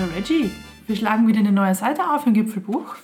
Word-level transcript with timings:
Hallo 0.00 0.12
Reggie, 0.14 0.50
wir 0.86 0.96
schlagen 0.96 1.28
wieder 1.28 1.40
eine 1.40 1.52
neue 1.52 1.74
Seite 1.74 2.10
auf 2.10 2.26
im 2.26 2.32
Gipfelbuch. 2.32 2.94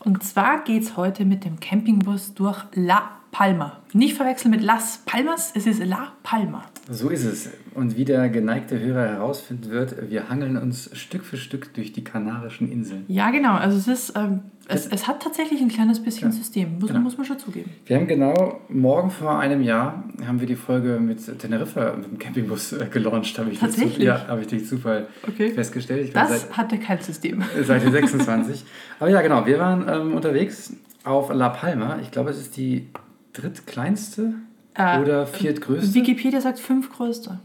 Und 0.00 0.22
zwar 0.22 0.62
geht 0.62 0.82
es 0.82 0.96
heute 0.98 1.24
mit 1.24 1.46
dem 1.46 1.58
Campingbus 1.58 2.34
durch 2.34 2.64
La 2.74 3.12
Palma. 3.40 3.80
Nicht 3.92 4.14
verwechseln 4.16 4.50
mit 4.50 4.62
Las 4.62 5.02
Palmas, 5.04 5.52
es 5.54 5.66
ist 5.66 5.84
La 5.84 6.12
Palma. 6.22 6.64
So 6.90 7.10
ist 7.10 7.24
es. 7.24 7.50
Und 7.74 7.94
wie 7.94 8.06
der 8.06 8.30
geneigte 8.30 8.80
Hörer 8.80 9.06
herausfinden 9.08 9.70
wird, 9.70 10.10
wir 10.10 10.30
hangeln 10.30 10.56
uns 10.56 10.88
Stück 10.96 11.22
für 11.22 11.36
Stück 11.36 11.74
durch 11.74 11.92
die 11.92 12.02
Kanarischen 12.02 12.72
Inseln. 12.72 13.04
Ja, 13.08 13.30
genau. 13.30 13.52
Also 13.52 13.76
es 13.76 13.88
ist, 13.88 14.16
ähm, 14.16 14.40
es, 14.68 14.86
es 14.86 15.06
hat 15.06 15.22
tatsächlich 15.22 15.60
ein 15.60 15.68
kleines 15.68 16.02
bisschen 16.02 16.30
Ja, 16.30 16.32
System, 16.34 16.78
muss, 16.78 16.88
genau. 16.88 17.00
muss 17.00 17.18
man 17.18 17.26
schon 17.26 17.38
zugeben. 17.38 17.70
Wir 17.84 17.96
haben 17.98 18.06
genau 18.06 18.58
morgen 18.70 19.10
vor 19.10 19.38
einem 19.38 19.60
Jahr 19.60 20.02
haben 20.26 20.40
wir 20.40 20.46
die 20.46 20.56
Folge 20.56 20.98
mit 20.98 21.38
Teneriffa 21.38 21.92
mit 21.94 22.06
dem 22.10 22.18
Campingbus 22.18 22.72
äh, 22.72 22.86
gelauncht, 22.90 23.38
habe 23.38 23.50
ich, 23.50 23.58
durch 23.60 23.70
Tatsächlich? 23.72 23.96
Zufall- 24.08 24.22
ja, 24.22 24.28
habe 24.28 24.40
ich 24.40 24.46
durch 24.46 24.66
Zufall 24.66 25.08
Okay. 25.28 25.50
festgestellt. 25.50 26.06
Ich 26.06 26.12
Das 26.14 26.56
hatte 26.56 26.78
kein 26.78 27.00
System. 27.02 27.42
seit, 27.54 27.66
Seite 27.82 27.90
26. 27.90 28.64
Aber 28.98 29.10
ja, 29.10 29.20
genau, 29.20 29.44
wir 29.44 29.58
waren 29.58 29.84
ähm, 29.88 30.14
unterwegs 30.14 30.72
auf 31.04 31.30
La 31.34 31.50
Palma. 31.50 31.98
Ich 32.00 32.10
glaube, 32.10 32.30
es 32.30 32.38
ist 32.40 32.56
die 32.56 32.88
drittkleinste 33.36 34.34
Äh, 34.74 35.00
oder 35.00 35.26
viertgrößte. 35.26 35.94
Wikipedia 35.94 36.40
sagt 36.40 36.58
fünf 36.58 36.90
größte. 36.90 37.38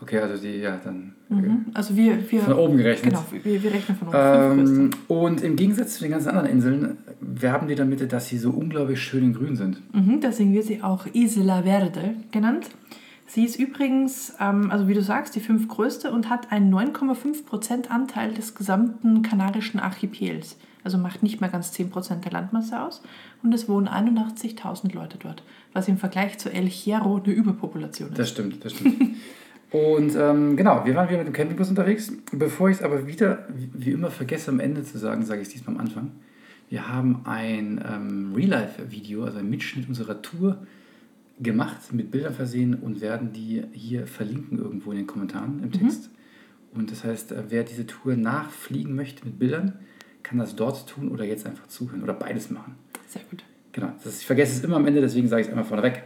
Okay, 0.00 0.18
also 0.18 0.42
die, 0.42 0.58
ja, 0.58 0.80
dann 0.82 1.14
Mhm. 1.32 1.66
Also 1.74 1.96
wir, 1.96 2.30
wir, 2.30 2.40
von 2.40 2.54
oben 2.54 2.76
gerechnet. 2.76 3.14
Genau, 3.14 3.24
wir, 3.30 3.62
wir 3.62 3.72
rechnen 3.72 3.96
von 3.96 4.08
oben. 4.08 4.16
Ähm, 4.16 4.90
und 5.08 5.42
im 5.42 5.56
Gegensatz 5.56 5.94
zu 5.94 6.02
den 6.02 6.10
ganzen 6.10 6.28
anderen 6.28 6.48
Inseln 6.48 6.98
werben 7.20 7.68
die 7.68 7.74
damit, 7.74 8.12
dass 8.12 8.28
sie 8.28 8.38
so 8.38 8.50
unglaublich 8.50 9.00
schön 9.00 9.24
in 9.24 9.34
grün 9.34 9.56
sind. 9.56 9.80
Mhm, 9.94 10.20
deswegen 10.20 10.52
wird 10.52 10.64
sie 10.64 10.82
auch 10.82 11.06
Isla 11.12 11.62
Verde 11.62 12.14
genannt. 12.30 12.66
Sie 13.26 13.44
ist 13.44 13.58
übrigens, 13.58 14.34
ähm, 14.40 14.70
also 14.70 14.88
wie 14.88 14.94
du 14.94 15.02
sagst, 15.02 15.34
die 15.34 15.40
fünftgrößte 15.40 16.12
und 16.12 16.28
hat 16.28 16.52
einen 16.52 16.72
9,5% 16.72 17.88
Anteil 17.88 18.34
des 18.34 18.54
gesamten 18.54 19.22
kanarischen 19.22 19.80
Archipels. 19.80 20.58
Also 20.84 20.98
macht 20.98 21.22
nicht 21.22 21.40
mehr 21.40 21.50
ganz 21.50 21.72
10% 21.72 22.20
der 22.20 22.32
Landmasse 22.32 22.80
aus. 22.80 23.02
Und 23.42 23.54
es 23.54 23.68
wohnen 23.68 23.88
81.000 23.88 24.94
Leute 24.94 25.18
dort, 25.18 25.42
was 25.72 25.88
im 25.88 25.96
Vergleich 25.96 26.38
zu 26.38 26.52
El 26.52 26.66
Hierro 26.66 27.20
eine 27.22 27.32
Überpopulation 27.32 28.10
ist. 28.10 28.18
Das 28.18 28.30
stimmt, 28.30 28.64
das 28.64 28.72
stimmt. 28.72 29.16
und 29.70 30.16
ähm, 30.16 30.56
genau, 30.56 30.84
wir 30.84 30.94
waren 30.94 31.08
wieder 31.08 31.18
mit 31.18 31.28
dem 31.28 31.32
Campingbus 31.32 31.68
unterwegs. 31.68 32.12
Bevor 32.32 32.68
ich 32.68 32.78
es 32.78 32.82
aber 32.82 33.06
wieder, 33.06 33.46
wie, 33.74 33.92
immer, 33.92 34.10
vergesse 34.10 34.50
am 34.50 34.60
Ende 34.60 34.82
zu 34.82 34.98
sagen, 34.98 35.24
sage 35.24 35.42
ich 35.42 35.48
es 35.48 35.54
diesmal 35.54 35.76
am 35.76 35.80
Anfang. 35.80 36.10
Wir 36.68 36.88
haben 36.88 37.20
ein 37.24 37.84
ähm, 37.86 38.32
Real-Life-Video, 38.34 39.24
also 39.24 39.38
ein 39.38 39.50
Mitschnitt 39.50 39.88
unserer 39.88 40.22
Tour 40.22 40.58
gemacht, 41.38 41.92
mit 41.92 42.10
Bildern 42.10 42.34
versehen 42.34 42.74
und 42.74 43.00
werden 43.00 43.32
die 43.32 43.62
hier 43.72 44.06
verlinken 44.06 44.58
irgendwo 44.58 44.90
in 44.92 44.98
den 44.98 45.06
Kommentaren 45.06 45.62
im 45.62 45.70
Text. 45.70 46.10
Und 46.74 46.90
das 46.90 47.04
heißt, 47.04 47.32
äh, 47.32 47.44
wer 47.48 47.64
diese 47.64 47.86
Tour 47.86 48.16
nachfliegen 48.16 48.94
möchte 48.94 49.24
mit 49.24 49.38
Bildern, 49.38 49.74
kann 50.22 50.38
das 50.38 50.56
dort 50.56 50.88
tun 50.88 51.10
oder 51.10 51.24
jetzt 51.24 51.46
einfach 51.46 51.66
zuhören 51.68 52.02
oder 52.02 52.14
beides 52.14 52.50
machen. 52.50 52.76
Sehr 53.08 53.22
gut. 53.30 53.44
Genau, 53.72 53.88
das, 54.02 54.20
ich 54.20 54.26
vergesse 54.26 54.56
es 54.56 54.64
immer 54.64 54.76
am 54.76 54.86
Ende, 54.86 55.00
deswegen 55.00 55.28
sage 55.28 55.42
ich 55.42 55.46
es 55.46 55.52
einmal 55.52 55.64
vorneweg. 55.64 56.02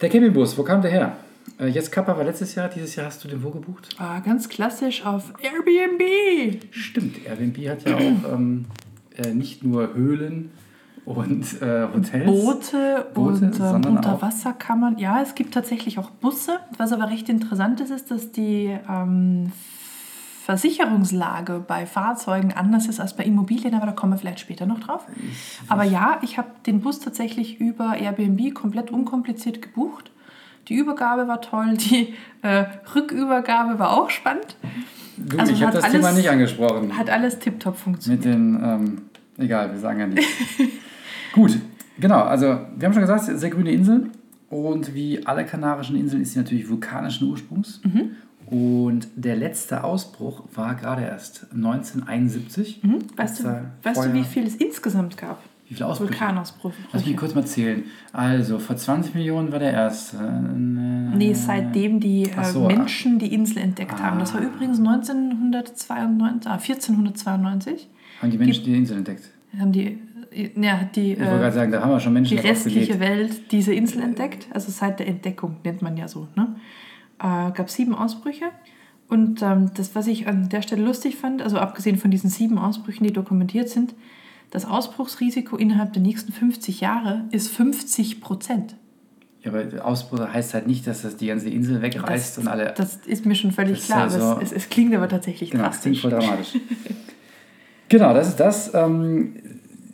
Der 0.00 0.08
Campingbus, 0.08 0.56
wo 0.56 0.62
kam 0.62 0.82
der 0.82 0.90
her? 0.90 1.16
Äh, 1.58 1.68
Jetzt 1.68 1.90
Kappa 1.90 2.16
war 2.16 2.24
letztes 2.24 2.54
Jahr, 2.54 2.68
dieses 2.68 2.96
Jahr 2.96 3.06
hast 3.06 3.22
du 3.24 3.28
den 3.28 3.42
wo 3.42 3.50
gebucht? 3.50 3.88
Ah, 3.98 4.20
ganz 4.20 4.48
klassisch 4.48 5.04
auf 5.04 5.32
Airbnb. 5.42 6.64
Stimmt, 6.70 7.24
Airbnb 7.26 7.68
hat 7.68 7.88
ja 7.88 7.96
auch 7.96 8.34
ähm, 8.34 8.66
äh, 9.16 9.32
nicht 9.32 9.64
nur 9.64 9.94
Höhlen 9.94 10.50
und 11.04 11.60
äh, 11.62 11.88
Hotels. 11.92 12.26
Boote, 12.26 13.06
Boote, 13.14 13.46
und 13.46 13.60
ähm, 13.60 13.96
Unterwasserkammern. 13.96 14.98
Ja, 14.98 15.22
es 15.22 15.34
gibt 15.34 15.54
tatsächlich 15.54 15.98
auch 15.98 16.10
Busse. 16.10 16.60
Was 16.76 16.92
aber 16.92 17.10
recht 17.10 17.28
interessant 17.28 17.80
ist, 17.80 17.90
ist, 17.90 18.10
dass 18.10 18.32
die 18.32 18.76
ähm, 18.88 19.52
Versicherungslage 20.50 21.62
bei 21.64 21.86
Fahrzeugen 21.86 22.52
anders 22.52 22.88
ist 22.88 22.98
als 22.98 23.14
bei 23.14 23.22
Immobilien, 23.22 23.72
aber 23.74 23.86
da 23.86 23.92
kommen 23.92 24.14
wir 24.14 24.18
vielleicht 24.18 24.40
später 24.40 24.66
noch 24.66 24.80
drauf. 24.80 25.06
Aber 25.68 25.84
ja, 25.84 26.18
ich 26.22 26.38
habe 26.38 26.48
den 26.66 26.80
Bus 26.80 26.98
tatsächlich 26.98 27.60
über 27.60 27.96
Airbnb 27.96 28.52
komplett 28.52 28.90
unkompliziert 28.90 29.62
gebucht. 29.62 30.10
Die 30.66 30.74
Übergabe 30.74 31.28
war 31.28 31.40
toll, 31.40 31.76
die 31.76 32.14
äh, 32.42 32.64
Rückübergabe 32.96 33.78
war 33.78 33.92
auch 33.92 34.10
spannend. 34.10 34.56
Du, 35.16 35.38
also 35.38 35.52
ich 35.52 35.62
habe 35.62 35.72
das 35.72 35.88
Thema 35.88 36.06
alles- 36.08 36.16
nicht 36.16 36.30
angesprochen. 36.30 36.98
Hat 36.98 37.10
alles 37.10 37.38
tiptop 37.38 37.76
funktioniert. 37.76 38.24
Mit 38.24 38.34
den, 38.34 38.60
ähm, 38.64 39.02
egal, 39.38 39.70
wir 39.70 39.78
sagen 39.78 40.00
ja 40.00 40.06
nicht. 40.08 40.26
Gut, 41.32 41.58
genau, 42.00 42.22
also 42.22 42.46
wir 42.76 42.86
haben 42.86 42.92
schon 42.92 43.02
gesagt, 43.02 43.22
sehr 43.24 43.50
grüne 43.50 43.70
Insel. 43.70 44.10
Und 44.48 44.94
wie 44.96 45.24
alle 45.24 45.44
kanarischen 45.46 45.94
Inseln 45.94 46.22
ist 46.22 46.32
sie 46.32 46.40
natürlich 46.40 46.68
vulkanischen 46.68 47.28
Ursprungs. 47.30 47.80
Mhm. 47.84 48.16
Und 48.50 49.06
der 49.14 49.36
letzte 49.36 49.84
Ausbruch 49.84 50.42
war 50.54 50.74
gerade 50.74 51.02
erst 51.02 51.46
1971. 51.54 52.80
Hm? 52.82 52.98
Weißt, 53.16 53.40
du, 53.44 53.70
weißt 53.82 54.04
du, 54.06 54.12
wie 54.12 54.24
viel 54.24 54.44
es 54.46 54.56
insgesamt 54.56 55.16
gab? 55.16 55.40
Wie 55.68 55.74
viele 55.74 55.86
Ausbrüche? 55.86 56.10
Vulkanausbrüche. 56.10 56.76
Lass 56.92 57.06
mich 57.06 57.16
kurz 57.16 57.34
mal 57.36 57.46
zählen. 57.46 57.84
Also, 58.12 58.58
vor 58.58 58.76
20 58.76 59.14
Millionen 59.14 59.52
war 59.52 59.60
der 59.60 59.72
erste. 59.72 60.16
Äh, 60.16 61.16
Nee, 61.16 61.32
seitdem 61.34 62.00
die 62.00 62.24
äh, 62.24 62.44
so, 62.44 62.66
Menschen 62.66 63.18
die 63.20 63.32
Insel 63.32 63.58
entdeckt 63.58 64.00
haben. 64.02 64.18
Das 64.18 64.34
war 64.34 64.40
Ah. 64.40 64.44
übrigens 64.44 64.78
1992, 64.80 66.50
ah, 66.50 66.54
1492. 66.58 67.88
Haben 68.20 68.30
die 68.32 68.38
Menschen 68.38 68.64
die 68.64 68.74
Insel 68.76 68.98
entdeckt? 68.98 69.30
Haben 69.58 69.70
die, 69.72 69.98
äh, 70.32 70.50
ja, 70.60 70.80
die, 70.94 71.12
Ich 71.12 71.20
wollte 71.20 71.38
gerade 71.38 71.52
sagen, 71.54 71.72
da 71.72 71.80
haben 71.82 71.90
wir 71.90 72.00
schon 72.00 72.12
Menschen 72.14 72.36
die 72.36 72.46
restliche. 72.46 72.98
Welt 73.00 73.52
diese 73.52 73.72
Insel 73.72 74.02
entdeckt. 74.02 74.48
Also 74.52 74.72
seit 74.72 74.98
der 74.98 75.06
Entdeckung 75.06 75.56
nennt 75.64 75.82
man 75.82 75.96
ja 75.96 76.08
so. 76.08 76.26
Ne? 76.36 76.48
Äh, 77.20 77.52
gab 77.52 77.70
sieben 77.70 77.94
Ausbrüche. 77.94 78.46
Und 79.08 79.42
ähm, 79.42 79.70
das, 79.74 79.94
was 79.94 80.06
ich 80.06 80.26
an 80.28 80.48
der 80.48 80.62
Stelle 80.62 80.82
lustig 80.84 81.16
fand, 81.16 81.42
also 81.42 81.58
abgesehen 81.58 81.98
von 81.98 82.10
diesen 82.10 82.30
sieben 82.30 82.58
Ausbrüchen, 82.58 83.04
die 83.06 83.12
dokumentiert 83.12 83.68
sind, 83.68 83.94
das 84.50 84.64
Ausbruchsrisiko 84.64 85.56
innerhalb 85.56 85.92
der 85.92 86.02
nächsten 86.02 86.32
50 86.32 86.80
Jahre 86.80 87.24
ist 87.30 87.48
50 87.48 88.20
Prozent. 88.20 88.76
Ja, 89.42 89.52
aber 89.52 89.84
Ausbruch 89.84 90.20
heißt 90.28 90.54
halt 90.54 90.66
nicht, 90.66 90.86
dass 90.86 91.02
das 91.02 91.16
die 91.16 91.26
ganze 91.28 91.48
Insel 91.48 91.80
wegreißt 91.82 92.38
und 92.38 92.48
alle. 92.48 92.74
Das 92.76 92.96
ist 93.06 93.24
mir 93.26 93.34
schon 93.34 93.52
völlig 93.52 93.78
Das 93.78 93.86
klar, 93.86 93.98
ja 93.98 94.04
aber 94.04 94.34
so- 94.36 94.40
es, 94.42 94.52
es, 94.52 94.64
es 94.64 94.68
klingt 94.68 94.94
aber 94.94 95.08
tatsächlich 95.08 95.50
Genau, 95.50 95.64
das 95.64 95.80
klingt 95.80 96.02
drastisch. 96.02 96.20
voll 96.20 96.28
dramatisch. 96.28 96.58
genau, 97.88 98.12
das 98.14 98.28
ist 98.28 98.40
das. 98.40 98.74
Ähm, 98.74 99.34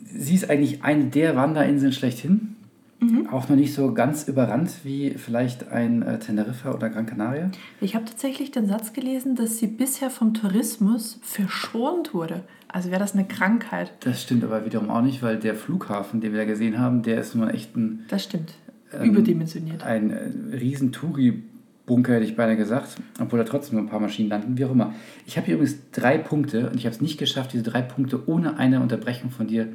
sie 0.05 0.35
ist 0.35 0.49
eigentlich 0.49 0.83
eine 0.83 1.05
der 1.05 1.35
Wanderinseln 1.35 1.93
schlechthin. 1.93 2.56
Mhm. 2.99 3.27
Auch 3.31 3.47
noch 3.47 3.55
nicht 3.55 3.73
so 3.73 3.93
ganz 3.93 4.27
überrannt 4.27 4.71
wie 4.83 5.11
vielleicht 5.11 5.69
ein 5.71 6.01
äh, 6.01 6.17
Teneriffa 6.17 6.71
oder 6.73 6.89
Gran 6.89 7.05
Canaria. 7.05 7.51
Ich 7.79 7.95
habe 7.95 8.05
tatsächlich 8.05 8.49
den 8.51 8.67
Satz 8.67 8.93
gelesen, 8.93 9.35
dass 9.35 9.59
sie 9.59 9.67
bisher 9.67 10.09
vom 10.09 10.33
Tourismus 10.33 11.19
verschont 11.21 12.13
wurde. 12.13 12.41
Also 12.69 12.89
wäre 12.89 12.99
das 12.99 13.13
eine 13.13 13.25
Krankheit. 13.25 13.91
Das 13.99 14.23
stimmt 14.23 14.43
aber 14.43 14.65
wiederum 14.65 14.89
auch 14.89 15.01
nicht, 15.01 15.21
weil 15.21 15.37
der 15.37 15.55
Flughafen, 15.55 16.21
den 16.21 16.31
wir 16.33 16.39
da 16.39 16.45
gesehen 16.45 16.79
haben, 16.79 17.03
der 17.03 17.21
ist 17.21 17.35
nun 17.35 17.49
echt 17.49 17.75
ein, 17.77 18.05
Das 18.07 18.23
stimmt. 18.23 18.55
Ähm, 18.91 19.11
Überdimensioniert. 19.11 19.83
ein 19.83 20.09
äh, 20.11 20.55
riesen 20.55 20.91
Touri-Bunker, 20.91 22.13
hätte 22.13 22.25
ich 22.25 22.35
beinahe 22.35 22.57
gesagt, 22.57 22.95
obwohl 23.19 23.39
da 23.39 23.45
trotzdem 23.45 23.77
ein 23.79 23.87
paar 23.87 23.99
Maschinen 23.99 24.29
landen, 24.29 24.57
wie 24.57 24.65
auch 24.65 24.71
immer. 24.71 24.93
Ich 25.25 25.37
habe 25.37 25.45
hier 25.45 25.55
übrigens 25.55 25.77
drei 25.91 26.17
Punkte 26.17 26.69
und 26.69 26.77
ich 26.77 26.85
habe 26.85 26.95
es 26.95 27.01
nicht 27.01 27.17
geschafft, 27.19 27.53
diese 27.53 27.63
drei 27.63 27.81
Punkte 27.81 28.27
ohne 28.27 28.57
eine 28.57 28.81
Unterbrechung 28.81 29.29
von 29.29 29.47
dir 29.47 29.67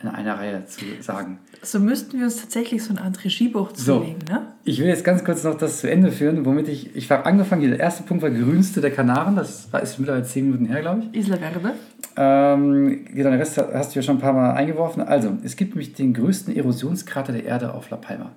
in 0.00 0.08
einer 0.08 0.38
Reihe 0.38 0.64
zu 0.66 0.84
sagen. 1.00 1.38
So 1.62 1.80
müssten 1.80 2.18
wir 2.18 2.24
uns 2.26 2.36
tatsächlich 2.40 2.84
so 2.84 2.90
eine 2.90 3.02
Art 3.02 3.24
Regiebuch 3.24 3.70
So. 3.74 3.98
zulegen, 4.00 4.18
ne? 4.28 4.42
Ich 4.64 4.78
will 4.78 4.86
jetzt 4.86 5.04
ganz 5.04 5.24
kurz 5.24 5.42
noch 5.42 5.56
das 5.56 5.80
zu 5.80 5.90
Ende 5.90 6.12
führen, 6.12 6.44
womit 6.46 6.68
ich, 6.68 6.94
ich 6.94 7.10
habe 7.10 7.26
angefangen, 7.26 7.68
der 7.68 7.80
erste 7.80 8.04
Punkt 8.04 8.22
war 8.22 8.30
grünste 8.30 8.80
der 8.80 8.92
Kanaren, 8.92 9.34
das 9.34 9.72
war- 9.72 9.82
ist 9.82 9.98
mittlerweile 9.98 10.24
zehn 10.24 10.46
Minuten 10.46 10.66
her, 10.66 10.80
glaube 10.82 11.02
ich. 11.12 11.18
Isla 11.20 11.36
Verde. 11.36 11.74
Ähm, 12.16 13.04
genau, 13.12 13.30
den 13.30 13.38
Rest 13.38 13.58
hast 13.58 13.94
du 13.94 13.98
ja 13.98 14.02
schon 14.02 14.16
ein 14.16 14.20
paar 14.20 14.32
Mal 14.32 14.52
eingeworfen. 14.52 15.02
Also, 15.02 15.36
es 15.42 15.56
gibt 15.56 15.72
nämlich 15.74 15.94
den 15.94 16.14
größten 16.14 16.54
Erosionskrater 16.54 17.32
der 17.32 17.44
Erde 17.44 17.74
auf 17.74 17.90
La 17.90 17.96
Palma. 17.96 18.30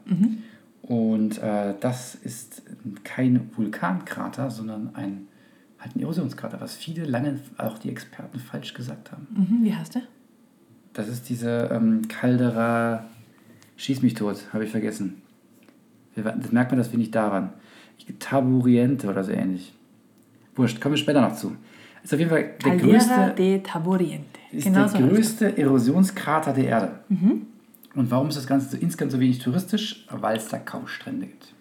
Und 0.82 1.38
äh, 1.42 1.74
das 1.80 2.16
ist 2.16 2.64
kein 3.04 3.50
Vulkankrater, 3.56 4.50
sondern 4.52 4.92
ein, 4.96 5.28
halt 5.80 5.96
ein 5.96 6.00
Erosionskrater, 6.02 6.60
was 6.60 6.76
viele 6.76 7.06
lange 7.06 7.40
auch 7.58 7.78
die 7.78 7.90
Experten 7.90 8.40
falsch 8.40 8.74
gesagt 8.74 9.12
haben. 9.12 9.28
Mhm, 9.32 9.64
wie 9.64 9.74
heißt 9.76 9.96
der? 9.96 10.02
Das 10.94 11.08
ist 11.08 11.30
diese 11.30 11.70
ähm, 11.72 12.08
Caldera, 12.08 13.06
schieß 13.78 14.02
mich 14.02 14.14
tot, 14.14 14.38
habe 14.54 14.66
ich 14.66 14.72
vergessen. 14.72 15.22
Das 16.16 16.52
merkt 16.52 16.72
man, 16.72 16.78
dass 16.78 16.92
wir 16.92 17.00
nicht 17.00 17.16
da 17.16 17.32
waren. 17.32 17.50
Ich, 17.98 18.06
Taburiente 18.20 19.08
oder 19.08 19.24
so 19.24 19.32
ähnlich. 19.32 19.74
Wurscht, 20.56 20.82
kommen 20.82 20.94
wir 20.94 20.98
später 20.98 21.22
noch 21.22 21.36
zu. 21.36 21.56
Ist 22.04 22.14
auf 22.14 22.20
jeden 22.20 22.32
Fall 22.32 22.56
der 22.64 22.78
Caldera 22.78 22.92
größte, 22.92 23.34
de 23.38 23.60
Taboriente. 23.60 24.40
ist 24.52 24.64
Genau 24.66 24.80
der 24.80 24.90
so 24.90 24.98
größte 24.98 25.58
Erosionskrater 25.58 26.52
der 26.52 26.66
Erde. 26.66 27.00
Und 27.96 28.12
warum 28.12 28.28
ist 28.30 28.38
das 28.38 28.48
Ganze 28.48 28.70
so 28.70 28.78
insgesamt 28.78 29.12
so 29.12 29.20
wenig 29.20 29.40
touristisch? 29.40 30.06
Weil 30.10 30.38
es 30.38 30.48
da 30.48 30.58
kaum 30.58 30.88
Strände 30.88 31.28
gibt. 31.28 31.54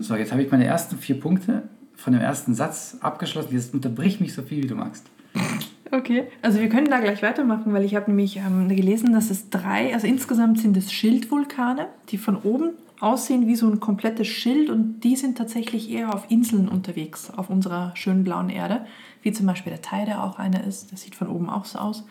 So, 0.00 0.16
jetzt 0.16 0.32
habe 0.32 0.42
ich 0.42 0.50
meine 0.50 0.64
ersten 0.64 0.96
vier 0.96 1.20
Punkte 1.20 1.62
von 1.94 2.12
dem 2.14 2.22
ersten 2.22 2.54
Satz 2.54 2.96
abgeschlossen. 3.00 3.54
Jetzt 3.54 3.74
unterbrich 3.74 4.20
mich 4.20 4.32
so 4.32 4.42
viel, 4.42 4.62
wie 4.62 4.66
du 4.66 4.74
magst. 4.74 5.06
Okay, 5.90 6.24
also 6.42 6.58
wir 6.58 6.68
können 6.68 6.90
da 6.90 7.00
gleich 7.00 7.22
weitermachen, 7.22 7.72
weil 7.72 7.84
ich 7.84 7.94
habe 7.94 8.10
nämlich 8.10 8.38
ähm, 8.38 8.68
gelesen, 8.68 9.12
dass 9.12 9.30
es 9.30 9.50
drei, 9.50 9.94
also 9.94 10.06
insgesamt 10.06 10.58
sind 10.58 10.76
es 10.76 10.92
Schildvulkane, 10.92 11.86
die 12.08 12.18
von 12.18 12.36
oben 12.36 12.70
aussehen 12.98 13.46
wie 13.46 13.56
so 13.56 13.68
ein 13.68 13.78
komplettes 13.78 14.26
Schild 14.26 14.70
und 14.70 15.00
die 15.00 15.16
sind 15.16 15.38
tatsächlich 15.38 15.90
eher 15.90 16.14
auf 16.14 16.30
Inseln 16.30 16.68
unterwegs, 16.68 17.30
auf 17.30 17.50
unserer 17.50 17.92
schönen 17.94 18.24
blauen 18.24 18.48
Erde, 18.48 18.86
wie 19.22 19.32
zum 19.32 19.46
Beispiel 19.46 19.70
der 19.70 19.82
Thai, 19.82 20.06
der 20.06 20.24
auch 20.24 20.38
einer 20.38 20.64
ist, 20.64 20.92
das 20.92 21.02
sieht 21.02 21.14
von 21.14 21.28
oben 21.28 21.50
auch 21.50 21.66
so 21.66 21.78
aus 21.78 22.06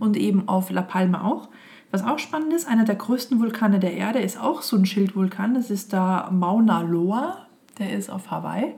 und 0.00 0.16
eben 0.16 0.48
auf 0.48 0.70
La 0.70 0.82
Palma 0.82 1.24
auch. 1.24 1.48
Was 1.90 2.04
auch 2.04 2.18
spannend 2.18 2.52
ist, 2.52 2.68
einer 2.68 2.84
der 2.84 2.94
größten 2.94 3.40
Vulkane 3.40 3.78
der 3.80 3.94
Erde 3.94 4.20
ist 4.20 4.38
auch 4.38 4.62
so 4.62 4.76
ein 4.76 4.86
Schildvulkan, 4.86 5.54
das 5.54 5.70
ist 5.70 5.92
der 5.92 6.28
Mauna 6.30 6.82
Loa, 6.82 7.46
der 7.78 7.92
ist 7.92 8.10
auf 8.10 8.30
Hawaii. 8.30 8.74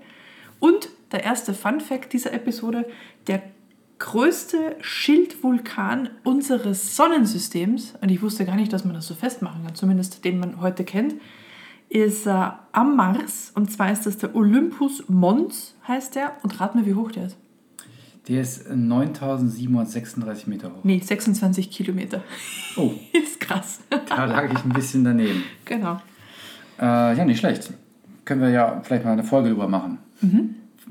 Und 0.60 0.88
der 1.12 1.24
erste 1.24 1.52
Fun 1.52 1.80
Fact 1.80 2.12
dieser 2.12 2.32
Episode, 2.32 2.86
der 3.26 3.42
größte 4.00 4.76
Schildvulkan 4.80 6.08
unseres 6.24 6.96
Sonnensystems, 6.96 7.94
und 8.00 8.10
ich 8.10 8.20
wusste 8.20 8.44
gar 8.44 8.56
nicht, 8.56 8.72
dass 8.72 8.84
man 8.84 8.94
das 8.94 9.06
so 9.06 9.14
festmachen 9.14 9.64
kann, 9.64 9.76
zumindest 9.76 10.24
den 10.24 10.40
man 10.40 10.60
heute 10.60 10.82
kennt, 10.82 11.14
ist 11.88 12.26
äh, 12.26 12.50
am 12.72 12.96
Mars. 12.96 13.52
Und 13.54 13.70
zwar 13.70 13.92
ist 13.92 14.06
das 14.06 14.18
der 14.18 14.34
Olympus 14.34 15.04
Mons, 15.08 15.74
heißt 15.86 16.14
der. 16.16 16.32
Und 16.42 16.60
rat 16.60 16.74
mir, 16.74 16.86
wie 16.86 16.94
hoch 16.94 17.12
der 17.12 17.26
ist. 17.26 17.36
Der 18.28 18.42
ist 18.42 18.70
9736 18.70 20.46
Meter 20.46 20.68
hoch. 20.68 20.84
Nee, 20.84 21.00
26 21.00 21.70
Kilometer. 21.70 22.22
Oh, 22.76 22.92
ist 23.12 23.40
krass. 23.40 23.80
da 24.08 24.24
lag 24.24 24.52
ich 24.52 24.64
ein 24.64 24.72
bisschen 24.72 25.04
daneben. 25.04 25.42
genau. 25.64 26.00
Äh, 26.78 27.16
ja, 27.16 27.24
nicht 27.24 27.40
schlecht. 27.40 27.72
Können 28.24 28.40
wir 28.40 28.50
ja 28.50 28.80
vielleicht 28.82 29.04
mal 29.04 29.12
eine 29.12 29.24
Folge 29.24 29.50
drüber 29.50 29.68
machen. 29.68 29.98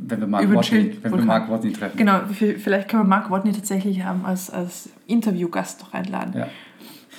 Wenn 0.02 0.20
wir 0.20 0.28
Mark 0.28 0.44
Über 0.44 0.56
Watney, 0.56 0.98
wenn 1.02 1.12
wir. 1.12 1.24
Mark 1.24 1.50
Watney 1.50 1.74
treffen. 1.74 1.98
Genau, 1.98 2.22
vielleicht 2.30 2.88
können 2.88 3.04
wir 3.04 3.08
Mark 3.08 3.30
Watney 3.30 3.52
tatsächlich 3.52 4.00
ähm, 4.00 4.24
als, 4.24 4.50
als 4.50 4.90
Interviewgast 5.08 5.82
noch 5.82 5.94
einladen. 5.94 6.34
Ja. 6.38 6.48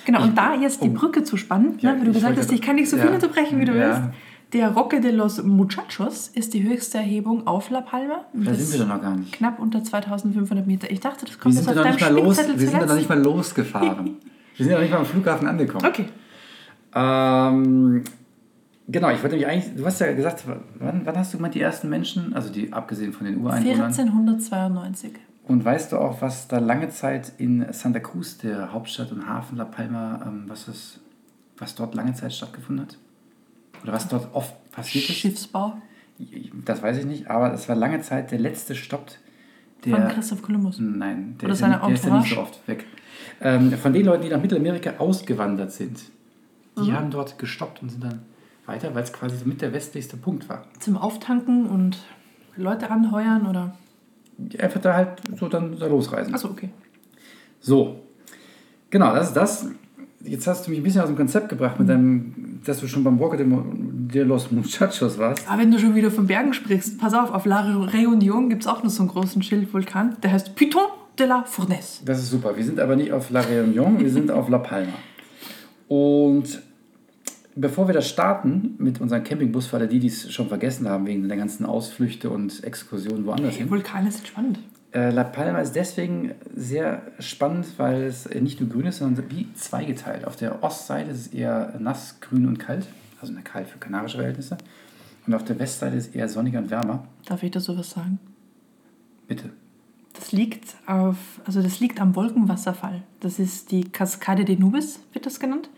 Genau, 0.05 0.23
und 0.23 0.37
da 0.37 0.55
jetzt 0.55 0.83
die 0.83 0.89
oh. 0.89 0.93
Brücke 0.93 1.23
zu 1.23 1.37
spannen, 1.37 1.77
Ja, 1.79 1.93
ne, 1.93 2.01
wie 2.01 2.05
du 2.05 2.11
ich 2.11 2.17
gesagt 2.17 2.37
hast, 2.37 2.51
ich 2.51 2.61
kann 2.61 2.75
nicht 2.75 2.89
so 2.89 2.97
viel 2.97 3.07
ja. 3.07 3.13
unterbrechen, 3.13 3.59
wie 3.59 3.65
du 3.65 3.73
willst. 3.73 4.01
Der 4.53 4.71
Roque 4.71 4.99
de 4.99 5.11
los 5.11 5.41
Muchachos 5.43 6.27
ist 6.27 6.53
die 6.53 6.63
höchste 6.63 6.97
Erhebung 6.97 7.47
auf 7.47 7.69
La 7.69 7.79
Palma. 7.79 8.25
Da 8.33 8.53
sind 8.53 8.73
wir 8.73 8.79
doch 8.85 8.95
noch 8.95 9.01
gar 9.01 9.15
nicht. 9.15 9.31
Knapp 9.31 9.59
unter 9.59 9.81
2500 9.81 10.67
Meter. 10.67 10.91
Ich 10.91 10.99
dachte, 10.99 11.25
das 11.25 11.35
Wir 11.35 11.39
kommt 11.39 11.55
sind 11.55 11.67
jetzt 11.67 11.77
auf 11.77 11.85
noch 11.85 11.95
deinem 11.95 12.15
los. 12.15 12.35
Spickzettel 12.35 12.59
Wir 12.59 12.67
sind 12.67 12.81
ja 12.81 12.85
noch 12.85 12.95
nicht 12.95 13.09
mal 13.09 13.23
losgefahren. 13.23 14.05
wir 14.57 14.65
sind 14.65 14.71
ja 14.71 14.73
noch 14.73 14.81
nicht 14.81 14.91
mal 14.91 14.99
am 14.99 15.05
Flughafen 15.05 15.47
angekommen. 15.47 15.85
Okay. 15.85 16.05
Ähm, 16.93 18.03
genau, 18.91 19.09
ich 19.11 19.21
wollte 19.23 19.35
mich 19.35 19.47
eigentlich, 19.47 19.75
du 19.75 19.85
hast 19.85 19.99
ja 19.99 20.11
gesagt, 20.13 20.43
wann, 20.79 21.01
wann 21.05 21.17
hast 21.17 21.33
du 21.33 21.37
gemeint, 21.37 21.55
die 21.55 21.61
ersten 21.61 21.89
Menschen, 21.89 22.33
also 22.33 22.51
die 22.51 22.71
abgesehen 22.73 23.13
von 23.13 23.25
den 23.25 23.37
Ureinwohnern, 23.37 23.91
1492. 23.93 25.13
und 25.47 25.63
weißt 25.65 25.91
du 25.91 25.97
auch, 25.97 26.21
was 26.21 26.47
da 26.47 26.59
lange 26.59 26.89
Zeit 26.89 27.31
in 27.37 27.65
Santa 27.71 27.99
Cruz, 27.99 28.37
der 28.37 28.71
Hauptstadt 28.73 29.11
und 29.11 29.27
Hafen 29.27 29.57
La 29.57 29.65
Palma, 29.65 30.21
ähm, 30.25 30.43
was, 30.47 30.67
es, 30.67 30.99
was 31.57 31.75
dort 31.75 31.95
lange 31.95 32.13
Zeit 32.13 32.33
stattgefunden 32.33 32.85
hat? 32.85 32.97
Oder 33.83 33.93
was 33.93 34.07
dort 34.07 34.33
oft 34.33 34.71
passiert 34.71 35.09
ist? 35.09 35.15
Schiffsbau 35.17 35.73
Das 36.65 36.81
weiß 36.83 36.97
ich 36.99 37.05
nicht, 37.05 37.29
aber 37.29 37.51
es 37.53 37.67
war 37.67 37.75
lange 37.75 38.01
Zeit 38.01 38.31
der 38.31 38.39
letzte 38.39 38.75
Stopp 38.75 39.07
der. 39.85 39.97
von 39.97 40.07
Christoph 40.09 40.41
Kolumbus. 40.43 40.77
Nein, 40.79 41.35
der, 41.39 41.45
Oder 41.45 41.53
ist 41.53 41.61
ja, 41.61 41.69
der 41.79 41.89
ist 41.95 42.05
ja 42.05 42.17
nicht 42.19 42.33
so 42.35 42.41
oft 42.41 42.67
weg. 42.67 42.85
Ähm, 43.41 43.71
von 43.73 43.91
den 43.93 44.05
Leuten, 44.05 44.23
die 44.23 44.29
nach 44.29 44.39
Mittelamerika 44.41 44.91
ausgewandert 44.99 45.71
sind, 45.71 45.99
die 46.77 46.91
Mhm. 46.91 46.95
haben 46.95 47.09
dort 47.11 47.39
gestoppt 47.39 47.81
und 47.81 47.89
sind 47.89 48.03
dann 48.03 48.21
weiter, 48.65 48.93
weil 48.93 49.03
es 49.03 49.13
quasi 49.13 49.37
so 49.37 49.45
mit 49.45 49.61
der 49.61 49.73
westlichste 49.73 50.17
Punkt 50.17 50.49
war. 50.49 50.65
Zum 50.79 50.97
Auftanken 50.97 51.67
und 51.67 51.97
Leute 52.55 52.89
anheuern 52.89 53.47
oder. 53.47 53.75
Einfach 54.59 54.81
da 54.81 54.93
halt 54.95 55.21
so 55.39 55.47
dann 55.47 55.77
da 55.77 55.87
losreisen. 55.87 56.33
Achso, 56.33 56.49
okay. 56.49 56.69
So, 57.59 57.99
genau, 58.89 59.13
das 59.13 59.29
ist 59.29 59.35
das. 59.35 59.67
Jetzt 60.23 60.45
hast 60.47 60.65
du 60.65 60.71
mich 60.71 60.79
ein 60.79 60.83
bisschen 60.83 61.01
aus 61.01 61.07
dem 61.07 61.15
Konzept 61.15 61.49
gebracht, 61.49 61.79
mit 61.79 61.89
deinem, 61.89 62.59
dass 62.63 62.79
du 62.79 62.87
schon 62.87 63.03
beim 63.03 63.17
Roque 63.17 63.37
de, 63.37 64.23
los 64.23 64.51
Muchachos 64.51 65.17
warst. 65.17 65.49
Aber 65.49 65.61
wenn 65.61 65.71
du 65.71 65.79
schon 65.79 65.95
wieder 65.95 66.11
von 66.11 66.27
Bergen 66.27 66.53
sprichst, 66.53 66.99
pass 66.99 67.13
auf, 67.13 67.31
auf 67.31 67.45
La 67.45 67.61
Réunion 67.61 68.49
gibt 68.49 68.63
es 68.63 68.67
auch 68.67 68.83
noch 68.83 68.91
so 68.91 69.01
einen 69.01 69.09
großen 69.09 69.41
Schildvulkan, 69.41 70.17
der 70.21 70.31
heißt 70.31 70.55
Piton 70.55 70.83
de 71.17 71.25
la 71.25 71.43
Fournaise. 71.43 72.01
Das 72.05 72.19
ist 72.19 72.29
super. 72.29 72.55
Wir 72.55 72.63
sind 72.63 72.79
aber 72.79 72.95
nicht 72.95 73.11
auf 73.11 73.31
La 73.31 73.41
Réunion, 73.41 73.99
wir 73.99 74.09
sind 74.11 74.29
auf 74.29 74.47
La 74.49 74.59
Palma. 74.59 74.93
Und 75.87 76.61
bevor 77.55 77.87
wir 77.87 77.93
das 77.93 78.07
starten 78.07 78.75
mit 78.77 79.01
unserem 79.01 79.23
Campingbus, 79.23 79.67
für 79.67 79.77
alle 79.77 79.87
die, 79.87 79.99
die 79.99 80.07
es 80.07 80.31
schon 80.31 80.47
vergessen 80.47 80.87
haben, 80.87 81.05
wegen 81.05 81.27
der 81.27 81.37
ganzen 81.37 81.65
Ausflüchte 81.65 82.29
und 82.29 82.63
Exkursionen 82.63 83.25
woanders 83.25 83.53
Die 83.53 83.59
hin. 83.59 83.69
Vulkane 83.69 84.11
sind 84.11 84.27
spannend. 84.27 84.59
Äh, 84.93 85.11
La 85.11 85.23
Palma 85.23 85.59
ist 85.59 85.73
deswegen 85.73 86.31
sehr 86.53 87.01
spannend, 87.19 87.65
weil 87.77 88.03
es 88.03 88.29
nicht 88.29 88.59
nur 88.59 88.69
grün 88.69 88.87
ist, 88.87 88.97
sondern 88.97 89.29
wie 89.31 89.51
zweigeteilt. 89.53 90.25
Auf 90.25 90.35
der 90.35 90.63
Ostseite 90.63 91.11
ist 91.11 91.19
es 91.19 91.27
eher 91.27 91.75
nass, 91.79 92.19
grün 92.19 92.45
und 92.47 92.59
kalt, 92.59 92.87
also 93.21 93.33
eine 93.33 93.41
kalt 93.41 93.67
für 93.67 93.77
kanarische 93.77 94.17
Verhältnisse. 94.17 94.57
Und 95.25 95.33
auf 95.33 95.45
der 95.45 95.59
Westseite 95.59 95.95
ist 95.95 96.09
es 96.09 96.15
eher 96.15 96.27
sonniger 96.27 96.59
und 96.59 96.69
wärmer. 96.71 97.05
Darf 97.25 97.43
ich 97.43 97.51
da 97.51 97.59
sowas 97.59 97.91
sagen? 97.91 98.19
Bitte. 99.27 99.51
Das 100.13 100.33
liegt 100.33 100.75
auf, 100.87 101.17
also 101.45 101.61
das 101.61 101.79
liegt 101.79 102.01
am 102.01 102.15
Wolkenwasserfall. 102.15 103.03
Das 103.21 103.39
ist 103.39 103.71
die 103.71 103.83
Cascade 103.83 104.43
de 104.43 104.57
Nubes, 104.57 104.99
wird 105.13 105.25
das 105.25 105.39
genannt. 105.39 105.69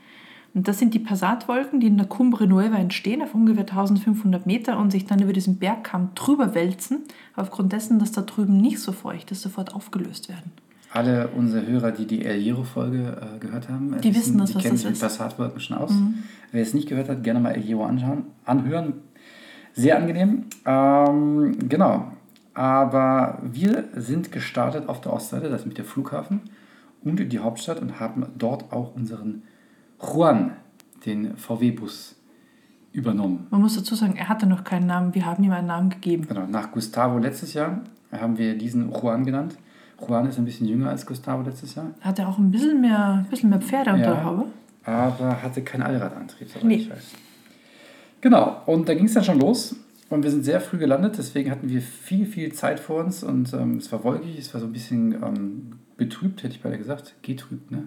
Und 0.53 0.67
das 0.67 0.77
sind 0.77 0.93
die 0.93 0.99
Passatwolken, 0.99 1.79
die 1.79 1.87
in 1.87 1.97
der 1.97 2.05
Cumbre 2.05 2.45
Nueva 2.45 2.75
entstehen, 2.75 3.23
auf 3.23 3.33
ungefähr 3.33 3.63
1500 3.63 4.45
Meter 4.45 4.77
und 4.77 4.91
sich 4.91 5.05
dann 5.05 5.21
über 5.21 5.33
diesen 5.33 5.57
Bergkamm 5.57 6.09
drüber 6.13 6.53
wälzen, 6.53 6.99
aufgrund 7.35 7.73
dessen, 7.73 7.97
dass 7.97 8.11
da 8.11 8.21
drüben 8.21 8.57
nicht 8.57 8.79
so 8.79 8.91
feucht 8.91 9.31
ist, 9.31 9.41
sofort 9.41 9.73
aufgelöst 9.73 10.29
werden. 10.29 10.51
Alle 10.91 11.29
unsere 11.29 11.65
Hörer, 11.65 11.91
die 11.91 12.05
die 12.05 12.23
El 12.23 12.39
Hierro-Folge 12.39 13.17
äh, 13.19 13.39
gehört 13.39 13.67
haben, 13.67 13.93
äh, 13.93 14.01
Die 14.01 14.13
wissen 14.13 14.37
das, 14.37 14.51
die 14.51 14.55
was 14.55 14.61
kennen 14.61 14.75
das 14.75 14.81
sich 14.81 14.91
mit. 14.91 14.99
Mhm. 14.99 15.01
Passatwolken 15.01 15.59
schon 15.59 15.77
aus. 15.77 15.91
Wer 16.51 16.61
es 16.61 16.75
nicht 16.75 16.87
gehört 16.87 17.09
hat, 17.09 17.23
gerne 17.23 17.39
mal 17.39 17.51
El 17.51 17.61
Hierro 17.61 17.85
anschauen, 17.85 18.25
anhören. 18.45 18.93
Sehr 19.73 19.97
angenehm. 19.97 20.45
Ähm, 20.67 21.67
genau. 21.67 22.11
Aber 22.53 23.39
wir 23.41 23.85
sind 23.95 24.31
gestartet 24.31 24.87
auf 24.87 25.01
der 25.01 25.13
Ostseite, 25.13 25.49
das 25.49 25.61
ist 25.61 25.67
mit 25.67 25.79
der 25.79 25.85
Flughafen 25.85 26.41
und 27.03 27.17
die 27.17 27.39
Hauptstadt 27.39 27.81
und 27.81 27.99
haben 27.99 28.27
dort 28.37 28.71
auch 28.71 28.95
unseren 28.95 29.41
Juan, 30.03 30.51
den 31.05 31.35
VW-Bus, 31.37 32.15
übernommen. 32.91 33.47
Man 33.49 33.61
muss 33.61 33.75
dazu 33.75 33.95
sagen, 33.95 34.15
er 34.15 34.29
hatte 34.29 34.45
noch 34.45 34.63
keinen 34.63 34.87
Namen, 34.87 35.15
wir 35.15 35.25
haben 35.25 35.43
ihm 35.43 35.51
einen 35.51 35.67
Namen 35.67 35.89
gegeben. 35.89 36.27
Genau, 36.27 36.45
nach 36.45 36.71
Gustavo 36.71 37.17
letztes 37.17 37.53
Jahr 37.53 37.81
haben 38.11 38.37
wir 38.37 38.57
diesen 38.57 38.91
Juan 38.91 39.25
genannt. 39.25 39.55
Juan 39.99 40.27
ist 40.27 40.37
ein 40.37 40.45
bisschen 40.45 40.67
jünger 40.67 40.89
als 40.89 41.05
Gustavo 41.05 41.41
letztes 41.43 41.75
Jahr. 41.75 41.91
Hat 42.01 42.19
er 42.19 42.27
auch 42.27 42.37
ein 42.37 42.51
bisschen 42.51 42.81
mehr, 42.81 43.25
bisschen 43.29 43.49
mehr 43.49 43.61
Pferde 43.61 43.93
unter 43.93 44.13
der 44.15 44.23
Haube? 44.23 44.45
aber 44.85 45.41
hatte 45.41 45.61
keinen 45.63 45.83
Allradantrieb, 45.83 46.49
soweit 46.49 46.65
Nee. 46.65 46.75
ich 46.75 46.89
weiß. 46.89 47.11
Genau, 48.21 48.61
und 48.65 48.87
da 48.87 48.93
ging 48.93 49.05
es 49.05 49.13
dann 49.13 49.23
schon 49.23 49.39
los. 49.39 49.75
Und 50.09 50.23
wir 50.23 50.29
sind 50.29 50.43
sehr 50.43 50.59
früh 50.61 50.77
gelandet, 50.77 51.17
deswegen 51.17 51.49
hatten 51.49 51.69
wir 51.69 51.81
viel, 51.81 52.25
viel 52.25 52.53
Zeit 52.53 52.79
vor 52.79 53.03
uns. 53.03 53.23
Und 53.23 53.53
ähm, 53.53 53.77
es 53.77 53.91
war 53.91 54.03
wolkig, 54.03 54.37
es 54.37 54.53
war 54.53 54.59
so 54.61 54.67
ein 54.67 54.73
bisschen 54.73 55.13
ähm, 55.13 55.71
betrübt, 55.97 56.43
hätte 56.43 56.53
ich 56.55 56.61
beide 56.61 56.77
gesagt. 56.77 57.15
Getrübt, 57.21 57.71
ne? 57.71 57.83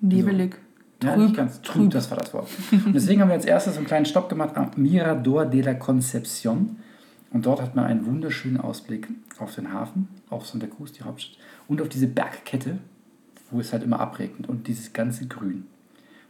Nebelig. 0.00 0.54
Ja, 0.54 0.58
Trüb, 1.00 1.16
nicht 1.16 1.36
ganz 1.36 1.60
trüb, 1.62 1.82
trüb. 1.82 1.90
das 1.90 2.10
war 2.10 2.18
das 2.18 2.34
Wort. 2.34 2.48
Und 2.72 2.92
deswegen 2.92 3.20
haben 3.20 3.28
wir 3.28 3.34
als 3.34 3.44
erstes 3.44 3.76
einen 3.76 3.86
kleinen 3.86 4.06
Stopp 4.06 4.28
gemacht 4.28 4.56
am 4.56 4.70
Mirador 4.76 5.46
de 5.46 5.62
la 5.62 5.72
Concepción. 5.72 6.76
Und 7.30 7.46
dort 7.46 7.62
hat 7.62 7.76
man 7.76 7.84
einen 7.84 8.06
wunderschönen 8.06 8.58
Ausblick 8.58 9.08
auf 9.38 9.54
den 9.54 9.72
Hafen, 9.72 10.08
auf 10.30 10.46
Santa 10.46 10.66
Cruz, 10.66 10.92
die 10.92 11.02
Hauptstadt, 11.02 11.38
und 11.68 11.80
auf 11.80 11.88
diese 11.88 12.08
Bergkette, 12.08 12.78
wo 13.50 13.60
es 13.60 13.72
halt 13.72 13.82
immer 13.82 14.00
abregnet 14.00 14.48
und 14.48 14.66
dieses 14.66 14.92
ganze 14.92 15.26
Grün. 15.26 15.66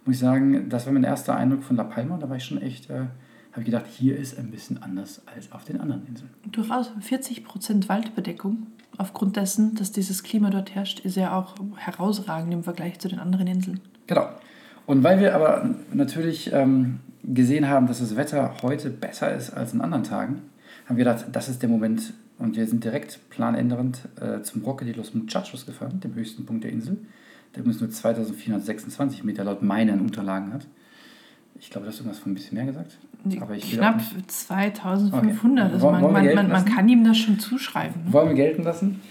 Muss 0.05 0.17
ich 0.17 0.21
sagen, 0.21 0.69
das 0.69 0.87
war 0.87 0.93
mein 0.93 1.05
erster 1.05 1.37
Eindruck 1.37 1.63
von 1.63 1.77
La 1.77 1.85
Palma. 1.85 2.19
Da 2.19 2.29
war 2.29 2.37
ich 2.37 2.45
schon 2.45 2.61
echt, 2.61 2.91
äh, 2.91 3.07
habe 3.53 3.61
ich 3.61 3.67
gedacht, 3.67 3.87
hier 3.87 4.17
ist 4.17 4.39
ein 4.39 4.51
bisschen 4.51 4.83
anders 4.83 5.23
als 5.27 5.53
auf 5.53 5.65
den 5.65 5.81
anderen 5.81 6.07
Inseln. 6.07 6.31
Durchaus 6.51 6.91
40% 7.01 7.89
Waldbedeckung. 7.89 8.67
Aufgrund 8.97 9.37
dessen, 9.37 9.77
dass 9.77 9.93
dieses 9.93 10.23
Klima 10.23 10.51
dort 10.51 10.75
herrscht, 10.75 11.01
ist 11.01 11.17
er 11.17 11.37
auch 11.37 11.55
herausragend 11.77 12.53
im 12.53 12.65
Vergleich 12.65 12.99
zu 12.99 13.09
den 13.09 13.19
anderen 13.19 13.47
Inseln. 13.47 13.81
Genau. 14.07 14.29
Und 14.89 15.05
weil 15.05 15.21
wir 15.21 15.35
aber 15.35 15.69
natürlich 15.93 16.51
ähm, 16.51 17.01
gesehen 17.23 17.69
haben, 17.69 17.87
dass 17.89 17.99
das 17.99 18.17
Wetter 18.17 18.55
heute 18.63 18.89
besser 18.89 19.35
ist 19.35 19.51
als 19.51 19.75
an 19.75 19.83
anderen 19.83 20.03
Tagen, 20.03 20.41
haben 20.87 20.97
wir 20.97 21.05
gedacht, 21.05 21.27
das 21.31 21.51
ist 21.51 21.61
der 21.61 21.69
Moment. 21.69 22.15
Und 22.39 22.57
wir 22.57 22.67
sind 22.67 22.83
direkt 22.85 23.21
planändernd 23.29 24.01
äh, 24.19 24.41
zum 24.41 24.63
Roque 24.63 24.87
de 24.87 24.95
los 24.95 25.13
Muchachos 25.13 25.67
gefahren, 25.67 26.01
dem 26.01 26.15
höchsten 26.15 26.47
Punkt 26.47 26.65
der 26.65 26.73
Insel, 26.73 26.97
der 27.55 27.61
übrigens 27.61 27.83
nur 27.83 27.91
2426 27.91 29.25
Meter 29.25 29.45
laut 29.45 29.63
meinen 29.63 30.01
Unterlagen 30.01 30.55
hat. 30.55 30.67
Ich 31.61 31.69
glaube, 31.69 31.85
das 31.85 31.97
hast 31.97 32.01
du 32.01 32.05
irgendwas 32.05 32.23
von 32.23 32.33
ein 32.33 32.35
bisschen 32.37 32.57
mehr 32.57 32.65
gesagt. 32.65 32.97
Aber 33.43 33.55
ich 33.57 33.71
Knapp 33.71 33.97
nicht- 33.99 34.31
2500. 34.31 35.67
Okay. 35.67 35.75
Also 35.75 35.87
Wollen- 35.87 36.01
man, 36.01 36.15
wollen 36.15 36.35
man, 36.35 36.49
man, 36.49 36.65
kann 36.65 36.89
ihm 36.89 37.05
das 37.05 37.19
schon 37.19 37.39
zuschreiben. 37.39 38.05
Ne? 38.07 38.13
wollen 38.15 38.29
wir 38.29 38.37
gelten 38.37 38.63
lassen. 38.63 39.03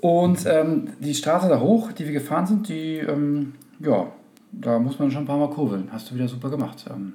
Und 0.00 0.46
ähm, 0.46 0.88
die 1.00 1.14
Straße 1.14 1.50
da 1.50 1.60
hoch, 1.60 1.92
die 1.92 2.06
wir 2.06 2.12
gefahren 2.12 2.46
sind, 2.46 2.68
die, 2.70 2.96
ähm, 2.96 3.52
ja, 3.80 4.06
da 4.60 4.78
muss 4.78 4.98
man 4.98 5.10
schon 5.10 5.22
ein 5.22 5.26
paar 5.26 5.38
Mal 5.38 5.50
kurbeln. 5.50 5.88
Hast 5.92 6.10
du 6.10 6.14
wieder 6.14 6.28
super 6.28 6.50
gemacht. 6.50 6.84
Ähm, 6.90 7.12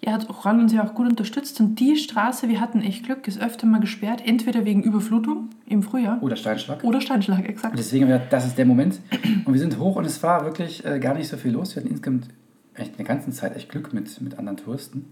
Er 0.00 0.12
hat 0.14 0.28
Oran 0.30 0.60
uns 0.60 0.72
ja 0.72 0.84
auch 0.84 0.94
gut 0.94 1.08
unterstützt. 1.08 1.60
Und 1.60 1.80
die 1.80 1.96
Straße, 1.96 2.48
wir 2.48 2.60
hatten 2.60 2.80
echt 2.80 3.04
Glück, 3.04 3.26
ist 3.26 3.40
öfter 3.40 3.66
mal 3.66 3.80
gesperrt. 3.80 4.22
Entweder 4.24 4.64
wegen 4.64 4.82
Überflutung 4.82 5.50
im 5.66 5.82
Frühjahr 5.82 6.22
oder 6.22 6.36
Steinschlag. 6.36 6.84
oder 6.84 7.00
Steinschlag, 7.00 7.40
Und 7.40 7.46
exakt. 7.46 7.78
deswegen 7.78 8.04
haben 8.04 8.10
wir 8.10 8.16
gedacht, 8.18 8.32
das 8.32 8.46
ist 8.46 8.56
der 8.58 8.66
Moment. 8.66 9.00
Und 9.44 9.52
wir 9.52 9.60
sind 9.60 9.78
hoch 9.78 9.96
und 9.96 10.04
es 10.06 10.22
war 10.22 10.44
wirklich 10.44 10.84
äh, 10.84 10.98
gar 11.00 11.14
nicht 11.14 11.28
so 11.28 11.36
viel 11.36 11.52
los. 11.52 11.74
Wir 11.74 11.82
hatten 11.82 11.90
insgesamt 11.92 12.28
echt 12.74 12.98
eine 12.98 13.06
ganze 13.08 13.30
Zeit 13.30 13.56
echt 13.56 13.68
Glück 13.68 13.92
mit, 13.92 14.20
mit 14.20 14.38
anderen 14.38 14.56
Touristen. 14.58 15.06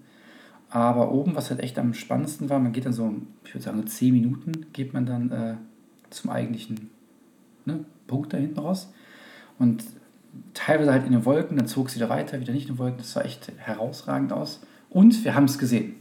Aber 0.71 1.12
oben, 1.12 1.35
was 1.37 1.50
halt 1.50 1.61
echt 1.61 1.78
am 1.78 1.95
spannendsten 1.95 2.50
war, 2.50 2.59
man 2.59 2.73
geht 2.73 2.85
dann 2.85 2.93
so, 2.93 3.14
ich 3.45 3.54
würde 3.54 3.64
sagen, 3.64 3.78
so 3.78 3.85
10 3.85 4.12
Minuten 4.12 4.66
geht 4.73 4.93
man 4.93 5.07
dann 5.07 5.31
äh, 5.31 5.54
zum 6.11 6.31
eigentlichen 6.31 6.90
ne, 7.64 7.85
Punkt 8.07 8.33
da 8.33 8.37
hinten 8.38 8.59
raus. 8.59 8.93
Und 9.59 9.85
teilweise 10.55 10.93
halt 10.93 11.07
in 11.07 11.12
den 11.12 11.25
Wolken, 11.25 11.57
dann 11.57 11.67
zog 11.67 11.88
es 11.88 11.97
wieder 11.97 12.09
weiter, 12.09 12.41
wieder 12.41 12.53
nicht 12.53 12.69
in 12.69 12.75
den 12.75 12.79
Wolken. 12.79 12.99
Das 12.99 13.12
sah 13.12 13.23
echt 13.23 13.53
herausragend 13.57 14.33
aus. 14.33 14.61
Und 14.91 15.25
wir 15.25 15.35
haben 15.35 15.45
es 15.45 15.59
gesehen. 15.59 15.97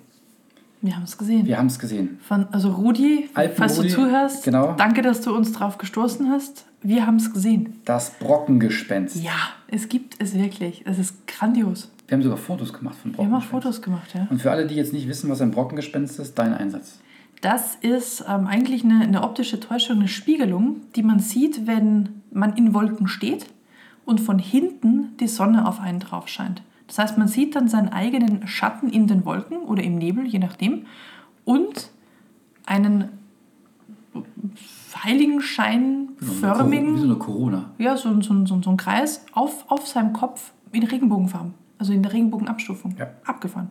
Wir 0.82 0.98
haben 0.98 1.04
es 1.04 1.18
gesehen. 1.18 1.46
Wir 1.46 1.58
haben 1.58 1.68
es 1.68 1.80
gesehen. 1.80 2.20
Von, 2.22 2.48
also 2.52 2.70
Rudi, 2.72 3.30
Alpen 3.34 3.56
falls 3.56 3.78
Rudi, 3.78 3.88
du 3.88 3.96
zuhörst, 3.96 4.44
genau. 4.44 4.74
danke, 4.74 5.02
dass 5.02 5.22
du 5.22 5.34
uns 5.34 5.54
drauf 5.54 5.78
gestoßen 5.78 6.30
hast. 6.30 6.66
Wir 6.82 7.08
haben 7.08 7.16
es 7.16 7.32
gesehen. 7.32 7.80
Das 7.86 8.12
Brockengespenst. 8.20 9.24
Ja, 9.24 9.32
es 9.68 9.88
gibt 9.88 10.22
es 10.22 10.38
wirklich. 10.38 10.84
Es 10.86 11.00
ist 11.00 11.26
grandios. 11.26 11.90
Wir 12.08 12.18
haben 12.18 12.22
sogar 12.22 12.38
Fotos 12.38 12.74
gemacht 12.74 12.98
von 13.02 13.18
Wir 13.18 13.24
haben 13.24 13.34
auch 13.34 13.40
Brockengespenst. 13.40 13.66
Fotos 13.66 13.82
gemacht, 13.82 14.14
ja. 14.14 14.28
Und 14.30 14.42
für 14.42 14.52
alle, 14.52 14.68
die 14.68 14.76
jetzt 14.76 14.92
nicht 14.92 15.08
wissen, 15.08 15.30
was 15.30 15.40
ein 15.40 15.52
Brockengespenst 15.52 16.20
ist, 16.20 16.38
dein 16.38 16.54
Einsatz. 16.54 17.00
Das 17.40 17.76
ist 17.76 18.26
ähm, 18.28 18.48
eigentlich 18.48 18.84
eine, 18.84 19.02
eine 19.02 19.24
optische 19.24 19.62
Täuschung, 19.62 20.00
eine 20.00 20.10
Spiegelung, 20.10 20.82
die 20.98 21.04
man 21.04 21.20
sieht, 21.20 21.66
wenn 21.66 22.22
man 22.32 22.58
in 22.58 22.74
Wolken 22.74 23.08
steht 23.08 23.46
und 24.06 24.20
von 24.22 24.40
hinten 24.40 25.16
die 25.20 25.28
Sonne 25.28 25.68
auf 25.68 25.80
einen 25.80 26.00
drauf 26.00 26.28
scheint. 26.28 26.62
Das 26.88 27.00
heißt, 27.00 27.18
man 27.18 27.28
sieht 27.28 27.56
dann 27.56 27.68
seinen 27.68 27.90
eigenen 27.90 28.48
Schatten 28.48 28.90
in 28.90 29.08
den 29.08 29.26
Wolken 29.26 29.58
oder 29.60 29.82
im 29.84 29.98
Nebel, 29.98 30.26
je 30.28 30.40
nachdem, 30.40 30.86
und 31.46 31.90
einen 32.66 33.06
heiligenscheinförmigen, 35.04 36.96
Wie 36.96 37.00
so 37.00 37.06
eine 37.06 37.16
Corona. 37.16 37.72
ja, 37.78 37.98
so, 37.98 38.20
so, 38.22 38.46
so, 38.46 38.62
so 38.62 38.70
ein 38.70 38.78
Kreis 38.78 39.26
auf, 39.34 39.66
auf 39.70 39.88
seinem 39.88 40.14
Kopf 40.14 40.52
in 40.72 40.84
Regenbogenfarben, 40.84 41.54
also 41.78 41.94
in 41.94 42.04
der 42.04 42.14
Regenbogenabstufung, 42.14 42.96
Ja. 42.98 43.08
abgefahren. 43.26 43.70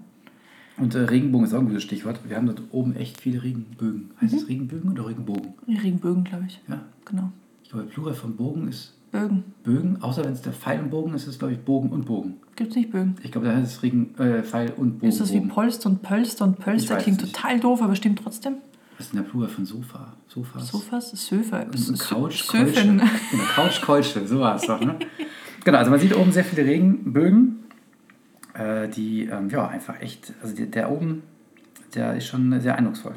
Und 0.78 0.94
äh, 0.94 1.00
Regenbogen 1.00 1.46
ist 1.46 1.52
auch 1.54 1.58
ein 1.60 1.66
gutes 1.66 1.82
Stichwort. 1.82 2.20
Wir 2.26 2.36
haben 2.36 2.46
dort 2.46 2.62
oben 2.72 2.96
echt 2.96 3.20
viele 3.20 3.42
Regenbögen. 3.42 4.10
Heißt 4.20 4.32
Mhm. 4.32 4.38
es 4.38 4.48
Regenbögen 4.48 4.90
oder 4.90 5.06
Regenbogen? 5.06 5.52
Regenbögen, 5.68 6.24
glaube 6.24 6.44
ich. 6.48 6.60
Ja. 6.66 6.80
Genau. 7.04 7.30
Ich 7.62 7.68
glaube, 7.70 7.84
Plural 7.86 8.14
von 8.14 8.36
Bogen 8.36 8.68
ist 8.68 8.94
Bögen. 9.12 9.44
Bögen. 9.62 9.98
Außer 10.00 10.24
wenn 10.24 10.32
es 10.32 10.40
der 10.40 10.54
Pfeil 10.54 10.80
und 10.80 10.90
Bogen 10.90 11.14
ist, 11.14 11.22
ist 11.24 11.28
es, 11.28 11.38
glaube 11.38 11.52
ich, 11.52 11.60
Bogen 11.60 11.90
und 11.90 12.06
Bogen. 12.06 12.40
Gibt 12.56 12.70
es 12.70 12.76
nicht 12.76 12.90
Bögen? 12.90 13.14
Ich 13.22 13.30
glaube, 13.30 13.46
da 13.46 13.54
heißt 13.54 13.70
es 13.70 13.82
Regen, 13.82 14.14
äh, 14.18 14.42
Pfeil 14.42 14.72
und 14.76 14.98
Bogen. 14.98 15.06
Ist 15.06 15.20
das 15.20 15.32
wie. 15.32 15.40
Polster 15.40 15.90
und 15.90 16.02
Pölster 16.02 16.46
und 16.46 16.58
Pölster? 16.58 16.96
Klingt 16.96 17.20
nicht. 17.20 17.34
total 17.34 17.60
doof, 17.60 17.82
aber 17.82 17.94
stimmt 17.94 18.20
trotzdem. 18.22 18.56
Was 18.96 19.06
ist 19.06 19.12
denn 19.12 19.22
der 19.22 19.30
Plural 19.30 19.48
von 19.48 19.66
Sofa? 19.66 20.14
Sofas? 20.28 20.68
Sofas, 20.68 21.10
Söfer, 21.10 21.66
Und 21.66 21.88
ein 21.88 21.98
Couch, 21.98 22.42
Söfen. 22.42 22.98
Kolsche. 22.98 23.10
Genau, 23.30 23.44
Couch, 23.54 23.82
Kolsche, 23.82 24.26
so 24.26 24.40
war 24.40 24.56
es 24.56 24.62
doch. 24.62 24.80
Ne? 24.80 24.98
genau, 25.64 25.78
also 25.78 25.90
man 25.90 26.00
sieht 26.00 26.16
oben 26.16 26.32
sehr 26.32 26.44
viele 26.44 26.64
Regenbögen, 26.66 27.64
äh, 28.54 28.88
die 28.88 29.24
ähm, 29.24 29.50
ja 29.50 29.68
einfach 29.68 30.00
echt, 30.00 30.32
also 30.42 30.54
der, 30.54 30.66
der 30.66 30.90
oben, 30.90 31.22
der 31.94 32.16
ist 32.16 32.26
schon 32.26 32.58
sehr 32.60 32.76
eindrucksvoll. 32.76 33.14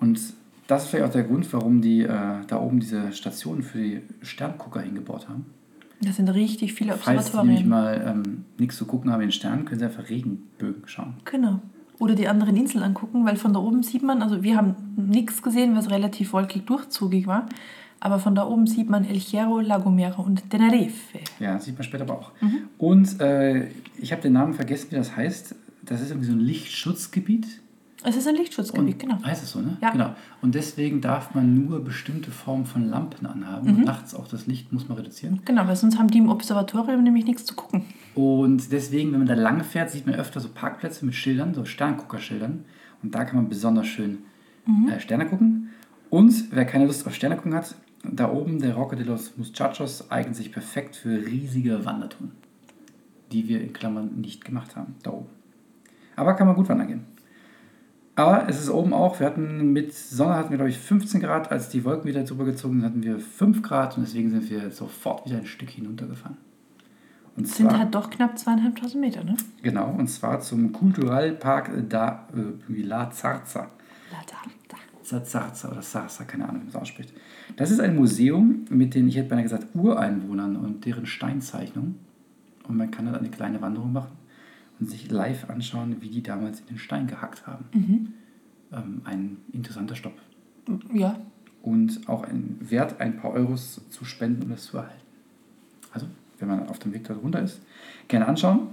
Und 0.00 0.18
das 0.66 0.84
ist 0.84 0.90
vielleicht 0.90 1.06
auch 1.06 1.12
der 1.12 1.24
Grund, 1.24 1.50
warum 1.52 1.80
die 1.80 2.02
äh, 2.02 2.08
da 2.46 2.60
oben 2.60 2.80
diese 2.80 3.12
Stationen 3.12 3.62
für 3.62 3.78
die 3.78 4.02
Sterngucker 4.22 4.80
hingebaut 4.80 5.28
haben. 5.28 5.46
Das 6.00 6.16
sind 6.16 6.28
richtig 6.30 6.74
viele 6.74 6.94
Falls 6.96 7.30
die 7.30 7.36
nämlich 7.36 7.64
Observatorien. 7.64 7.68
mal 7.68 8.22
ähm, 8.26 8.44
nichts 8.58 8.76
zu 8.76 8.86
gucken 8.86 9.12
haben 9.12 9.20
in 9.20 9.28
den 9.28 9.32
Sternen, 9.32 9.64
können 9.64 9.78
sie 9.78 9.86
einfach 9.86 10.08
Regenbögen 10.08 10.82
schauen. 10.86 11.14
Genau. 11.24 11.60
Oder 11.98 12.16
die 12.16 12.26
anderen 12.26 12.56
Inseln 12.56 12.82
angucken, 12.82 13.24
weil 13.24 13.36
von 13.36 13.52
da 13.52 13.60
oben 13.60 13.84
sieht 13.84 14.02
man, 14.02 14.22
also 14.22 14.42
wir 14.42 14.56
haben 14.56 14.74
nichts 14.96 15.42
gesehen, 15.42 15.76
was 15.76 15.90
relativ 15.90 16.32
wolkig 16.32 16.66
durchzugig 16.66 17.28
war, 17.28 17.46
aber 18.00 18.18
von 18.18 18.34
da 18.34 18.44
oben 18.48 18.66
sieht 18.66 18.90
man 18.90 19.04
El 19.04 19.14
Hierro, 19.14 19.60
La 19.60 19.78
Gomera 19.78 20.20
und 20.20 20.50
Tenerife. 20.50 21.18
Ja, 21.38 21.60
sieht 21.60 21.74
man 21.74 21.84
später 21.84 22.02
aber 22.02 22.14
auch. 22.14 22.32
Mhm. 22.40 22.62
Und 22.78 23.20
äh, 23.20 23.68
ich 23.96 24.10
habe 24.10 24.22
den 24.22 24.32
Namen 24.32 24.54
vergessen, 24.54 24.88
wie 24.90 24.96
das 24.96 25.16
heißt. 25.16 25.54
Das 25.84 26.00
ist 26.00 26.10
irgendwie 26.10 26.26
so 26.26 26.32
ein 26.32 26.40
Lichtschutzgebiet. 26.40 27.46
Es 28.04 28.16
ist 28.16 28.26
ein 28.26 28.34
Lichtschutzgebiet, 28.34 28.98
genau. 28.98 29.22
Heißt 29.22 29.42
es 29.42 29.50
so, 29.52 29.60
ne? 29.60 29.76
Ja. 29.80 29.90
Genau. 29.90 30.14
Und 30.40 30.54
deswegen 30.54 31.00
darf 31.00 31.34
man 31.34 31.54
nur 31.66 31.84
bestimmte 31.84 32.30
Formen 32.30 32.66
von 32.66 32.88
Lampen 32.88 33.26
anhaben. 33.26 33.70
Mhm. 33.70 33.76
Und 33.78 33.84
nachts 33.84 34.14
auch 34.14 34.26
das 34.26 34.46
Licht 34.46 34.72
muss 34.72 34.88
man 34.88 34.98
reduzieren. 34.98 35.40
Genau, 35.44 35.66
weil 35.66 35.76
sonst 35.76 35.98
haben 35.98 36.08
die 36.08 36.18
im 36.18 36.28
Observatorium 36.28 37.02
nämlich 37.02 37.24
nichts 37.26 37.44
zu 37.44 37.54
gucken. 37.54 37.84
Und 38.14 38.72
deswegen, 38.72 39.12
wenn 39.12 39.20
man 39.20 39.28
da 39.28 39.34
lang 39.34 39.62
fährt, 39.64 39.90
sieht 39.90 40.06
man 40.06 40.16
öfter 40.16 40.40
so 40.40 40.48
Parkplätze 40.52 41.04
mit 41.06 41.14
Schildern, 41.14 41.54
so 41.54 41.64
Sternguckerschildern. 41.64 42.64
Und 43.02 43.14
da 43.14 43.24
kann 43.24 43.36
man 43.36 43.48
besonders 43.48 43.86
schön 43.86 44.18
Mhm. 44.66 44.88
äh, 44.88 45.00
Sterne 45.00 45.26
gucken. 45.26 45.70
Und 46.10 46.52
wer 46.52 46.64
keine 46.64 46.86
Lust 46.86 47.06
auf 47.06 47.14
Sterne 47.14 47.36
gucken 47.36 47.54
hat, 47.54 47.74
da 48.04 48.30
oben 48.30 48.60
der 48.60 48.74
Roque 48.74 48.96
de 48.96 49.04
los 49.06 49.32
Muchachos 49.36 50.10
eignet 50.10 50.36
sich 50.36 50.52
perfekt 50.52 50.94
für 50.96 51.24
riesige 51.24 51.84
Wandertouren, 51.84 52.32
die 53.32 53.48
wir 53.48 53.60
in 53.60 53.72
Klammern 53.72 54.20
nicht 54.20 54.44
gemacht 54.44 54.76
haben, 54.76 54.94
da 55.02 55.10
oben. 55.12 55.26
Aber 56.16 56.34
kann 56.34 56.46
man 56.46 56.56
gut 56.56 56.68
wandern 56.68 56.88
gehen. 56.88 57.04
Aber 58.22 58.48
es 58.48 58.60
ist 58.60 58.70
oben 58.70 58.92
auch, 58.92 59.18
wir 59.18 59.26
hatten 59.26 59.72
mit 59.72 59.92
Sonne 59.92 60.34
hatten 60.36 60.50
wir 60.50 60.56
glaube 60.56 60.70
ich 60.70 60.78
15 60.78 61.20
Grad, 61.20 61.50
als 61.50 61.70
die 61.70 61.84
Wolken 61.84 62.06
wieder 62.06 62.22
drüber 62.22 62.44
gezogen 62.44 62.74
sind, 62.74 62.84
hatten 62.84 63.02
wir 63.02 63.18
5 63.18 63.62
Grad 63.62 63.96
und 63.96 64.06
deswegen 64.06 64.30
sind 64.30 64.48
wir 64.48 64.70
sofort 64.70 65.26
wieder 65.26 65.38
ein 65.38 65.46
Stück 65.46 65.70
hinuntergefahren. 65.70 66.36
Und 67.36 67.48
Das 67.48 67.56
sind 67.56 67.68
zwar, 67.68 67.80
halt 67.80 67.92
doch 67.92 68.10
knapp 68.10 68.38
zweieinhalbtausend 68.38 69.00
Meter, 69.00 69.24
ne? 69.24 69.34
genau, 69.62 69.90
und 69.90 70.06
zwar 70.06 70.38
zum 70.38 70.72
Kulturalpark 70.72 71.70
da 71.88 72.28
äh, 72.32 72.82
La 72.82 73.10
Zarza. 73.10 73.70
La 74.12 74.18
da. 74.26 74.36
Zarza 75.24 75.70
oder 75.70 75.82
Sarza, 75.82 76.24
keine 76.24 76.44
Ahnung, 76.44 76.62
wie 76.62 76.66
man 76.66 76.68
es 76.68 76.76
ausspricht. 76.76 77.12
Das 77.56 77.70
ist 77.70 77.80
ein 77.80 77.96
Museum 77.96 78.64
mit 78.70 78.94
den, 78.94 79.08
ich 79.08 79.16
hätte 79.16 79.28
beinahe 79.30 79.42
gesagt, 79.42 79.66
Ureinwohnern 79.74 80.56
und 80.56 80.86
deren 80.86 81.04
Steinzeichnungen. 81.04 81.98
Und 82.66 82.76
man 82.78 82.90
kann 82.90 83.06
da 83.06 83.14
eine 83.14 83.28
kleine 83.28 83.60
Wanderung 83.60 83.92
machen 83.92 84.21
und 84.82 84.90
sich 84.90 85.08
live 85.12 85.48
anschauen, 85.48 85.98
wie 86.00 86.08
die 86.08 86.24
damals 86.24 86.58
in 86.58 86.66
den 86.66 86.78
Stein 86.78 87.06
gehackt 87.06 87.46
haben. 87.46 87.66
Ähm, 88.72 89.02
ein 89.04 89.36
interessanter 89.52 89.94
Stopp. 89.94 90.14
Ja, 90.92 91.20
Und 91.62 92.08
auch 92.08 92.24
ein 92.24 92.56
Wert, 92.60 93.00
ein 93.00 93.16
paar 93.16 93.30
Euros 93.30 93.80
zu 93.90 94.04
spenden, 94.04 94.42
um 94.42 94.50
das 94.50 94.64
zu 94.64 94.78
erhalten. 94.78 95.02
Also, 95.92 96.06
wenn 96.40 96.48
man 96.48 96.68
auf 96.68 96.80
dem 96.80 96.92
Weg 96.92 97.04
dort 97.04 97.22
runter 97.22 97.40
ist, 97.40 97.60
gerne 98.08 98.26
anschauen. 98.26 98.70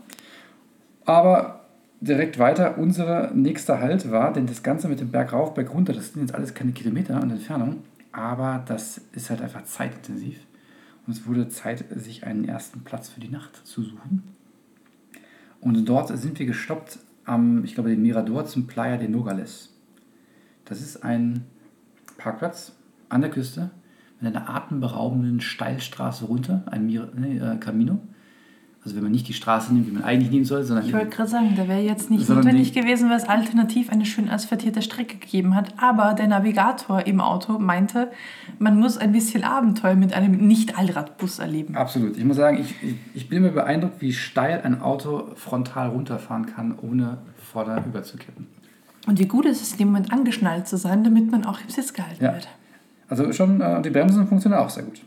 Aber 1.06 1.66
direkt 2.02 2.40
weiter, 2.40 2.80
unser 2.80 3.32
nächster 3.32 3.80
Halt 3.80 4.10
war, 4.10 4.34
denn 4.34 4.48
das 4.48 4.64
Ganze 4.64 4.88
mit 4.88 5.00
dem 5.00 5.12
Berg 5.12 5.32
rauf, 5.32 5.54
Berg 5.54 5.72
runter, 5.72 5.94
das 5.94 6.14
sind 6.14 6.22
jetzt 6.22 6.34
alles 6.34 6.56
keine 6.56 6.72
Kilometer 6.72 7.22
an 7.22 7.30
Entfernung, 7.30 7.84
aber 8.12 8.64
das 8.68 9.02
ist 9.12 9.30
halt 9.30 9.42
einfach 9.44 9.64
zeitintensiv. 9.66 10.40
Und 11.06 11.14
es 11.14 11.28
wurde 11.28 11.50
Zeit, 11.50 11.86
sich 11.96 12.26
einen 12.26 12.46
ersten 12.46 12.80
Platz 12.84 13.10
für 13.10 13.20
die 13.20 13.30
Nacht 13.30 13.68
zu 13.68 13.84
suchen. 13.84 14.24
Und 15.62 15.86
dort 15.86 16.18
sind 16.18 16.40
wir 16.40 16.46
gestoppt 16.46 17.00
am, 17.26 17.64
ich 17.64 17.74
glaube, 17.74 17.90
dem 17.90 18.02
Mirador 18.02 18.46
zum 18.46 18.68
Playa 18.68 18.98
de 18.98 19.08
Nogales. 19.08 19.74
Das 20.66 20.82
ist 20.82 21.04
ein 21.04 21.46
Parkplatz 22.18 22.74
an 23.10 23.22
der 23.22 23.30
Küste 23.30 23.72
mit 24.20 24.36
einer 24.36 24.50
atemberaubenden 24.50 25.40
Steilstraße 25.42 26.26
runter, 26.26 26.64
ein 26.68 26.86
Mir 26.86 27.12
nee, 27.16 27.38
äh, 27.38 27.58
Camino. 27.58 28.00
Also 28.90 28.96
wenn 28.98 29.04
man 29.04 29.12
nicht 29.12 29.28
die 29.28 29.34
Straße 29.34 29.72
nimmt, 29.72 29.86
wie 29.86 29.92
man 29.92 30.04
eigentlich 30.04 30.32
nehmen 30.32 30.46
soll, 30.46 30.64
sondern 30.64 30.84
ich 30.84 30.92
wollte 30.94 31.10
gerade 31.10 31.30
sagen, 31.30 31.54
da 31.56 31.68
wäre 31.68 31.80
jetzt 31.82 32.10
nicht 32.10 32.28
notwendig 32.28 32.72
die- 32.72 32.82
gewesen, 32.82 33.08
weil 33.12 33.18
es 33.18 33.30
alternativ 33.30 33.92
eine 33.92 34.04
schön 34.04 34.32
asphaltierte 34.32 34.82
Strecke 34.82 35.18
gegeben 35.18 35.54
hat. 35.54 35.76
Aber 35.78 36.16
der 36.16 36.28
Navigator 36.28 37.06
im 37.06 37.22
Auto 37.22 37.60
meinte, 37.60 38.10
man 38.58 38.80
muss 38.80 38.98
ein 38.98 39.12
bisschen 39.12 39.44
Abenteuer 39.44 39.94
mit 39.94 40.14
einem 40.14 40.32
Nicht-Allradbus 40.48 41.38
erleben. 41.38 41.76
Absolut. 41.76 42.18
Ich 42.18 42.26
muss 42.26 42.38
sagen, 42.38 42.58
ich, 42.62 42.74
ich, 42.82 42.96
ich 43.14 43.30
bin 43.30 43.44
mir 43.44 43.52
beeindruckt, 43.52 44.02
wie 44.02 44.12
steil 44.12 44.62
ein 44.64 44.82
Auto 44.82 45.28
frontal 45.36 45.90
runterfahren 45.90 46.48
kann, 46.48 46.74
ohne 46.82 47.20
vorder 47.38 47.84
überzukippen. 47.86 48.48
Und 49.06 49.20
wie 49.20 49.28
gut 49.28 49.46
ist 49.46 49.62
es, 49.62 49.74
in 49.74 49.78
dem 49.78 49.88
Moment 49.90 50.12
angeschnallt 50.12 50.68
zu 50.68 50.78
sein, 50.78 51.04
damit 51.04 51.30
man 51.30 51.46
auch 51.46 51.60
im 51.62 51.70
Sitz 51.70 51.94
gehalten 51.94 52.24
Ja. 52.24 52.34
wird. 52.34 52.48
Also 53.08 53.32
schon, 53.34 53.62
äh, 53.62 53.84
die 53.84 53.92
Bremsen 53.92 54.28
funktionieren 54.28 54.62
auch 54.64 54.70
sehr 54.72 54.82
gut. 54.84 55.00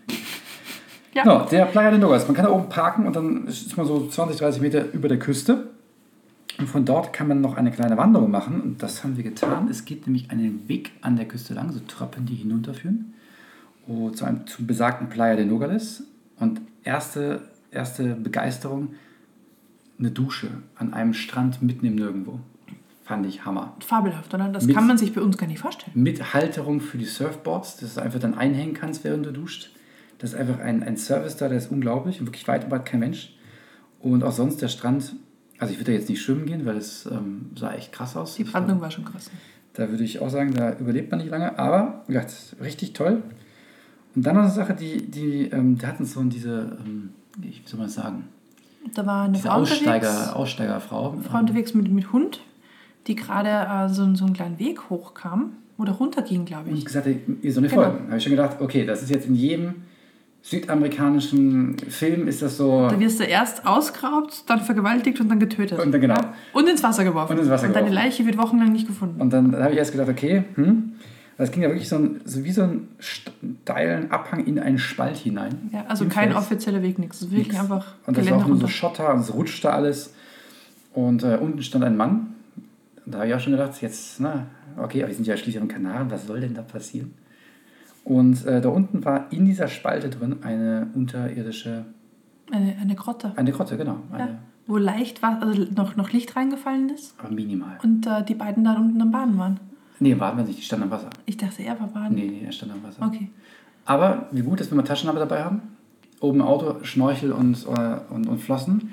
Ja. 1.14 1.22
Genau, 1.24 1.44
der 1.44 1.66
Playa 1.66 1.90
de 1.90 1.98
Nogales. 1.98 2.26
Man 2.26 2.34
kann 2.34 2.46
da 2.46 2.50
oben 2.50 2.68
parken 2.68 3.06
und 3.06 3.14
dann 3.16 3.46
ist 3.46 3.76
man 3.76 3.86
so 3.86 4.06
20, 4.06 4.38
30 4.38 4.62
Meter 4.62 4.92
über 4.92 5.08
der 5.08 5.18
Küste. 5.18 5.68
Und 6.58 6.66
von 6.68 6.84
dort 6.84 7.12
kann 7.12 7.28
man 7.28 7.40
noch 7.40 7.56
eine 7.56 7.70
kleine 7.70 7.96
Wanderung 7.96 8.30
machen. 8.30 8.60
Und 8.60 8.82
das 8.82 9.04
haben 9.04 9.16
wir 9.16 9.24
getan. 9.24 9.68
Es 9.70 9.84
geht 9.84 10.06
nämlich 10.06 10.30
einen 10.30 10.68
Weg 10.68 10.92
an 11.00 11.16
der 11.16 11.26
Küste 11.26 11.54
lang, 11.54 11.70
so 11.72 11.80
Treppen, 11.80 12.26
die 12.26 12.34
hinunterführen. 12.34 13.14
Und 13.86 14.16
zu 14.16 14.24
einem 14.24 14.46
zu 14.46 14.64
besagten 14.66 15.08
Playa 15.08 15.36
de 15.36 15.44
Nogales. 15.44 16.04
Und 16.38 16.60
erste, 16.84 17.42
erste 17.70 18.14
Begeisterung, 18.14 18.94
eine 19.98 20.10
Dusche 20.10 20.48
an 20.76 20.94
einem 20.94 21.14
Strand 21.14 21.62
mitten 21.62 21.86
im 21.86 21.94
Nirgendwo. 21.96 22.40
Fand 23.04 23.26
ich 23.26 23.44
Hammer. 23.44 23.74
Fabelhaft, 23.80 24.32
oder? 24.32 24.48
Das 24.48 24.64
Mit- 24.64 24.76
kann 24.76 24.86
man 24.86 24.96
sich 24.98 25.12
bei 25.12 25.20
uns 25.20 25.36
gar 25.36 25.46
nicht 25.46 25.58
vorstellen. 25.58 25.92
Mit 25.94 26.32
Halterung 26.34 26.80
für 26.80 26.98
die 26.98 27.04
Surfboards, 27.04 27.76
dass 27.78 27.94
du 27.94 28.02
einfach 28.02 28.20
dann 28.20 28.34
einhängen 28.34 28.74
kannst, 28.74 29.04
während 29.04 29.26
du 29.26 29.32
duscht. 29.32 29.70
Das 30.22 30.32
ist 30.32 30.38
einfach 30.38 30.60
ein, 30.60 30.82
ein 30.84 30.96
Service 30.96 31.36
da, 31.36 31.48
der 31.48 31.58
ist 31.58 31.70
unglaublich 31.70 32.20
und 32.20 32.26
wirklich 32.26 32.46
weit 32.48 32.62
und 32.64 32.70
breit 32.70 32.86
kein 32.86 33.00
Mensch. 33.00 33.34
Und 34.00 34.22
auch 34.22 34.32
sonst 34.32 34.62
der 34.62 34.68
Strand, 34.68 35.14
also 35.58 35.72
ich 35.72 35.78
würde 35.80 35.92
da 35.92 35.98
jetzt 35.98 36.08
nicht 36.08 36.22
schwimmen 36.22 36.46
gehen, 36.46 36.64
weil 36.64 36.76
es 36.76 37.06
ähm, 37.06 37.50
sah 37.58 37.74
echt 37.74 37.92
krass 37.92 38.16
aus. 38.16 38.36
Die 38.36 38.44
Brandung 38.44 38.80
war 38.80 38.90
schon 38.90 39.04
krass. 39.04 39.30
Da 39.74 39.90
würde 39.90 40.04
ich 40.04 40.20
auch 40.20 40.28
sagen, 40.30 40.54
da 40.54 40.74
überlebt 40.78 41.10
man 41.10 41.20
nicht 41.20 41.30
lange, 41.30 41.58
aber 41.58 42.04
ja, 42.08 42.20
das 42.22 42.52
ist 42.52 42.60
richtig 42.62 42.92
toll. 42.92 43.22
Und 44.14 44.24
dann 44.24 44.36
noch 44.36 44.42
eine 44.42 44.50
Sache, 44.52 44.74
die, 44.74 45.10
die, 45.10 45.46
ähm, 45.50 45.76
die 45.78 45.86
hatten 45.86 46.04
so 46.04 46.22
diese, 46.22 46.76
ähm, 46.86 47.10
wie 47.38 47.52
soll 47.64 47.78
man 47.78 47.86
das 47.88 47.94
sagen, 47.94 48.24
Da 48.94 49.04
war 49.06 49.24
eine 49.24 49.32
Diese 49.32 49.48
Frau 49.48 49.58
unterwegs, 49.58 49.80
Aussteiger, 49.86 50.36
Aussteigerfrau. 50.36 51.16
Frau 51.22 51.38
unterwegs 51.38 51.74
mit, 51.74 51.90
mit 51.90 52.12
Hund, 52.12 52.40
die 53.08 53.16
gerade 53.16 53.48
äh, 53.48 53.88
so, 53.92 54.14
so 54.14 54.24
einen 54.26 54.34
kleinen 54.34 54.58
Weg 54.60 54.88
hochkam 54.90 55.54
oder 55.78 55.92
runterging, 55.92 56.44
glaube 56.44 56.68
Und 56.68 56.74
ich. 56.74 56.80
ich 56.80 56.84
gesagt, 56.84 57.08
ihr 57.08 57.52
soll 57.52 57.62
nicht 57.62 57.72
Genau. 57.74 57.84
folgen. 57.86 57.98
Da 58.04 58.06
habe 58.08 58.16
ich 58.18 58.22
schon 58.22 58.30
gedacht, 58.32 58.60
okay, 58.60 58.84
das 58.86 59.02
ist 59.02 59.08
jetzt 59.10 59.26
in 59.26 59.34
jedem 59.34 59.74
südamerikanischen 60.42 61.78
Film 61.78 62.26
ist 62.26 62.42
das 62.42 62.56
so. 62.56 62.88
Da 62.88 62.98
wirst 62.98 63.20
du 63.20 63.24
erst 63.24 63.66
ausgeraubt, 63.66 64.44
dann 64.48 64.60
vergewaltigt 64.60 65.20
und 65.20 65.28
dann 65.28 65.38
getötet. 65.38 65.78
Und 65.78 65.92
dann 65.92 66.00
genau. 66.00 66.14
Ja? 66.14 66.34
Und 66.52 66.68
ins 66.68 66.82
Wasser 66.82 67.04
geworfen. 67.04 67.32
Und 67.32 67.38
ins 67.38 67.48
Wasser 67.48 67.68
und 67.68 67.76
deine 67.76 67.90
geworfen. 67.90 68.04
Leiche 68.04 68.26
wird 68.26 68.36
wochenlang 68.38 68.72
nicht 68.72 68.86
gefunden. 68.86 69.20
Und 69.20 69.32
dann 69.32 69.54
habe 69.56 69.72
ich 69.72 69.78
erst 69.78 69.92
gedacht, 69.92 70.08
okay, 70.08 70.44
hm. 70.56 70.92
Das 71.38 71.50
ging 71.50 71.62
ja 71.62 71.70
wirklich 71.70 71.88
so, 71.88 71.96
ein, 71.96 72.20
so 72.24 72.44
wie 72.44 72.52
so 72.52 72.62
einen 72.62 72.88
steilen 72.98 74.10
Abhang 74.12 74.44
in 74.44 74.60
einen 74.60 74.78
Spalt 74.78 75.16
hinein. 75.16 75.70
ja, 75.72 75.84
also 75.88 76.04
kein 76.04 76.30
Fels. 76.30 76.36
offizieller 76.44 76.82
Weg, 76.82 76.98
nichts. 76.98 77.22
Wirklich 77.22 77.48
Nix. 77.48 77.58
einfach 77.58 77.94
Und 78.06 78.16
das 78.16 78.26
war 78.26 78.32
Geländer 78.32 78.44
auch 78.44 78.48
nur 78.48 78.58
so. 78.58 78.68
Schotter 78.68 79.12
und 79.12 79.20
es 79.20 79.34
rutschte 79.34 79.72
alles. 79.72 80.14
Und 80.92 81.24
äh, 81.24 81.38
unten 81.40 81.62
stand 81.62 81.84
ein 81.84 81.96
Mann. 81.96 82.34
Da 83.06 83.18
habe 83.18 83.28
ich 83.28 83.34
auch 83.34 83.40
schon 83.40 83.52
gedacht, 83.52 83.80
jetzt, 83.80 84.20
na, 84.20 84.46
okay, 84.76 85.00
aber 85.00 85.08
wir 85.08 85.14
sind 85.16 85.26
ja 85.26 85.36
schließlich 85.36 85.60
am 85.60 85.68
Kanaren, 85.68 86.10
was 86.10 86.26
soll 86.26 86.40
denn 86.40 86.54
da 86.54 86.62
passieren? 86.62 87.14
Und 88.04 88.44
äh, 88.46 88.60
da 88.60 88.68
unten 88.68 89.04
war 89.04 89.26
in 89.32 89.44
dieser 89.44 89.68
Spalte 89.68 90.10
drin 90.10 90.36
eine 90.42 90.88
unterirdische, 90.94 91.84
Eine, 92.50 92.76
eine 92.80 92.94
Grotte. 92.94 93.32
eine 93.36 93.52
Grotte, 93.52 93.76
genau. 93.76 93.98
Eine, 94.12 94.24
Ja, 94.24 94.38
wo 94.66 94.76
leicht 94.76 95.22
war, 95.22 95.40
also 95.40 95.64
noch, 95.76 95.96
noch 95.96 96.10
Licht 96.12 96.34
reingefallen 96.34 96.88
ist 96.90 97.14
Aber 97.18 97.30
minimal. 97.32 97.78
und 97.82 98.06
äh, 98.06 98.24
die 98.24 98.34
beiden 98.34 98.64
da 98.64 98.74
unten 98.74 99.00
am 99.00 99.10
Baden 99.12 99.38
waren. 99.38 99.60
Nee, 100.00 100.18
warten 100.18 100.38
wir 100.38 100.44
nicht, 100.44 100.58
die 100.58 100.62
stand 100.64 100.82
am 100.82 100.90
Wasser. 100.90 101.10
Ich 101.26 101.36
dachte, 101.36 101.62
er 101.62 101.78
war 101.78 101.86
baden. 101.86 102.16
Nee, 102.16 102.26
nee, 102.28 102.44
er 102.44 102.50
stand 102.52 102.72
am 102.72 102.82
Wasser. 102.82 103.06
Okay. 103.06 103.30
Aber 103.84 104.26
wie 104.32 104.42
gut, 104.42 104.58
dass 104.60 104.70
wir 104.70 104.76
mal 104.76 104.82
Taschenlampe 104.82 105.20
dabei 105.20 105.44
haben. 105.44 105.62
Oben 106.20 106.40
im 106.40 106.46
Auto 106.46 106.82
Schnorchel 106.84 107.32
und, 107.32 107.66
äh, 107.66 107.96
und, 108.10 108.26
und 108.28 108.38
Flossen. 108.40 108.92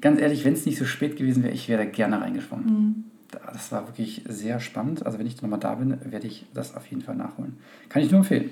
Ganz 0.00 0.20
ehrlich, 0.20 0.44
wenn 0.44 0.52
es 0.52 0.64
nicht 0.66 0.78
so 0.78 0.84
spät 0.84 1.16
gewesen 1.16 1.42
wäre, 1.42 1.52
ich 1.54 1.68
wäre 1.68 1.84
da 1.84 1.90
gerne 1.90 2.20
reingeschwommen. 2.20 2.66
Mhm. 2.66 3.04
Da- 3.30 3.40
Das 3.52 3.72
war 3.72 3.86
wirklich 3.88 4.22
sehr 4.28 4.60
spannend. 4.60 5.04
Also 5.04 5.18
wenn 5.18 5.26
ich 5.26 5.40
nochmal 5.42 5.58
da 5.60 5.74
bin, 5.74 5.98
werde 6.10 6.26
ich 6.26 6.46
das 6.54 6.74
auf 6.76 6.86
jeden 6.86 7.02
Fall 7.02 7.16
nachholen. 7.16 7.56
Kann 7.88 8.02
ich 8.02 8.10
nur 8.10 8.20
empfehlen. 8.20 8.50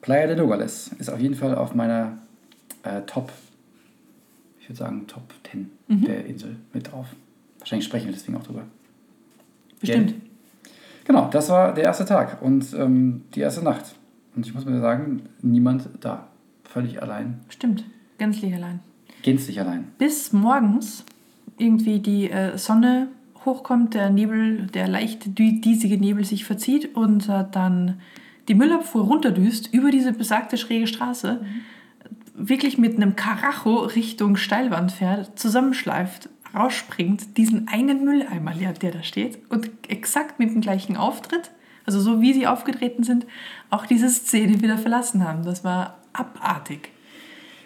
Playa 0.00 0.26
de 0.26 0.36
Nogales 0.36 0.90
ist 0.98 1.08
auf 1.10 1.18
jeden 1.20 1.34
Fall 1.34 1.54
auf 1.54 1.74
meiner 1.74 2.18
äh, 2.82 3.00
Top, 3.02 3.32
ich 4.60 4.68
würde 4.68 4.78
sagen 4.78 5.06
Top 5.06 5.22
10 5.50 5.70
Mhm. 5.88 6.02
der 6.04 6.24
Insel 6.26 6.56
mit 6.72 6.90
drauf. 6.90 7.06
Wahrscheinlich 7.58 7.86
sprechen 7.86 8.06
wir 8.06 8.12
deswegen 8.12 8.36
auch 8.36 8.42
drüber. 8.42 8.64
Bestimmt. 9.80 10.14
Genau, 11.04 11.28
das 11.30 11.48
war 11.50 11.74
der 11.74 11.84
erste 11.84 12.04
Tag 12.06 12.40
und 12.42 12.72
ähm, 12.74 13.22
die 13.34 13.40
erste 13.40 13.62
Nacht. 13.62 13.94
Und 14.34 14.46
ich 14.46 14.54
muss 14.54 14.64
mir 14.64 14.80
sagen, 14.80 15.22
niemand 15.42 15.88
da. 16.00 16.28
Völlig 16.64 17.00
allein, 17.02 17.40
Stimmt. 17.50 17.84
Gänzlich 18.18 18.52
allein. 18.54 18.80
gänzlich 19.22 19.60
allein. 19.60 19.88
Bis 19.98 20.32
morgens 20.32 21.04
irgendwie 21.58 22.00
die 22.00 22.30
äh, 22.30 22.56
Sonne 22.58 23.08
hochkommt, 23.44 23.94
der 23.94 24.10
Nebel, 24.10 24.66
der 24.68 24.88
leicht 24.88 25.38
diesige 25.38 25.98
Nebel 25.98 26.24
sich 26.24 26.44
verzieht 26.44 26.94
und 26.94 27.28
äh, 27.28 27.44
dann 27.50 28.00
die 28.48 28.54
Müllabfuhr 28.54 29.04
runterdüst 29.04 29.72
über 29.72 29.90
diese 29.90 30.12
besagte 30.12 30.56
schräge 30.56 30.86
Straße, 30.86 31.44
wirklich 32.34 32.78
mit 32.78 32.96
einem 32.96 33.16
Karacho 33.16 33.76
Richtung 33.76 34.36
Steilwand 34.36 34.92
fährt, 34.92 35.38
zusammenschleift, 35.38 36.28
rausspringt, 36.54 37.36
diesen 37.36 37.68
einen 37.68 38.04
Mülleimer 38.04 38.54
leert, 38.54 38.82
der 38.82 38.92
da 38.92 39.02
steht 39.02 39.38
und 39.50 39.70
exakt 39.88 40.38
mit 40.38 40.50
dem 40.50 40.60
gleichen 40.60 40.96
Auftritt, 40.96 41.50
also 41.86 42.00
so 42.00 42.20
wie 42.20 42.32
sie 42.32 42.46
aufgetreten 42.46 43.02
sind, 43.02 43.26
auch 43.70 43.86
diese 43.86 44.08
Szene 44.08 44.60
wieder 44.62 44.78
verlassen 44.78 45.26
haben. 45.26 45.44
Das 45.44 45.64
war 45.64 45.98
abartig. 46.12 46.93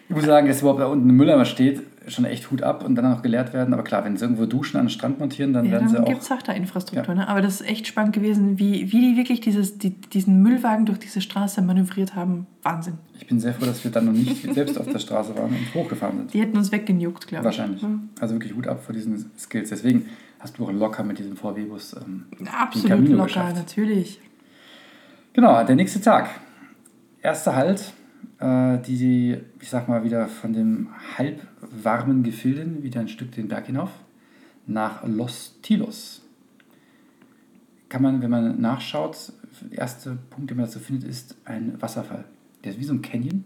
Ich 0.08 0.14
muss 0.14 0.24
sagen, 0.24 0.48
dass 0.48 0.60
überhaupt 0.62 0.80
da 0.80 0.86
unten 0.86 1.08
ein 1.08 1.14
Mülleimer 1.16 1.44
steht, 1.44 1.82
schon 2.10 2.24
echt 2.24 2.50
Hut 2.50 2.62
ab 2.62 2.82
und 2.82 2.94
dann 2.94 3.04
auch 3.12 3.20
geleert 3.20 3.52
werden. 3.52 3.74
Aber 3.74 3.82
klar, 3.84 4.02
wenn 4.06 4.16
sie 4.16 4.24
irgendwo 4.24 4.46
Duschen 4.46 4.78
an 4.78 4.84
den 4.86 4.90
Strand 4.90 5.18
montieren, 5.18 5.52
dann 5.52 5.66
Ja, 5.66 5.72
werden 5.72 5.88
sie 5.88 5.94
dann 5.96 6.04
auch. 6.04 6.08
gibt 6.08 6.22
es 6.22 6.32
auch 6.32 6.40
da 6.40 6.52
Infrastruktur. 6.52 7.14
Ne? 7.14 7.28
Aber 7.28 7.42
das 7.42 7.60
ist 7.60 7.68
echt 7.68 7.86
spannend 7.86 8.14
gewesen, 8.14 8.58
wie, 8.58 8.90
wie 8.90 9.00
die 9.12 9.16
wirklich 9.18 9.40
dieses, 9.42 9.76
die, 9.76 9.90
diesen 9.90 10.40
Müllwagen 10.42 10.86
durch 10.86 10.98
diese 10.98 11.20
Straße 11.20 11.60
manövriert 11.60 12.14
haben. 12.14 12.46
Wahnsinn. 12.62 12.94
Ich 13.20 13.26
bin 13.26 13.38
sehr 13.38 13.52
froh, 13.52 13.66
dass 13.66 13.84
wir 13.84 13.90
dann 13.90 14.06
noch 14.06 14.12
nicht 14.14 14.42
selbst 14.54 14.78
auf 14.80 14.86
der 14.90 14.98
Straße 14.98 15.36
waren 15.36 15.50
und 15.50 15.74
hochgefahren 15.74 16.16
sind. 16.16 16.32
Die 16.32 16.40
hätten 16.40 16.56
uns 16.56 16.72
weggejuckt, 16.72 17.26
glaube 17.26 17.42
ich. 17.42 17.44
Wahrscheinlich. 17.44 17.82
Mhm. 17.82 18.08
Also 18.18 18.34
wirklich 18.34 18.54
Hut 18.54 18.66
ab 18.66 18.82
vor 18.82 18.94
diesen 18.94 19.30
Skills. 19.38 19.68
Deswegen 19.68 20.06
hast 20.38 20.56
du 20.58 20.64
auch 20.64 20.72
locker 20.72 21.04
mit 21.04 21.18
diesem 21.18 21.36
VW-Bus 21.36 21.96
ähm, 22.02 22.24
Absolut 22.58 22.88
Camino 22.88 23.10
locker, 23.16 23.24
geschafft. 23.26 23.56
natürlich. 23.56 24.20
Genau, 25.34 25.62
der 25.64 25.76
nächste 25.76 26.00
Tag. 26.00 26.30
Erster 27.20 27.54
Halt, 27.54 27.92
äh, 28.40 28.78
die, 28.78 29.36
ich 29.60 29.68
sag 29.68 29.88
mal, 29.88 30.04
wieder 30.04 30.28
von 30.28 30.52
dem 30.52 30.88
halbwarmen 31.16 32.22
Gefilden 32.22 32.82
wieder 32.82 33.00
ein 33.00 33.08
Stück 33.08 33.32
den 33.32 33.48
Berg 33.48 33.66
hinauf 33.66 33.90
nach 34.66 35.04
Los 35.06 35.58
Tilos. 35.62 36.22
Kann 37.88 38.02
man, 38.02 38.20
wenn 38.20 38.30
man 38.30 38.60
nachschaut, 38.60 39.32
der 39.70 39.78
erste 39.78 40.18
Punkt, 40.30 40.50
den 40.50 40.58
man 40.58 40.66
dazu 40.66 40.78
findet, 40.78 41.08
ist 41.08 41.36
ein 41.44 41.80
Wasserfall. 41.80 42.24
Der 42.62 42.72
ist 42.72 42.78
wie 42.78 42.84
so 42.84 42.92
ein 42.92 43.02
Canyon, 43.02 43.44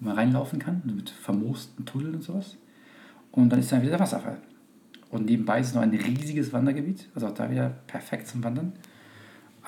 wo 0.00 0.06
man 0.06 0.16
reinlaufen 0.16 0.58
kann, 0.58 0.82
mit 0.84 1.10
vermoosten 1.10 1.84
Tunneln 1.84 2.14
und 2.14 2.22
sowas. 2.22 2.56
Und 3.30 3.50
dann 3.50 3.60
ist 3.60 3.70
dann 3.70 3.82
wieder 3.82 3.92
der 3.92 4.00
Wasserfall. 4.00 4.38
Und 5.10 5.26
nebenbei 5.26 5.60
ist 5.60 5.74
noch 5.74 5.82
ein 5.82 5.90
riesiges 5.90 6.52
Wandergebiet, 6.52 7.08
also 7.14 7.28
auch 7.28 7.34
da 7.34 7.50
wieder 7.50 7.70
perfekt 7.86 8.26
zum 8.26 8.42
Wandern. 8.42 8.72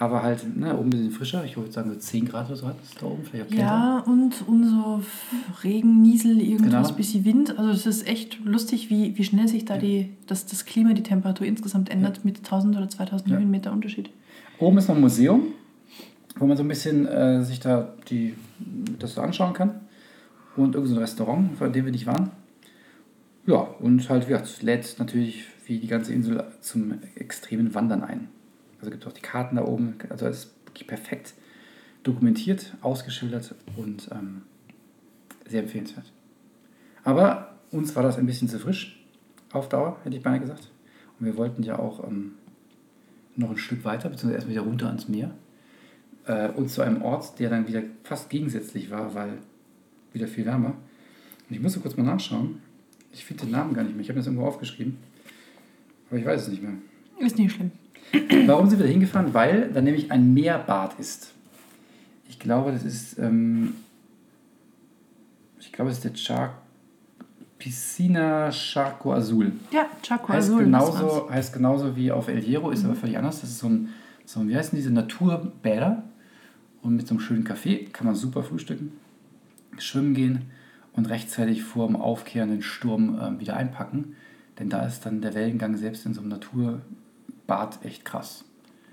Aber 0.00 0.22
halt, 0.22 0.56
ne, 0.56 0.72
oben 0.74 0.86
ein 0.86 0.90
bisschen 0.90 1.10
frischer. 1.10 1.44
Ich 1.44 1.58
würde 1.58 1.70
sagen, 1.70 1.90
so 1.90 1.96
10 1.96 2.24
Grad 2.26 2.46
oder 2.46 2.56
so 2.56 2.66
hat 2.66 2.76
es 2.82 2.94
da 2.98 3.04
oben. 3.04 3.22
Vielleicht. 3.22 3.52
Ja, 3.52 3.98
und, 3.98 4.32
und 4.48 4.64
so 4.66 5.02
Regen, 5.62 6.00
Niesel, 6.00 6.40
irgendwas, 6.40 6.86
Genau. 6.88 6.96
bisschen 6.96 7.26
Wind. 7.26 7.58
Also 7.58 7.70
es 7.70 7.84
ist 7.84 8.08
echt 8.08 8.42
lustig, 8.42 8.88
wie, 8.88 9.16
wie 9.18 9.24
schnell 9.24 9.46
sich 9.46 9.66
da 9.66 9.76
die, 9.76 10.08
das, 10.26 10.46
das 10.46 10.64
Klima, 10.64 10.94
die 10.94 11.02
Temperatur 11.02 11.46
insgesamt 11.46 11.90
ändert 11.90 12.24
mit 12.24 12.38
1000 12.38 12.78
oder 12.78 12.88
2000 12.88 13.30
Ja. 13.30 13.36
Höhenmeter 13.36 13.72
Unterschied. 13.72 14.08
Oben 14.58 14.78
ist 14.78 14.88
noch 14.88 14.94
ein 14.94 15.02
Museum, 15.02 15.42
wo 16.36 16.46
man 16.46 16.56
so 16.56 16.62
ein 16.64 16.68
bisschen 16.68 17.06
äh, 17.06 17.42
sich 17.44 17.60
da 17.60 17.92
die, 18.08 18.32
das 18.98 19.14
so 19.16 19.20
anschauen 19.20 19.52
kann. 19.52 19.80
Und 20.56 20.74
irgend 20.76 20.88
so 20.88 20.94
ein 20.96 21.00
Restaurant, 21.00 21.58
von 21.58 21.72
dem 21.74 21.84
wir 21.84 21.92
nicht 21.92 22.06
waren. 22.06 22.30
Ja, 23.46 23.58
und 23.80 24.08
halt, 24.08 24.26
ja, 24.30 24.38
es 24.38 24.62
lädt 24.62 24.96
natürlich 24.98 25.44
wie 25.66 25.78
die 25.78 25.86
ganze 25.88 26.14
Insel 26.14 26.42
zum 26.62 26.94
extremen 27.16 27.74
Wandern 27.74 28.02
ein. 28.02 28.28
Also 28.80 28.90
gibt 28.90 29.04
es 29.04 29.08
auch 29.08 29.14
die 29.14 29.22
Karten 29.22 29.56
da 29.56 29.64
oben. 29.64 29.96
Also 30.08 30.26
es 30.26 30.44
ist 30.44 30.50
wirklich 30.66 30.86
perfekt 30.86 31.34
dokumentiert, 32.02 32.74
ausgeschildert 32.80 33.54
und 33.76 34.08
ähm, 34.12 34.42
sehr 35.46 35.62
empfehlenswert. 35.62 36.10
Aber 37.04 37.58
uns 37.70 37.94
war 37.96 38.02
das 38.02 38.18
ein 38.18 38.26
bisschen 38.26 38.48
zu 38.48 38.58
frisch 38.58 39.02
auf 39.52 39.68
Dauer, 39.68 39.98
hätte 40.04 40.16
ich 40.16 40.22
beinahe 40.22 40.40
gesagt. 40.40 40.70
Und 41.18 41.26
wir 41.26 41.36
wollten 41.36 41.62
ja 41.62 41.78
auch 41.78 42.06
ähm, 42.06 42.32
noch 43.36 43.50
ein 43.50 43.58
Stück 43.58 43.84
weiter, 43.84 44.08
beziehungsweise 44.08 44.34
erstmal 44.34 44.54
wieder 44.54 44.64
runter 44.64 44.86
ans 44.86 45.08
Meer. 45.08 45.30
Äh, 46.26 46.50
und 46.50 46.70
zu 46.70 46.82
einem 46.82 47.02
Ort, 47.02 47.38
der 47.38 47.50
dann 47.50 47.66
wieder 47.66 47.82
fast 48.04 48.30
gegensätzlich 48.30 48.90
war, 48.90 49.14
weil 49.14 49.38
wieder 50.12 50.26
viel 50.26 50.46
wärmer. 50.46 50.74
Und 51.48 51.56
ich 51.56 51.60
musste 51.60 51.80
kurz 51.80 51.96
mal 51.96 52.04
nachschauen. 52.04 52.62
Ich 53.12 53.24
finde 53.24 53.44
den 53.44 53.52
Namen 53.52 53.74
gar 53.74 53.82
nicht 53.82 53.94
mehr. 53.94 54.02
Ich 54.02 54.08
habe 54.08 54.18
das 54.18 54.26
irgendwo 54.26 54.46
aufgeschrieben. 54.46 54.98
Aber 56.08 56.18
ich 56.18 56.24
weiß 56.24 56.42
es 56.42 56.48
nicht 56.48 56.62
mehr. 56.62 56.74
Ist 57.18 57.38
nicht 57.38 57.52
schlimm. 57.52 57.72
Warum 58.46 58.68
sind 58.68 58.78
wir 58.78 58.86
da 58.86 58.92
hingefahren? 58.92 59.34
Weil 59.34 59.70
da 59.72 59.80
nämlich 59.80 60.10
ein 60.10 60.34
Meerbad 60.34 60.98
ist. 60.98 61.32
Ich 62.28 62.38
glaube, 62.38 62.72
das 62.72 62.84
ist, 62.84 63.18
ähm, 63.18 63.74
ich 65.58 65.72
glaube, 65.72 65.90
das 65.90 65.98
ist 65.98 66.04
der 66.04 66.14
Char 66.16 66.54
Piscina 67.58 68.50
Charco 68.50 69.12
Azul. 69.12 69.52
Ja, 69.70 69.86
Chaco 70.02 70.32
Heißt 70.32 70.48
Azul. 70.48 70.64
genauso, 70.64 71.30
heißt 71.30 71.52
genauso 71.52 71.94
wie 71.94 72.10
auf 72.10 72.28
El 72.28 72.40
Hierro, 72.40 72.70
ist 72.70 72.84
aber 72.84 72.94
völlig 72.94 73.18
anders. 73.18 73.42
Das 73.42 73.50
ist 73.50 73.58
so 73.58 73.68
ein, 73.68 73.90
so 74.24 74.40
ein, 74.40 74.48
wie 74.48 74.56
heißen 74.56 74.76
diese 74.76 74.90
Naturbäder? 74.90 76.02
Und 76.82 76.96
mit 76.96 77.06
so 77.06 77.14
einem 77.14 77.20
schönen 77.20 77.44
Kaffee 77.44 77.84
kann 77.92 78.06
man 78.06 78.14
super 78.16 78.42
frühstücken, 78.42 78.92
schwimmen 79.76 80.14
gehen 80.14 80.46
und 80.94 81.10
rechtzeitig 81.10 81.62
vor 81.62 81.86
dem 81.86 81.96
aufkehrenden 81.96 82.62
Sturm 82.62 83.20
ähm, 83.22 83.38
wieder 83.38 83.54
einpacken. 83.54 84.16
Denn 84.58 84.70
da 84.70 84.86
ist 84.86 85.04
dann 85.04 85.20
der 85.20 85.34
Wellengang 85.34 85.76
selbst 85.76 86.06
in 86.06 86.14
so 86.14 86.22
einem 86.22 86.30
Naturbad 87.50 87.84
echt 87.84 88.04
krass. 88.04 88.44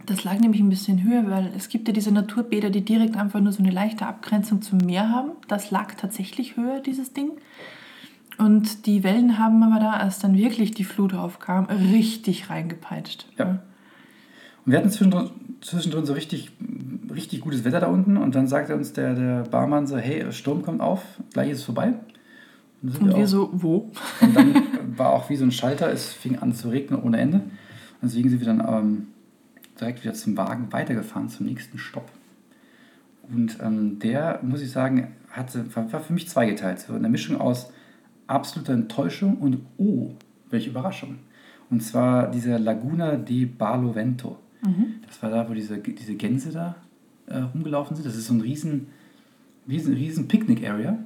Das 0.06 0.24
lag 0.24 0.40
nämlich 0.40 0.62
ein 0.62 0.70
bisschen 0.70 1.04
höher, 1.04 1.30
weil 1.30 1.52
es 1.56 1.70
gibt 1.70 1.88
ja 1.88 1.94
diese 1.94 2.12
Naturbäder, 2.12 2.70
die 2.70 2.82
direkt 2.84 3.18
einfach 3.18 3.40
nur 3.42 3.52
so 3.52 3.62
eine 3.62 3.72
leichte 3.72 4.06
Abgrenzung 4.06 4.62
zum 4.62 4.78
Meer 4.80 5.10
haben. 5.10 5.32
Das 5.48 5.70
lag 5.72 5.96
tatsächlich 5.96 6.56
höher, 6.56 6.80
dieses 6.80 7.14
Ding. 7.14 7.32
Und 8.38 8.86
die 8.86 9.04
Wellen 9.04 9.38
haben 9.40 9.62
aber 9.64 9.80
da, 9.80 9.92
als 9.94 10.20
dann 10.20 10.36
wirklich 10.38 10.72
die 10.72 10.84
Flut 10.84 11.14
aufkam, 11.14 11.66
richtig 11.66 12.50
reingepeitscht. 12.50 13.28
Ja. 13.38 13.60
Und 14.66 14.72
wir 14.72 14.78
hatten 14.78 14.92
zwischendrin, 14.92 15.32
zwischendrin 15.62 16.06
so 16.06 16.14
richtig, 16.14 16.52
richtig 17.14 17.42
gutes 17.42 17.64
Wetter 17.66 17.80
da 17.82 17.88
unten 17.88 18.16
und 18.16 18.36
dann 18.36 18.48
sagte 18.48 18.76
uns 18.76 18.94
der, 18.94 19.16
der 19.16 19.44
Barmann 19.50 19.88
so, 19.88 19.98
hey, 19.98 20.32
Sturm 20.32 20.62
kommt 20.62 20.82
auf, 20.82 21.02
gleich 21.34 21.50
ist 21.50 21.60
es 21.60 21.64
vorbei. 21.64 21.94
sind 22.84 23.02
Und 23.02 23.08
wir 23.10 23.24
auch- 23.24 23.28
so, 23.28 23.50
wo? 23.54 23.92
Und 24.22 24.36
dann 24.36 24.54
war 24.96 25.10
auch 25.14 25.30
wie 25.30 25.36
so 25.36 25.44
ein 25.44 25.52
Schalter, 25.52 25.92
es 25.92 26.14
fing 26.14 26.38
an 26.38 26.54
zu 26.54 26.70
regnen 26.70 27.02
ohne 27.02 27.18
Ende. 27.18 27.42
Und 28.02 28.10
deswegen 28.10 28.30
sind 28.30 28.40
wir 28.40 28.48
dann 28.48 28.64
ähm, 28.68 29.08
direkt 29.80 30.04
wieder 30.04 30.14
zum 30.14 30.38
Wagen 30.38 30.72
weitergefahren, 30.72 31.30
zum 31.30 31.46
nächsten 31.46 31.78
Stopp. 31.78 32.12
Und 33.30 33.58
ähm, 33.62 34.00
der, 34.00 34.40
muss 34.44 34.62
ich 34.62 34.72
sagen, 34.72 35.10
hatte, 35.32 35.66
war 35.76 36.00
für 36.00 36.14
mich 36.14 36.30
zweigeteilt. 36.30 36.80
So 36.80 36.94
eine 36.94 37.10
Mischung 37.10 37.40
aus 37.40 37.72
absoluter 38.28 38.74
Enttäuschung 38.74 39.38
und 39.38 39.60
oh, 39.78 40.12
welche 40.50 40.70
Überraschung. 40.70 41.20
Und 41.70 41.82
zwar 41.82 42.32
diese 42.32 42.58
Laguna 42.58 43.16
di 43.18 43.46
Barlovento. 43.46 44.40
Das 45.06 45.22
war 45.22 45.30
da, 45.30 45.50
wo 45.50 45.54
diese, 45.54 45.78
diese 45.78 46.16
Gänse 46.16 46.52
da 46.52 46.76
äh, 47.28 47.40
rumgelaufen 47.40 47.96
sind. 47.96 48.06
Das 48.06 48.16
ist 48.16 48.28
so 48.28 48.34
ein 48.34 48.42
riesen, 48.42 48.88
riesen, 49.68 49.94
riesen 49.94 50.28
Picknick-Area 50.28 50.98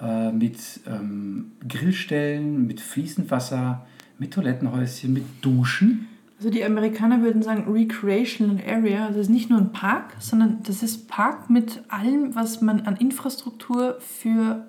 äh, 0.00 0.32
mit 0.32 0.58
ähm, 0.86 1.52
Grillstellen, 1.66 2.66
mit 2.66 2.80
fließend 2.80 3.30
Wasser, 3.30 3.86
mit 4.18 4.32
Toilettenhäuschen, 4.32 5.12
mit 5.12 5.24
Duschen. 5.42 6.08
Also 6.38 6.50
die 6.50 6.64
Amerikaner 6.64 7.22
würden 7.22 7.42
sagen 7.42 7.70
Recreational 7.72 8.58
Area. 8.66 9.08
Das 9.08 9.16
ist 9.16 9.30
nicht 9.30 9.48
nur 9.48 9.58
ein 9.58 9.72
Park, 9.72 10.14
sondern 10.18 10.58
das 10.64 10.82
ist 10.82 11.08
Park 11.08 11.48
mit 11.48 11.82
allem, 11.88 12.34
was 12.34 12.60
man 12.60 12.80
an 12.82 12.96
Infrastruktur 12.96 13.96
für 14.00 14.66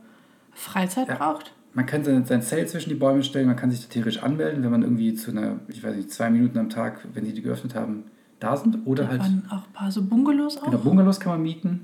Freizeit 0.54 1.08
Ja. 1.10 1.16
braucht. 1.16 1.54
Man 1.74 1.86
kann 1.86 2.04
sein, 2.04 2.26
sein 2.26 2.42
Zelt 2.42 2.70
zwischen 2.70 2.90
die 2.90 2.96
Bäume 2.96 3.22
stellen, 3.24 3.46
man 3.48 3.56
kann 3.56 3.70
sich 3.70 3.88
theoretisch 3.88 4.24
anmelden, 4.24 4.64
wenn 4.64 4.72
man 4.72 4.82
irgendwie 4.82 5.14
zu 5.14 5.30
einer, 5.32 5.60
ich 5.68 5.84
weiß 5.84 5.96
nicht, 5.96 6.10
zwei 6.12 6.30
Minuten 6.30 6.58
am 6.58 6.70
Tag, 6.70 7.06
wenn 7.14 7.24
die 7.26 7.34
die 7.34 7.42
geöffnet 7.44 7.76
haben, 7.76 8.06
da 8.40 8.56
sind. 8.58 8.80
Oder 8.88 9.04
Da 9.04 9.10
halt 9.10 9.22
auch 9.50 9.58
ein 9.68 9.74
paar 9.74 9.92
so 9.92 10.02
Bungalows 10.04 10.58
auch. 10.58 10.66
genau, 10.66 10.78
Bungalows 10.80 11.20
kann 11.20 11.34
man 11.34 11.42
mieten. 11.44 11.82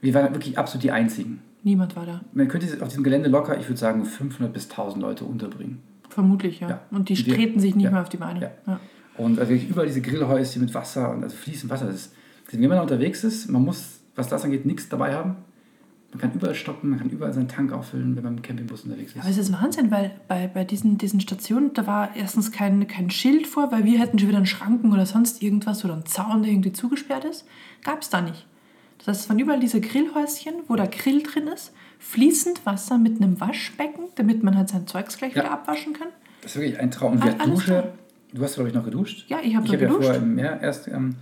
Wir 0.00 0.14
waren 0.14 0.32
wirklich 0.32 0.58
absolut 0.58 0.84
die 0.84 0.92
Einzigen. 0.92 1.40
Niemand 1.64 1.96
war 1.96 2.06
da. 2.06 2.20
Man 2.32 2.46
könnte 2.48 2.66
auf 2.82 2.88
diesem 2.88 3.02
Gelände 3.02 3.28
locker, 3.28 3.58
ich 3.58 3.66
würde 3.68 3.78
sagen, 3.80 4.04
500 4.04 4.52
bis 4.52 4.70
1000 4.70 5.02
Leute 5.02 5.24
unterbringen. 5.24 5.78
Vermutlich, 6.10 6.60
ja. 6.60 6.68
Ja. 6.68 6.80
Und 6.90 7.08
die 7.08 7.14
treten 7.14 7.60
sich 7.60 7.74
nicht 7.74 7.84
ja. 7.84 7.90
mehr 7.90 8.02
auf 8.02 8.08
die 8.08 8.18
Beine. 8.18 8.52
Ja. 8.66 8.80
Und 9.16 9.38
also 9.38 9.50
wirklich 9.50 9.70
überall 9.70 9.86
diese 9.86 10.02
Grillhäuschen 10.02 10.62
mit 10.62 10.74
Wasser 10.74 11.10
und 11.10 11.22
also 11.22 11.36
fließend 11.36 11.70
Wasser. 11.70 11.86
Das 11.86 11.94
ist, 11.94 12.14
wenn 12.50 12.60
man 12.60 12.72
da 12.72 12.82
unterwegs 12.82 13.24
ist, 13.24 13.48
man 13.48 13.64
muss, 13.64 14.00
was 14.16 14.28
das 14.28 14.44
angeht, 14.44 14.66
nichts 14.66 14.88
dabei 14.88 15.14
haben. 15.14 15.36
Man 16.12 16.20
kann 16.20 16.32
überall 16.32 16.56
stoppen, 16.56 16.90
man 16.90 16.98
kann 16.98 17.08
überall 17.08 17.32
seinen 17.32 17.46
Tank 17.46 17.72
auffüllen, 17.72 18.16
wenn 18.16 18.24
man 18.24 18.34
mit 18.34 18.44
dem 18.44 18.48
Campingbus 18.48 18.82
unterwegs 18.82 19.14
Aber 19.16 19.28
ist. 19.28 19.38
es 19.38 19.48
ist 19.48 19.52
Wahnsinn, 19.52 19.92
weil 19.92 20.10
bei, 20.26 20.48
bei 20.48 20.64
diesen, 20.64 20.98
diesen 20.98 21.20
Stationen, 21.20 21.72
da 21.72 21.86
war 21.86 22.16
erstens 22.16 22.50
kein, 22.50 22.88
kein 22.88 23.10
Schild 23.10 23.46
vor, 23.46 23.70
weil 23.70 23.84
wir 23.84 24.00
hätten 24.00 24.18
schon 24.18 24.28
wieder 24.28 24.38
einen 24.38 24.46
Schranken 24.46 24.92
oder 24.92 25.06
sonst 25.06 25.40
irgendwas 25.40 25.84
oder 25.84 25.94
einen 25.94 26.06
Zaun, 26.06 26.42
der 26.42 26.50
irgendwie 26.50 26.72
zugesperrt 26.72 27.24
ist. 27.24 27.46
Gab 27.84 28.02
es 28.02 28.10
da 28.10 28.20
nicht. 28.20 28.44
Das 28.98 29.06
heißt, 29.06 29.20
es 29.20 29.28
waren 29.28 29.38
überall 29.38 29.60
diese 29.60 29.80
Grillhäuschen, 29.80 30.54
wo 30.66 30.74
der 30.74 30.88
Grill 30.88 31.22
drin 31.22 31.46
ist, 31.46 31.72
fließend 32.00 32.66
Wasser 32.66 32.98
mit 32.98 33.20
einem 33.22 33.40
Waschbecken, 33.40 34.06
damit 34.16 34.42
man 34.42 34.56
halt 34.56 34.68
sein 34.68 34.86
Zeugs 34.86 35.16
gleich 35.16 35.34
Ja. 35.34 35.42
wieder 35.44 35.52
abwaschen 35.52 35.92
kann. 35.92 36.08
Das 36.42 36.56
ist 36.56 36.60
wirklich 36.60 36.80
ein 36.80 36.90
Traum. 36.90 37.12
Und 37.12 37.24
wir 37.24 37.40
Alles 37.40 37.64
klar. 37.64 37.82
Dusche, 37.82 37.92
du 38.32 38.42
hast, 38.42 38.54
glaube 38.54 38.68
ich, 38.70 38.74
noch 38.74 38.84
geduscht. 38.84 39.26
Ja, 39.28 39.38
ich 39.42 39.54
habe 39.54 39.64
Ich 39.66 39.70
da 39.70 39.76
habe 39.76 39.84
ja 39.84 39.88
geduscht. 39.90 40.04
vorher 40.06 40.22
im 40.22 40.34
Meer 40.34 40.60
erst, 40.60 40.88
ähm, 40.88 41.14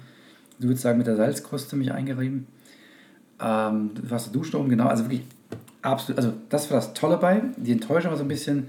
du 0.60 0.68
würdest 0.68 0.82
sagen, 0.82 0.96
mit 0.98 1.06
der 1.06 1.16
Salzkruste 1.16 1.76
mich 1.76 1.92
eingerieben. 1.92 2.46
Ähm, 3.40 3.90
du 3.94 4.10
warst 4.10 4.34
duscht 4.34 4.54
oben, 4.54 4.68
genau. 4.68 4.86
Also 4.86 5.04
wirklich 5.04 5.22
absolut, 5.82 6.18
also 6.18 6.32
das 6.48 6.70
war 6.70 6.76
das 6.76 6.94
Tolle 6.94 7.16
bei. 7.18 7.42
Die 7.56 7.72
Enttäuschung 7.72 8.10
war 8.10 8.18
so 8.18 8.24
ein 8.24 8.28
bisschen, 8.28 8.68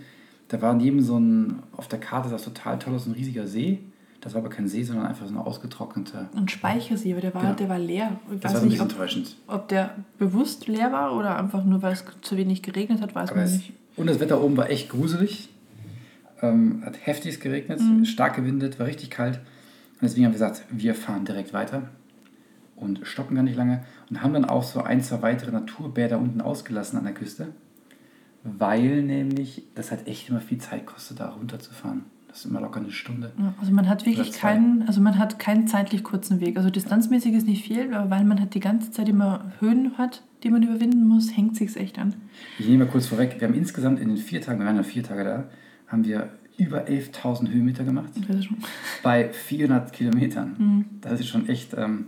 da 0.49 0.61
war 0.61 0.73
neben 0.73 1.01
so 1.01 1.17
ein, 1.19 1.59
auf 1.75 1.87
der 1.87 1.99
Karte 1.99 2.33
es 2.33 2.43
total 2.43 2.77
toll 2.79 2.95
aus, 2.95 3.05
ein 3.05 3.13
riesiger 3.13 3.47
See. 3.47 3.79
Das 4.21 4.33
war 4.33 4.41
aber 4.41 4.49
kein 4.49 4.67
See, 4.67 4.83
sondern 4.83 5.05
einfach 5.07 5.25
so 5.27 5.31
eine 5.33 5.45
ausgetrocknete. 5.45 6.27
Und 6.35 6.51
Speichersee, 6.51 7.13
aber 7.13 7.21
der 7.21 7.33
war, 7.33 7.41
Genau. 7.41 7.53
der 7.53 7.69
war 7.69 7.79
leer. 7.79 8.19
Ich 8.33 8.41
Das 8.41 8.53
war 8.53 8.59
ein 8.61 8.67
nicht, 8.67 8.73
bisschen 8.77 8.85
ob, 8.87 8.91
enttäuschend. 8.91 9.35
ob 9.47 9.67
der 9.69 9.95
bewusst 10.17 10.67
leer 10.67 10.91
war 10.91 11.15
oder 11.15 11.37
einfach 11.37 11.63
nur, 11.63 11.81
weil 11.81 11.93
es 11.93 12.03
zu 12.21 12.35
wenig 12.35 12.61
geregnet 12.61 13.01
hat, 13.01 13.15
weiß 13.15 13.29
Aber 13.29 13.39
man 13.39 13.45
es, 13.47 13.53
nicht. 13.53 13.73
und 13.95 14.07
das 14.07 14.19
Wetter 14.19 14.41
oben 14.41 14.57
war 14.57 14.69
echt 14.69 14.89
gruselig. 14.89 15.49
Ähm, 16.41 16.83
hat 16.85 16.97
heftig 17.05 17.39
geregnet, 17.39 17.79
Mhm. 17.81 18.05
stark 18.05 18.35
gewindet, 18.35 18.79
war 18.79 18.87
richtig 18.87 19.09
kalt. 19.09 19.37
Und 19.37 20.03
deswegen 20.03 20.25
haben 20.25 20.31
wir 20.33 20.39
gesagt, 20.39 20.63
wir 20.69 20.95
fahren 20.95 21.25
direkt 21.25 21.53
weiter 21.53 21.89
und 22.77 23.01
stoppen 23.03 23.35
gar 23.35 23.43
nicht 23.43 23.57
lange. 23.57 23.83
Und 24.09 24.21
haben 24.23 24.33
dann 24.33 24.45
auch 24.45 24.63
so 24.63 24.81
ein, 24.81 25.01
zwei 25.01 25.21
weitere 25.21 25.51
Naturbäder 25.51 26.17
unten 26.17 26.39
ausgelassen 26.41 26.97
an 26.97 27.03
der 27.05 27.13
Küste. 27.13 27.49
Weil 28.43 29.01
nämlich 29.03 29.63
das 29.75 29.91
halt 29.91 30.07
echt 30.07 30.29
immer 30.29 30.39
viel 30.39 30.59
Zeit 30.59 30.85
kostet, 30.85 31.19
da 31.19 31.29
runterzufahren. 31.29 32.05
Das 32.29 32.39
ist 32.39 32.45
immer 32.45 32.61
locker 32.61 32.79
eine 32.79 32.91
Stunde. 32.91 33.31
Ja, 33.37 33.53
also 33.59 33.71
man 33.73 33.89
hat 33.89 34.05
wirklich 34.05 34.31
keinen, 34.31 34.83
also 34.87 35.01
man 35.01 35.17
hat 35.17 35.39
keinen 35.39 35.67
zeitlich 35.67 36.03
kurzen 36.03 36.39
Weg. 36.39 36.57
Also 36.57 36.69
distanzmäßig 36.69 37.33
ist 37.33 37.47
nicht 37.47 37.65
viel, 37.65 37.93
aber 37.93 38.11
weil 38.11 38.23
man 38.23 38.39
halt 38.39 38.53
die 38.53 38.59
ganze 38.59 38.91
Zeit 38.91 39.09
immer 39.09 39.51
Höhen 39.59 39.97
hat, 39.97 40.21
die 40.43 40.51
man 40.51 40.61
überwinden 40.61 41.07
muss, 41.07 41.35
hängt 41.35 41.55
sich's 41.55 41.75
echt 41.75 41.97
an. 41.97 42.13
Ich 42.59 42.67
nehme 42.67 42.85
mal 42.85 42.91
kurz 42.91 43.07
vorweg, 43.07 43.35
wir 43.39 43.47
haben 43.47 43.55
insgesamt 43.55 43.99
in 43.99 44.09
den 44.09 44.17
vier 44.17 44.41
Tagen, 44.41 44.59
wir 44.59 44.67
waren 44.67 44.75
ja 44.75 44.83
vier 44.83 45.03
Tage 45.03 45.23
da, 45.23 45.43
haben 45.87 46.05
wir 46.05 46.29
über 46.57 46.85
11.000 46.85 47.49
Höhenmeter 47.49 47.83
gemacht. 47.83 48.11
Das 48.27 48.37
ist 48.37 48.45
schon, 48.45 48.57
bei 49.01 49.29
400 49.29 49.91
Kilometern. 49.91 50.55
Mhm. 50.57 50.85
Das 51.01 51.19
ist 51.19 51.27
schon 51.27 51.49
echt, 51.49 51.73
ähm, 51.75 52.07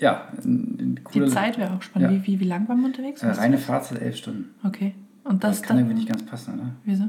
ja, 0.00 0.28
ein, 0.42 0.78
ein 0.80 1.00
die 1.12 1.26
Zeit 1.26 1.58
wäre 1.58 1.74
auch 1.74 1.82
spannend. 1.82 2.10
Ja. 2.10 2.16
Wie, 2.22 2.26
wie, 2.26 2.40
wie 2.40 2.44
lang 2.44 2.68
waren 2.68 2.80
wir 2.80 2.86
unterwegs? 2.86 3.22
Äh, 3.22 3.30
reine 3.30 3.58
Fahrzeit 3.58 4.00
elf 4.00 4.16
Stunden. 4.16 4.54
Okay. 4.64 4.94
Und 5.24 5.44
das, 5.44 5.60
Das, 5.60 5.68
kann 5.68 5.78
irgendwie 5.78 5.96
nicht 5.96 6.08
ganz 6.08 6.24
passen, 6.24 6.54
oder? 6.54 6.70
Wieso? 6.84 7.04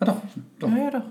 Ah, 0.00 0.04
doch, 0.04 0.22
doch. 0.58 0.70
Ja, 0.70 0.76
ja, 0.76 0.90
doch. 0.90 1.04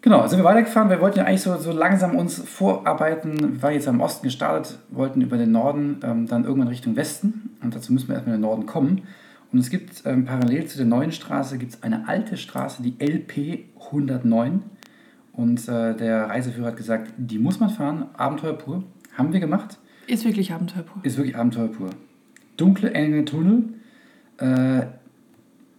Genau, 0.00 0.26
sind 0.26 0.38
wir 0.38 0.44
weitergefahren. 0.44 0.90
Wir 0.90 1.00
wollten 1.00 1.18
ja 1.18 1.24
eigentlich 1.24 1.42
so, 1.42 1.56
so 1.56 1.72
langsam 1.72 2.14
uns 2.14 2.38
vorarbeiten. 2.38 3.54
Wir 3.54 3.62
waren 3.62 3.74
jetzt 3.74 3.88
am 3.88 4.00
Osten 4.00 4.26
gestartet, 4.26 4.78
wollten 4.90 5.20
über 5.20 5.36
den 5.36 5.50
Norden, 5.50 6.00
ähm, 6.04 6.26
dann 6.26 6.44
irgendwann 6.44 6.68
Richtung 6.68 6.94
Westen. 6.94 7.56
Und 7.62 7.74
dazu 7.74 7.92
müssen 7.92 8.08
wir 8.08 8.14
erstmal 8.14 8.36
in 8.36 8.40
den 8.40 8.48
Norden 8.48 8.66
kommen. 8.66 9.02
Und 9.52 9.58
es 9.58 9.70
gibt 9.70 10.02
ähm, 10.04 10.24
parallel 10.24 10.66
zu 10.66 10.76
der 10.76 10.86
neuen 10.86 11.10
Straße 11.10 11.58
gibt 11.58 11.74
es 11.74 11.82
eine 11.82 12.06
alte 12.06 12.36
Straße, 12.36 12.82
die 12.82 12.94
LP 13.04 13.64
109. 13.86 14.62
Und 15.32 15.68
äh, 15.68 15.94
der 15.94 16.28
Reiseführer 16.28 16.68
hat 16.68 16.76
gesagt, 16.76 17.12
die 17.16 17.38
muss 17.38 17.58
man 17.58 17.70
fahren, 17.70 18.06
Abenteuer 18.16 18.54
pur. 18.54 18.84
Haben 19.16 19.32
wir 19.32 19.40
gemacht. 19.40 19.78
Ist 20.06 20.24
wirklich 20.24 20.52
Abenteuer 20.52 20.82
pur. 20.82 21.04
Ist 21.04 21.16
wirklich 21.16 21.36
Abenteuer 21.36 21.68
pur. 21.68 21.90
Dunkle, 22.56 22.92
enge 22.92 23.24
Tunnel, 23.24 23.64
äh, 24.38 24.86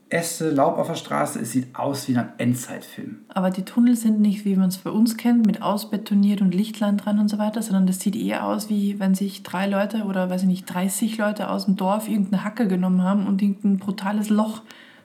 Äste, 0.10 0.50
Laub 0.50 0.78
auf 0.78 0.88
der 0.88 0.96
Straße. 0.96 1.40
Es 1.40 1.52
sieht 1.52 1.76
aus 1.76 2.08
wie 2.08 2.14
in 2.14 2.18
einem 2.18 2.30
Endzeitfilm. 2.38 3.20
Aber 3.30 3.52
die 3.52 3.64
Tunnel 3.64 3.96
sind 3.96 4.20
nicht, 4.20 4.44
wie 4.44 4.56
man 4.56 4.70
es 4.70 4.80
bei 4.80 4.90
uns 4.90 5.18
kennt, 5.18 5.46
mit 5.46 5.62
ausbetoniert 5.62 6.42
und 6.42 6.54
Lichtlein 6.54 6.98
dran 6.98 7.20
und 7.20 7.30
so 7.30 7.38
weiter, 7.38 7.62
sondern 7.62 7.86
das 7.86 8.00
sieht 8.00 8.16
eher 8.16 8.46
aus, 8.46 8.70
wie 8.70 9.00
wenn 9.00 9.14
sich 9.14 9.44
drei 9.44 9.68
Leute 9.68 10.04
oder 10.04 10.30
weiß 10.30 10.42
ich 10.42 10.48
nicht, 10.48 10.66
30 10.66 11.18
Leute 11.18 11.50
aus 11.50 11.66
dem 11.66 11.76
Dorf 11.76 12.08
irgendeine 12.08 12.44
Hacke 12.44 12.68
genommen 12.68 13.04
haben 13.04 13.28
und 13.28 13.42
irgendein 13.42 13.78
brutales 13.78 14.30
Loch 14.30 14.62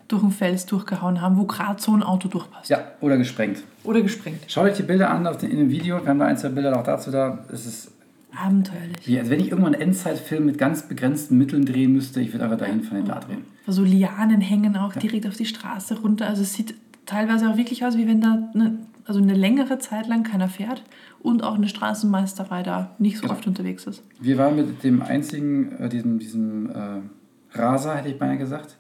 durch 0.08 0.22
ein 0.22 0.30
Fels 0.30 0.66
durchgehauen 0.66 1.20
haben, 1.20 1.36
wo 1.36 1.44
gerade 1.44 1.80
so 1.80 1.92
ein 1.92 2.02
Auto 2.02 2.28
durchpasst. 2.28 2.70
Ja, 2.70 2.78
oder 3.00 3.16
gesprengt. 3.16 3.62
Oder 3.84 4.02
gesprengt. 4.02 4.40
Schaut 4.48 4.64
euch 4.64 4.76
die 4.76 4.82
Bilder 4.82 5.10
an 5.10 5.26
auf 5.26 5.38
den, 5.38 5.50
in 5.50 5.58
dem 5.58 5.70
Video. 5.70 6.00
Wir 6.02 6.08
haben 6.08 6.18
da 6.18 6.26
ein, 6.26 6.36
zwei 6.36 6.48
Bilder 6.50 6.78
auch 6.78 6.84
dazu 6.84 7.10
da. 7.10 7.38
Es 7.52 7.66
ist 7.66 7.90
Abenteuerlich. 8.36 9.06
wie, 9.06 9.18
als 9.18 9.30
wenn 9.30 9.40
ich 9.40 9.50
irgendwann 9.50 9.74
einen 9.74 9.82
Endzeitfilm 9.82 10.46
mit 10.46 10.58
ganz 10.58 10.88
begrenzten 10.88 11.36
Mitteln 11.38 11.64
drehen 11.66 11.92
müsste. 11.92 12.20
Ich 12.20 12.32
würde 12.32 12.44
einfach 12.44 12.58
dahin 12.58 12.82
von 12.82 12.96
den 12.96 13.06
da 13.06 13.20
drehen. 13.20 13.44
So 13.66 13.82
Lianen 13.84 14.40
hängen 14.40 14.76
auch 14.76 14.94
direkt 14.94 15.26
auf 15.26 15.36
die 15.36 15.46
Straße 15.46 16.00
runter. 16.00 16.26
Also 16.28 16.42
es 16.42 16.54
sieht 16.54 16.74
teilweise 17.06 17.48
auch 17.50 17.56
wirklich 17.56 17.84
aus, 17.84 17.96
wie 17.96 18.06
wenn 18.06 18.20
da 18.20 18.50
eine, 18.54 18.78
also 19.04 19.20
eine 19.20 19.34
längere 19.34 19.78
Zeit 19.78 20.06
lang 20.08 20.22
keiner 20.22 20.48
fährt 20.48 20.82
und 21.20 21.42
auch 21.42 21.54
eine 21.54 21.68
Straßenmeisterei 21.68 22.62
da 22.62 22.94
nicht 22.98 23.16
so 23.16 23.22
Genau. 23.22 23.34
oft 23.34 23.46
unterwegs 23.46 23.86
ist. 23.86 24.02
Wir 24.20 24.36
waren 24.38 24.56
mit 24.56 24.82
dem 24.84 25.02
einzigen, 25.02 25.72
äh, 25.78 25.88
diesem, 25.88 26.18
diesem 26.18 26.70
äh, 26.70 27.00
Raser, 27.58 27.96
hätte 27.96 28.08
ich 28.08 28.18
beinahe 28.18 28.38
gesagt, 28.38 28.76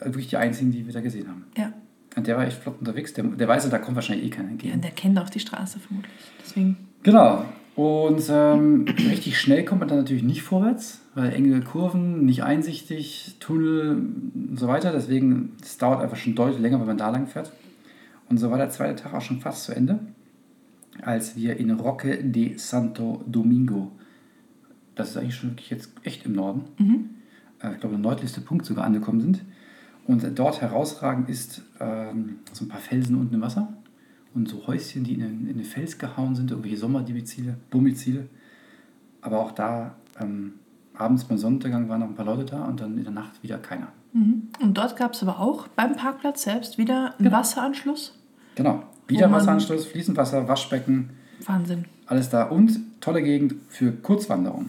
äh, 0.00 0.06
wirklich 0.06 0.28
die 0.28 0.36
einzigen, 0.36 0.70
die 0.72 0.86
wir 0.86 0.92
da 0.92 1.00
gesehen 1.00 1.28
haben. 1.28 1.44
Ja. 1.56 1.72
Und 2.16 2.26
der 2.26 2.36
war 2.38 2.46
echt 2.46 2.58
flott 2.62 2.76
unterwegs. 2.80 3.12
Der, 3.12 3.24
der 3.24 3.46
weiß, 3.46 3.64
ja, 3.64 3.70
da 3.70 3.78
kommt 3.78 3.94
wahrscheinlich 3.96 4.26
eh 4.26 4.30
keiner 4.30 4.46
ja, 4.48 4.52
entgegen. 4.52 4.74
und 4.74 4.84
der 4.84 4.90
kennt 4.92 5.18
auch 5.18 5.28
die 5.28 5.40
Straße 5.40 5.78
vermutlich. 5.80 6.12
Deswegen. 6.42 6.76
Genau. 7.02 7.44
Und 7.76 8.22
ähm, 8.30 8.86
richtig 8.88 9.38
schnell 9.38 9.62
kommt 9.66 9.80
man 9.80 9.88
dann 9.88 9.98
natürlich 9.98 10.22
nicht 10.22 10.42
vorwärts, 10.42 11.02
weil 11.14 11.34
enge 11.34 11.60
Kurven, 11.60 12.24
nicht 12.24 12.42
einsichtig, 12.42 13.36
Tunnel 13.38 14.02
und 14.34 14.58
so 14.58 14.66
weiter. 14.66 14.92
Deswegen, 14.92 15.52
es 15.62 15.76
dauert 15.76 16.00
einfach 16.00 16.16
schon 16.16 16.34
deutlich 16.34 16.58
länger, 16.58 16.80
wenn 16.80 16.86
man 16.86 16.96
da 16.96 17.10
lang 17.10 17.26
fährt. 17.26 17.52
Und 18.30 18.38
so 18.38 18.50
war 18.50 18.56
der 18.56 18.70
zweite 18.70 19.02
Tag 19.02 19.12
auch 19.12 19.20
schon 19.20 19.40
fast 19.40 19.64
zu 19.64 19.76
Ende, 19.76 19.98
als 21.02 21.36
wir 21.36 21.58
in 21.58 21.70
Roque 21.70 22.16
de 22.22 22.56
Santo 22.56 23.22
Domingo, 23.26 23.92
das 24.94 25.10
ist 25.10 25.18
eigentlich 25.18 25.34
schon 25.36 25.50
wirklich 25.50 25.68
jetzt 25.68 25.90
echt 26.02 26.24
im 26.24 26.32
Norden, 26.32 26.64
äh, 27.62 27.72
ich 27.72 27.80
glaube 27.80 27.96
der 27.96 27.98
nördlichste 27.98 28.40
Punkt 28.40 28.64
sogar 28.64 28.84
angekommen 28.84 29.20
sind. 29.20 29.42
Und 30.06 30.26
dort 30.38 30.62
herausragend 30.62 31.28
ist 31.28 31.60
ähm, 31.78 32.36
so 32.52 32.64
ein 32.64 32.68
paar 32.68 32.80
Felsen 32.80 33.16
unten 33.16 33.34
im 33.34 33.42
Wasser 33.42 33.68
und 34.36 34.48
so 34.48 34.66
Häuschen, 34.66 35.02
die 35.02 35.14
in 35.14 35.20
den, 35.20 35.48
in 35.48 35.56
den 35.56 35.64
Fels 35.64 35.98
gehauen 35.98 36.34
sind, 36.36 36.50
irgendwelche 36.50 36.76
Sommerdomizile, 36.76 37.56
Domizile. 37.70 38.26
Aber 39.22 39.40
auch 39.40 39.50
da 39.52 39.96
ähm, 40.20 40.52
abends 40.94 41.24
beim 41.24 41.38
Sonnenuntergang 41.38 41.88
waren 41.88 42.00
noch 42.00 42.08
ein 42.08 42.14
paar 42.14 42.26
Leute 42.26 42.44
da 42.44 42.64
und 42.66 42.80
dann 42.80 42.96
in 42.98 43.04
der 43.04 43.12
Nacht 43.12 43.42
wieder 43.42 43.58
keiner. 43.58 43.88
Mhm. 44.12 44.48
Und 44.62 44.76
dort 44.78 44.96
gab 44.96 45.14
es 45.14 45.22
aber 45.22 45.40
auch 45.40 45.66
beim 45.68 45.96
Parkplatz 45.96 46.42
selbst 46.42 46.78
wieder 46.78 47.14
einen 47.18 47.32
Wasseranschluss. 47.32 48.16
Genau. 48.54 48.84
Wieder 49.08 49.26
Wo 49.26 49.30
man- 49.30 49.40
Wasseranschluss, 49.40 49.86
fließend 49.86 50.16
Wasser, 50.16 50.46
Waschbecken, 50.48 51.10
Wahnsinn. 51.44 51.84
alles 52.06 52.28
da. 52.30 52.44
Und 52.44 52.78
tolle 53.00 53.22
Gegend 53.22 53.54
für 53.68 53.92
Kurzwanderung. 53.92 54.66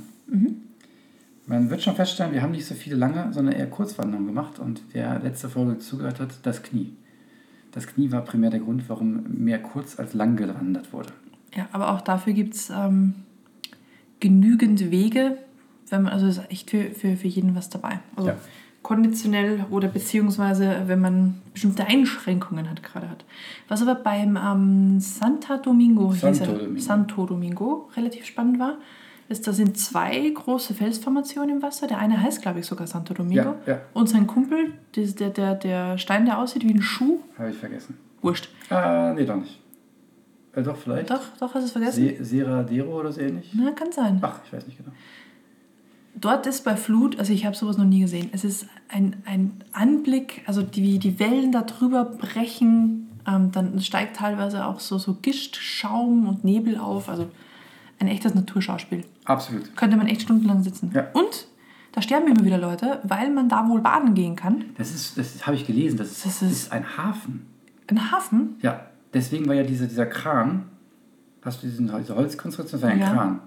Man 1.46 1.70
wird 1.70 1.82
schon 1.82 1.96
feststellen, 1.96 2.34
wir 2.34 2.42
haben 2.42 2.52
nicht 2.52 2.66
so 2.66 2.76
viele 2.76 2.98
lange, 2.98 3.32
sondern 3.32 3.56
eher 3.56 3.70
Kurzwanderungen 3.70 4.28
gemacht. 4.28 4.60
Und 4.60 4.82
wer 4.92 5.20
letzte 5.20 5.48
Folge 5.50 5.80
zugehört 5.80 6.20
hat, 6.20 6.32
das 6.44 6.62
Knie. 6.62 6.94
Das 7.72 7.88
Knie 7.88 8.12
war 8.12 8.22
primär 8.22 8.50
der 8.50 8.60
Grund, 8.60 8.84
warum 8.90 9.24
mehr 9.30 9.62
kurz 9.62 10.00
als 10.00 10.14
lang 10.14 10.36
gewandert 10.36 10.92
wurde. 10.94 11.10
Ja, 11.56 11.68
aber 11.72 11.92
auch 11.94 12.02
dafür 12.02 12.34
gibt 12.34 12.56
es 12.56 12.70
ähm, 12.70 13.14
genügend 14.20 14.92
Wege. 14.92 15.38
Wenn 15.90 16.04
man, 16.04 16.14
also 16.14 16.28
ist 16.28 16.42
echt 16.50 16.70
für, 16.72 16.92
für, 16.92 17.16
für 17.16 17.28
jeden 17.28 17.56
was 17.56 17.70
dabei. 17.70 18.00
Also 18.16 18.30
Ja. 18.30 18.36
konditionell 18.82 19.66
oder 19.70 19.88
beziehungsweise 19.88 20.84
wenn 20.88 21.00
man 21.00 21.36
bestimmte 21.54 21.86
Einschränkungen 21.86 22.70
hat, 22.70 22.84
gerade 22.84 23.10
hat. 23.10 23.26
Was 23.68 23.82
aber 23.82 23.96
beim 23.96 24.38
ähm, 24.38 25.00
Santa 25.00 25.58
Domingo, 25.58 26.12
Santo 26.14 26.28
hieß 26.28 26.60
Domingo. 26.60 26.80
Santo 26.82 27.26
Domingo 27.26 27.90
relativ 27.96 28.26
spannend 28.26 28.60
war, 28.60 28.78
ist, 29.30 29.48
da 29.48 29.54
sind 29.54 29.78
zwei 29.78 30.30
große 30.30 30.74
Felsformationen 30.74 31.58
im 31.58 31.62
Wasser. 31.62 31.88
Der 31.88 31.98
eine 32.00 32.22
heißt, 32.22 32.42
glaube 32.42 32.60
ich, 32.60 32.66
sogar 32.66 32.88
Santo 32.88 33.13
Domingo. 33.13 33.56
Ja, 33.66 33.74
ja. 33.74 33.82
Und 33.94 34.08
sein 34.10 34.26
Kumpel, 34.28 34.74
der, 34.96 35.30
der, 35.30 35.56
der 35.56 35.98
Stein, 35.98 36.26
der 36.26 36.40
aussieht 36.40 36.63
wie 36.63 36.74
ein 36.74 36.82
Schuh, 36.82 37.20
Habe 37.38 37.50
ich 37.50 37.58
vergessen. 37.58 37.98
wurscht. 38.22 38.50
Ah, 38.70 39.13
nee, 39.16 39.26
doch 39.26 39.36
nicht. 39.36 39.60
Äh, 40.54 40.63
doch, 40.63 40.78
vielleicht. 40.78 41.10
Doch, 41.10 41.22
doch, 41.40 41.54
hast 41.54 41.62
du 41.62 41.66
es 41.66 41.72
vergessen? 41.72 42.16
Se 42.18 42.24
Seradero 42.24 43.00
oder 43.00 43.12
so 43.12 43.22
ähnlich? 43.22 43.52
Na, 43.54 43.72
kann 43.72 43.92
sein. 43.92 44.20
Ach, 44.22 44.40
ich 44.46 44.54
weiß 44.54 44.66
nicht 44.66 44.78
genau. 44.78 44.92
Dort 46.20 46.48
ist 46.48 46.63
bei 46.63 46.76
Flut, 46.76 47.20
also 47.20 47.32
ich 47.32 47.46
habe 47.46 47.56
sowas 47.56 47.78
noch 47.78 47.86
nie 47.86 48.00
gesehen, 48.00 48.30
es 48.34 48.44
ist 48.44 48.66
ein, 48.90 49.18
ein 49.26 49.63
Anblick, 49.72 50.42
also 50.48 50.63
die, 50.63 50.98
die 50.98 51.20
Wellen 51.20 51.52
da 51.52 51.62
drüber 51.62 52.06
brechen, 52.06 53.08
ähm, 53.28 53.52
dann 53.52 53.80
steigt 53.82 54.16
teilweise 54.16 54.66
auch 54.66 54.80
so, 54.80 54.98
so 54.98 55.13
Gischt, 55.22 55.58
Schaum 55.58 56.28
und 56.28 56.44
Nebel 56.44 56.80
auf, 56.80 57.08
also 57.08 57.28
ein 58.00 58.08
echtes 58.08 58.36
Naturschauspiel. 58.36 59.04
Absolut. 59.26 59.76
Könnte 59.76 59.98
man 59.98 60.08
echt 60.08 60.22
stundenlang 60.22 60.62
sitzen. 60.64 60.92
Ja. 60.94 61.08
Und 61.14 61.48
da 61.94 62.02
sterben 62.02 62.28
immer 62.28 62.46
wieder 62.46 62.58
Leute, 62.58 63.00
weil 63.04 63.32
man 63.32 63.50
da 63.50 63.68
wohl 63.68 63.82
baden 63.82 64.14
gehen 64.14 64.36
kann. 64.36 64.66
Das 64.78 64.94
ist, 64.94 65.18
das 65.18 65.46
habe 65.48 65.56
ich 65.56 65.66
gelesen, 65.66 65.98
das, 65.98 66.22
Das 66.24 66.42
ist, 66.42 66.52
ist- 66.52 66.72
ein 66.72 66.98
Hafen. 66.98 67.48
Ein 67.90 68.12
Hafen, 68.12 68.56
Ja, 68.62 68.82
deswegen 69.14 69.48
war 69.48 69.56
ja 69.56 69.64
dieser, 69.64 69.88
dieser 69.88 70.06
Kran, 70.06 70.66
hast 71.44 71.64
du 71.64 71.68
diesen, 71.68 71.90
diese 72.00 72.16
Holzkonstruktion, 72.16 72.82
das 72.82 72.88
war 72.88 72.90
ein 72.94 73.00
Ja. 73.00 73.14
Kran, 73.14 73.40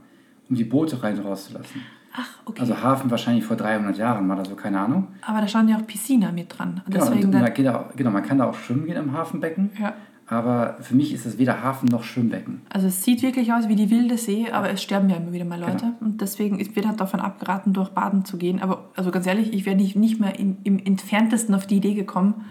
um 0.49 0.57
die 0.57 0.65
Boote 0.65 1.01
rein 1.03 1.19
und 1.19 1.27
rauszulassen. 1.27 1.83
ach 2.15 2.27
okay, 2.47 2.63
Also 2.63 2.83
Hafen 2.83 3.11
wahrscheinlich 3.11 3.45
vor 3.45 3.57
300 3.57 3.99
Jahren 3.99 4.27
war 4.29 4.37
das 4.37 4.49
so, 4.49 4.57
keine 4.57 4.81
Ahnung. 4.81 5.09
aber 5.23 5.43
da 5.43 5.47
stand 5.47 5.69
ja 5.71 5.77
auch 5.77 5.87
Piscina 5.87 6.33
mit 6.33 6.59
dran. 6.59 6.81
Genau, 6.87 7.05
Deswegen 7.05 7.35
und 7.35 7.55
geht 7.55 7.69
auch, 7.69 7.95
genau, 7.95 8.11
man 8.11 8.23
kann 8.25 8.39
da 8.39 8.47
auch 8.49 8.55
schwimmen 8.55 8.87
gehen 8.87 8.97
im 8.97 9.13
Hafenbecken, 9.13 9.71
ja. 9.79 9.93
Aber 10.31 10.77
für 10.81 10.95
mich 10.95 11.13
ist 11.13 11.27
das 11.27 11.39
weder 11.39 11.61
Hafen 11.63 11.87
noch 11.89 12.05
Schwimmbecken. 12.05 12.61
Also 12.71 12.87
es 12.87 13.03
sieht 13.03 13.21
wirklich 13.23 13.53
aus 13.53 13.69
wie 13.69 13.75
die 13.75 13.91
wilde 13.91 14.17
See, 14.17 14.49
aber 14.51 14.71
es 14.71 14.81
sterben 14.81 15.11
ja 15.11 15.17
immer 15.17 15.33
wieder 15.33 15.45
mal 15.45 15.59
Leute. 15.59 15.77
Genau. 15.79 15.93
Und 16.01 16.21
deswegen 16.21 16.61
ist- 16.61 16.77
wird 16.77 16.87
halt 16.87 17.01
davon 17.01 17.19
abgeraten, 17.19 17.73
durch 17.73 17.89
Baden 17.91 18.25
zu 18.25 18.39
gehen. 18.39 18.63
Aber 18.63 18.89
also 18.95 19.11
ganz 19.11 19.27
ehrlich, 19.27 19.53
ich 19.53 19.67
wäre 19.67 19.75
nicht, 19.77 19.97
nicht 19.97 20.21
mehr 20.21 20.39
im, 20.39 20.59
im 20.63 20.79
entferntesten 20.79 21.53
auf 21.55 21.67
die 21.67 21.77
Idee 21.79 21.95
gekommen, 21.95 22.45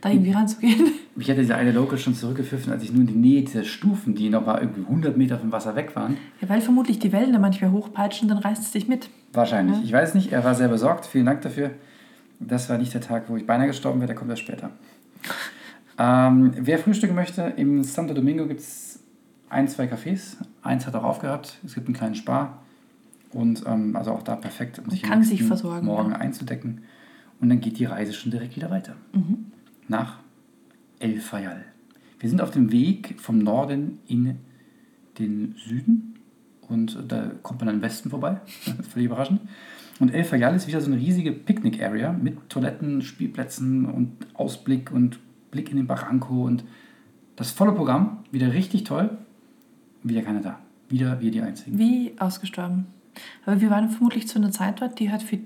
da 0.00 0.10
irgendwie 0.10 0.32
reinzugehen. 0.32 0.88
Mich 1.14 1.28
hätte 1.28 1.42
dieser 1.42 1.54
eine 1.56 1.70
Local 1.70 1.96
schon 1.96 2.14
zurückgepfiffen, 2.16 2.72
als 2.72 2.82
ich 2.82 2.90
nur 2.90 3.02
in 3.02 3.06
die 3.06 3.14
Nähe 3.14 3.42
der 3.44 3.62
Stufen, 3.62 4.16
die 4.16 4.28
noch 4.28 4.44
mal 4.44 4.58
irgendwie 4.60 4.80
100 4.80 5.16
Meter 5.16 5.38
vom 5.38 5.52
Wasser 5.52 5.76
weg 5.76 5.94
waren. 5.94 6.16
Ja, 6.40 6.48
weil 6.48 6.60
vermutlich 6.60 6.98
die 6.98 7.12
Wellen 7.12 7.32
da 7.32 7.38
manchmal 7.38 7.70
hochpeitschen, 7.70 8.28
dann 8.28 8.38
reißt 8.38 8.62
es 8.64 8.72
dich 8.72 8.88
mit. 8.88 9.08
Wahrscheinlich. 9.32 9.76
Ich 9.84 9.92
weiß 9.92 10.14
nicht, 10.14 10.32
er 10.32 10.42
war 10.42 10.56
sehr 10.56 10.66
besorgt. 10.68 11.06
Vielen 11.06 11.26
Dank 11.26 11.42
dafür. 11.42 11.70
Das 12.40 12.68
war 12.68 12.78
nicht 12.78 12.92
der 12.94 13.00
Tag, 13.00 13.24
wo 13.28 13.36
ich 13.36 13.46
beinahe 13.46 13.68
gestorben 13.68 14.00
wäre, 14.00 14.08
der 14.08 14.16
kommt 14.16 14.30
erst 14.30 14.42
später. 14.42 14.70
Ähm, 15.98 16.52
wer 16.56 16.78
frühstücken 16.78 17.14
möchte, 17.14 17.42
im 17.56 17.82
Santo 17.84 18.14
Domingo 18.14 18.46
gibt 18.46 18.60
es 18.60 19.00
ein, 19.48 19.68
zwei 19.68 19.84
Cafés. 19.84 20.36
Eins 20.62 20.86
hat 20.86 20.94
auch 20.94 21.04
aufgehabt. 21.04 21.58
Es 21.64 21.74
gibt 21.74 21.86
einen 21.86 21.96
kleinen 21.96 22.14
Spar. 22.14 22.62
Und 23.32 23.64
ähm, 23.66 23.96
also 23.96 24.12
auch 24.12 24.22
da 24.22 24.36
perfekt, 24.36 24.78
um 24.78 24.90
sich 24.90 25.02
kann 25.02 25.22
sich 25.22 25.42
versorgen, 25.42 25.86
Morgen 25.86 26.10
ja. 26.10 26.18
einzudecken. 26.18 26.82
Und 27.40 27.48
dann 27.48 27.60
geht 27.60 27.78
die 27.78 27.84
Reise 27.84 28.12
schon 28.12 28.30
direkt 28.30 28.56
wieder 28.56 28.70
weiter. 28.70 28.94
Mhm. 29.12 29.46
Nach 29.88 30.18
El 30.98 31.20
Fayal. 31.20 31.64
Wir 32.20 32.28
sind 32.28 32.40
auf 32.40 32.50
dem 32.50 32.70
Weg 32.70 33.16
vom 33.18 33.38
Norden 33.38 33.98
in 34.06 34.36
den 35.18 35.54
Süden. 35.56 36.14
Und 36.68 36.98
da 37.08 37.32
kommt 37.42 37.60
man 37.60 37.66
dann 37.66 37.76
im 37.76 37.82
Westen 37.82 38.10
vorbei. 38.10 38.40
Völlig 38.90 39.06
überraschend. 39.06 39.40
Und 39.98 40.14
El 40.14 40.24
Fayal 40.24 40.54
ist 40.54 40.66
wieder 40.66 40.80
so 40.80 40.90
eine 40.90 41.00
riesige 41.00 41.32
Picknick-Area 41.32 42.12
mit 42.12 42.48
Toiletten, 42.48 43.02
Spielplätzen 43.02 43.86
und 43.86 44.12
Ausblick 44.34 44.90
und 44.90 45.18
Blick 45.52 45.70
in 45.70 45.76
den 45.76 45.86
Barranco 45.86 46.42
und 46.44 46.64
das 47.36 47.52
volle 47.52 47.70
Programm. 47.72 48.18
Wieder 48.32 48.52
richtig 48.52 48.82
toll. 48.82 49.16
Wieder 50.02 50.22
keiner 50.22 50.40
da. 50.40 50.58
Wieder 50.88 51.20
wir 51.20 51.30
die 51.30 51.40
Einzigen. 51.42 51.78
Wie 51.78 52.14
ausgestorben. 52.18 52.86
Aber 53.46 53.60
wir 53.60 53.70
waren 53.70 53.90
vermutlich 53.90 54.26
zu 54.26 54.38
einer 54.38 54.50
Zeit 54.50 54.80
dort, 54.80 54.98
die 54.98 55.12
halt 55.12 55.22
für 55.22 55.38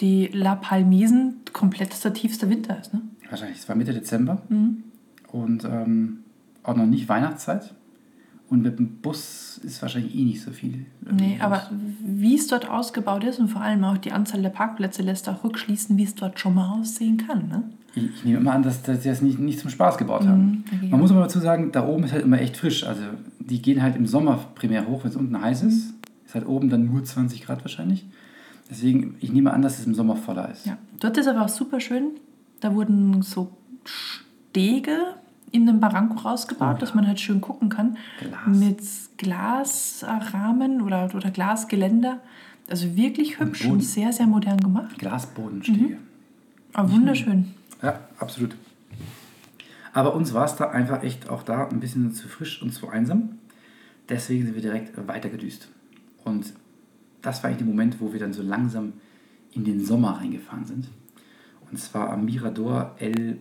die 0.00 0.26
La 0.32 0.56
Palmisen 0.56 1.36
komplett 1.52 2.02
der 2.02 2.12
tiefste 2.12 2.50
Winter 2.50 2.80
ist. 2.80 2.92
Ne? 2.92 3.02
Wahrscheinlich. 3.30 3.58
Es 3.58 3.68
war 3.68 3.76
Mitte 3.76 3.92
Dezember 3.92 4.42
Mhm. 4.48 4.82
und 5.30 5.64
ähm, 5.64 6.20
auch 6.64 6.74
noch 6.74 6.86
nicht 6.86 7.08
Weihnachtszeit. 7.08 7.74
Und 8.50 8.62
mit 8.62 8.78
dem 8.78 8.96
Bus 9.00 9.58
ist 9.64 9.80
wahrscheinlich 9.82 10.14
eh 10.14 10.24
nicht 10.24 10.42
so 10.42 10.50
viel. 10.50 10.86
Nee, 11.10 11.38
aber 11.40 11.70
wie 12.04 12.34
es 12.34 12.46
dort 12.46 12.68
ausgebaut 12.68 13.24
ist 13.24 13.38
und 13.38 13.48
vor 13.48 13.62
allem 13.62 13.82
auch 13.84 13.96
die 13.98 14.12
Anzahl 14.12 14.42
der 14.42 14.50
Parkplätze 14.50 15.02
lässt 15.02 15.28
auch 15.28 15.44
rückschließen, 15.44 15.96
wie 15.96 16.04
es 16.04 16.14
dort 16.14 16.38
schon 16.38 16.54
mal 16.54 16.78
aussehen 16.78 17.16
kann. 17.16 17.48
Ne? 17.48 17.64
Ich, 17.96 18.04
ich 18.04 18.24
nehme 18.24 18.38
immer 18.38 18.52
an, 18.52 18.62
dass, 18.62 18.82
dass 18.82 19.02
sie 19.02 19.08
das 19.08 19.22
nicht, 19.22 19.38
nicht 19.38 19.58
zum 19.60 19.70
Spaß 19.70 19.98
gebaut 19.98 20.26
haben. 20.26 20.64
Mhm, 20.70 20.84
ich 20.84 20.90
Man 20.90 21.00
muss 21.00 21.10
aber 21.10 21.20
dazu 21.22 21.38
sagen, 21.38 21.70
da 21.72 21.86
oben 21.86 22.04
ist 22.04 22.12
halt 22.12 22.24
immer 22.24 22.40
echt 22.40 22.56
frisch. 22.56 22.84
Also 22.84 23.02
die 23.38 23.60
gehen 23.62 23.82
halt 23.82 23.96
im 23.96 24.06
Sommer 24.06 24.38
primär 24.54 24.86
hoch, 24.88 25.04
wenn 25.04 25.10
es 25.10 25.16
unten 25.16 25.40
heiß 25.40 25.62
ist. 25.62 25.94
Ist 26.26 26.34
halt 26.34 26.46
oben 26.46 26.70
dann 26.70 26.86
nur 26.86 27.04
20 27.04 27.42
Grad 27.44 27.62
wahrscheinlich. 27.62 28.04
Deswegen, 28.70 29.16
ich 29.20 29.30
nehme 29.32 29.52
an, 29.52 29.62
dass 29.62 29.78
es 29.78 29.86
im 29.86 29.94
Sommer 29.94 30.16
voller 30.16 30.50
ist. 30.50 30.66
Ja. 30.66 30.78
Dort 31.00 31.16
ist 31.18 31.28
aber 31.28 31.42
auch 31.42 31.48
super 31.48 31.80
schön. 31.80 32.08
Da 32.60 32.74
wurden 32.74 33.20
so 33.22 33.52
Stege 33.84 34.96
in 35.52 35.66
den 35.66 35.78
Barranco 35.78 36.18
rausgebaut, 36.18 36.68
Oh 36.68 36.72
ja. 36.72 36.78
dass 36.78 36.94
man 36.94 37.06
halt 37.06 37.20
schön 37.20 37.40
gucken 37.40 37.68
kann. 37.68 37.96
Glas. 38.18 38.58
Mit 38.58 38.80
Glasrahmen 39.18 40.80
oder, 40.82 41.10
oder 41.14 41.30
Glasgeländer. 41.30 42.18
Also 42.68 42.96
wirklich 42.96 43.38
hübsch 43.38 43.62
Boden. 43.62 43.74
und 43.74 43.84
sehr, 43.84 44.12
sehr 44.12 44.26
modern 44.26 44.58
gemacht. 44.58 44.98
Glasbodenstege. 44.98 45.98
Aber 46.72 46.90
wunderschön. 46.90 47.52
Ja, 47.82 48.00
absolut. 48.18 48.56
Aber 49.92 50.14
uns 50.14 50.34
war 50.34 50.44
es 50.44 50.56
da 50.56 50.70
einfach 50.70 51.02
echt 51.02 51.28
auch 51.28 51.44
da 51.44 51.68
ein 51.68 51.80
bisschen 51.80 52.12
zu 52.12 52.28
frisch 52.28 52.60
und 52.60 52.72
zu 52.72 52.88
einsam. 52.88 53.38
Deswegen 54.08 54.44
sind 54.44 54.54
wir 54.54 54.62
direkt 54.62 54.92
weitergedüst. 55.06 55.68
Und 56.24 56.52
das 57.22 57.42
war 57.42 57.48
eigentlich 57.48 57.58
der 57.58 57.66
Moment, 57.68 58.00
wo 58.00 58.12
wir 58.12 58.20
dann 58.20 58.32
so 58.32 58.42
langsam 58.42 58.94
in 59.52 59.64
den 59.64 59.84
Sommer 59.84 60.18
reingefahren 60.18 60.64
sind. 60.64 60.88
Und 61.70 61.78
zwar 61.78 62.10
am 62.10 62.24
Mirador 62.24 62.96
El 62.98 63.38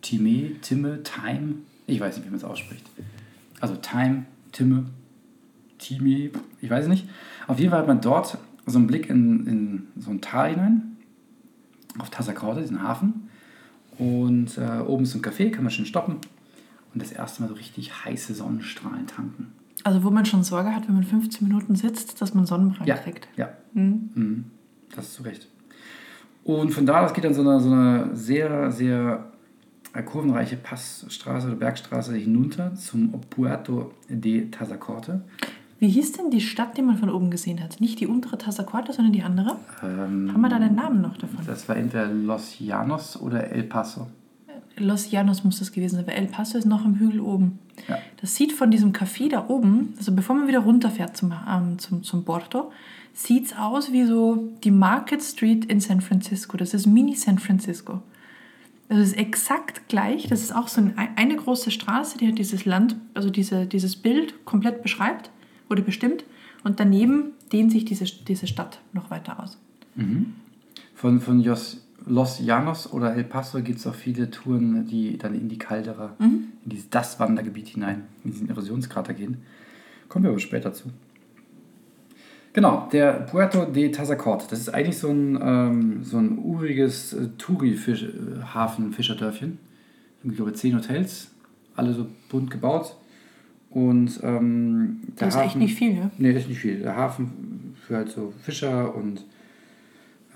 Time, 0.00 0.60
Timme, 0.60 1.02
Time. 1.02 1.56
Ich 1.86 2.00
weiß 2.00 2.16
nicht, 2.16 2.26
wie 2.26 2.30
man 2.30 2.38
es 2.38 2.44
ausspricht. 2.44 2.88
Also 3.60 3.76
Time, 3.76 4.26
Timme, 4.52 4.86
Time, 5.78 6.30
ich 6.60 6.70
weiß 6.70 6.86
nicht. 6.86 7.08
Auf 7.48 7.58
jeden 7.58 7.70
Fall 7.70 7.80
hat 7.80 7.88
man 7.88 8.00
dort 8.00 8.38
so 8.64 8.78
einen 8.78 8.86
Blick 8.86 9.10
in, 9.10 9.46
in 9.46 9.88
so 9.98 10.10
ein 10.10 10.20
Tal 10.20 10.50
hinein 10.50 10.89
auf 11.98 12.10
Tazacorte, 12.10 12.60
diesen 12.62 12.82
Hafen. 12.82 13.28
Und 13.98 14.56
äh, 14.58 14.80
oben 14.80 15.04
ist 15.04 15.12
so 15.12 15.18
ein 15.18 15.22
Café, 15.22 15.50
kann 15.50 15.64
man 15.64 15.70
schön 15.70 15.86
stoppen. 15.86 16.16
Und 16.94 17.02
das 17.02 17.12
erste 17.12 17.42
Mal 17.42 17.48
so 17.48 17.54
richtig 17.54 18.04
heiße 18.04 18.34
Sonnenstrahlen 18.34 19.06
tanken. 19.06 19.52
Also 19.84 20.02
wo 20.04 20.10
man 20.10 20.26
schon 20.26 20.42
Sorge 20.42 20.74
hat, 20.74 20.88
wenn 20.88 20.94
man 20.94 21.04
15 21.04 21.46
Minuten 21.46 21.74
sitzt, 21.76 22.20
dass 22.20 22.34
man 22.34 22.46
Sonnenbrand 22.46 22.86
Ja, 22.88 22.96
kriegt. 22.96 23.28
ja, 23.36 23.50
Mhm. 23.72 24.10
mhm. 24.14 24.44
das 24.94 25.06
ist 25.06 25.14
zu 25.14 25.22
Recht. 25.22 25.48
Und 26.44 26.72
von 26.72 26.86
da 26.86 27.04
aus 27.04 27.12
geht 27.14 27.24
dann 27.24 27.34
so 27.34 27.42
eine, 27.42 27.60
so 27.60 27.70
eine 27.70 28.16
sehr, 28.16 28.70
sehr 28.72 29.30
äh, 29.92 30.02
kurvenreiche 30.02 30.56
Passstraße 30.56 31.46
oder 31.48 31.56
Bergstraße 31.56 32.14
hinunter 32.14 32.74
zum 32.74 33.12
Puerto 33.30 33.92
de 34.08 34.50
Tazacorte. 34.50 35.22
Wie 35.80 35.88
hieß 35.88 36.12
denn 36.12 36.30
die 36.30 36.42
Stadt, 36.42 36.76
die 36.76 36.82
man 36.82 36.98
von 36.98 37.08
oben 37.08 37.30
gesehen 37.30 37.62
hat? 37.62 37.80
Nicht 37.80 38.00
die 38.00 38.06
untere 38.06 38.36
Tazacorte, 38.36 38.92
sondern 38.92 39.14
die 39.14 39.22
andere? 39.22 39.56
Ähm, 39.82 40.30
Haben 40.30 40.40
wir 40.42 40.50
da 40.50 40.58
den 40.58 40.74
Namen 40.74 41.00
noch 41.00 41.16
davon? 41.16 41.38
das 41.46 41.66
war 41.70 41.76
entweder 41.76 42.06
Los 42.06 42.60
Llanos 42.60 43.18
oder 43.18 43.50
El 43.50 43.62
Paso. 43.62 44.06
Los 44.76 45.10
Llanos 45.10 45.42
muss 45.42 45.58
das 45.58 45.72
gewesen 45.72 45.96
sein, 45.96 46.06
weil 46.06 46.16
El 46.16 46.26
Paso 46.26 46.58
ist 46.58 46.66
noch 46.66 46.84
im 46.84 46.98
Hügel 46.98 47.20
oben. 47.20 47.58
Ja. 47.88 47.96
Das 48.20 48.36
sieht 48.36 48.52
von 48.52 48.70
diesem 48.70 48.92
Café 48.92 49.30
da 49.30 49.48
oben, 49.48 49.94
also 49.96 50.12
bevor 50.12 50.36
man 50.36 50.48
wieder 50.48 50.58
runterfährt 50.58 51.16
zum, 51.16 51.32
ähm, 51.32 51.78
zum, 51.78 52.02
zum 52.02 52.24
Porto, 52.24 52.70
sieht 53.14 53.46
es 53.46 53.56
aus 53.56 53.90
wie 53.90 54.04
so 54.04 54.50
die 54.62 54.70
Market 54.70 55.22
Street 55.22 55.64
in 55.64 55.80
San 55.80 56.02
Francisco. 56.02 56.58
Das 56.58 56.74
ist 56.74 56.86
Mini 56.86 57.14
San 57.14 57.38
Francisco. 57.38 58.02
Das 58.90 58.98
ist 58.98 59.16
exakt 59.16 59.88
gleich. 59.88 60.26
Das 60.28 60.42
ist 60.42 60.54
auch 60.54 60.68
so 60.68 60.82
ein, 60.82 60.92
eine 61.16 61.36
große 61.36 61.70
Straße, 61.70 62.18
die 62.18 62.28
hat 62.28 62.38
dieses 62.38 62.66
Land, 62.66 62.96
also 63.14 63.30
diese, 63.30 63.64
dieses 63.64 63.96
Bild 63.96 64.44
komplett 64.44 64.82
beschreibt 64.82 65.30
oder 65.70 65.82
bestimmt. 65.82 66.24
Und 66.62 66.80
daneben 66.80 67.32
dehnt 67.52 67.72
sich 67.72 67.86
diese, 67.86 68.04
diese 68.04 68.46
Stadt 68.46 68.80
noch 68.92 69.10
weiter 69.10 69.42
aus. 69.42 69.58
Von, 70.94 71.20
von 71.20 71.42
Los, 71.42 71.86
Los 72.06 72.40
Llanos 72.40 72.92
oder 72.92 73.14
El 73.14 73.24
Paso 73.24 73.62
gibt 73.62 73.78
es 73.78 73.86
auch 73.86 73.94
viele 73.94 74.30
Touren, 74.30 74.86
die 74.86 75.16
dann 75.16 75.34
in 75.34 75.48
die 75.48 75.56
Caldera, 75.58 76.14
in 76.18 76.52
dieses, 76.64 76.90
das 76.90 77.18
Wandergebiet 77.18 77.68
hinein, 77.68 78.02
in 78.24 78.32
diesen 78.32 78.50
Erosionskrater 78.50 79.14
gehen. 79.14 79.38
Kommen 80.08 80.24
wir 80.24 80.30
aber 80.30 80.40
später 80.40 80.74
zu. 80.74 80.90
Genau, 82.52 82.88
der 82.92 83.12
Puerto 83.12 83.64
de 83.64 83.92
Tazacorte. 83.92 84.46
Das 84.50 84.58
ist 84.58 84.70
eigentlich 84.70 84.98
so 84.98 85.06
ein, 85.08 85.38
ähm, 85.40 86.02
so 86.02 86.18
ein 86.18 86.36
uriges 86.38 87.12
äh, 87.12 87.28
Touri-Hafen-Fischerdörfchen. 87.38 89.58
Ich 90.24 90.34
glaube, 90.34 90.52
zehn 90.52 90.74
Hotels, 90.74 91.30
alle 91.76 91.94
so 91.94 92.08
bunt 92.28 92.50
gebaut. 92.50 92.96
Und 93.70 94.20
ähm, 94.22 95.00
der 95.18 95.28
Das 95.28 95.36
ist 95.36 95.40
echt 95.40 95.56
nicht 95.56 95.76
viel, 95.76 95.96
ja? 95.96 96.10
Nee, 96.18 96.32
ist 96.32 96.48
nicht 96.48 96.58
viel. 96.58 96.80
Der 96.80 96.96
Hafen 96.96 97.76
für 97.86 97.96
halt 97.96 98.10
so 98.10 98.32
Fischer 98.42 98.94
und 98.94 99.24